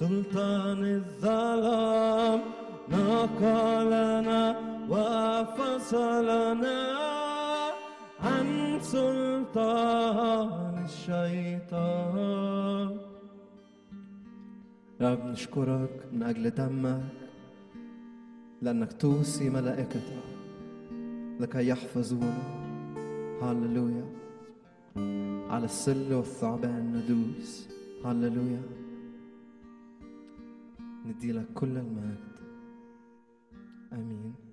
[0.00, 2.40] سلطان الظلام
[2.88, 4.42] نقلنا
[4.92, 6.80] وفصلنا
[8.20, 12.88] عن سلطان الشيطان.
[15.00, 17.02] رب نشكرك من أجل دمك
[18.62, 20.22] لأنك توصي ملائكتك
[21.40, 22.42] لكي يحفظونا
[23.42, 24.06] هللويا.
[25.52, 27.68] على السل والثعبان ندوس.
[28.04, 28.79] هللويا.
[31.06, 32.40] ندي لك كل المجد.
[33.92, 34.49] آمين.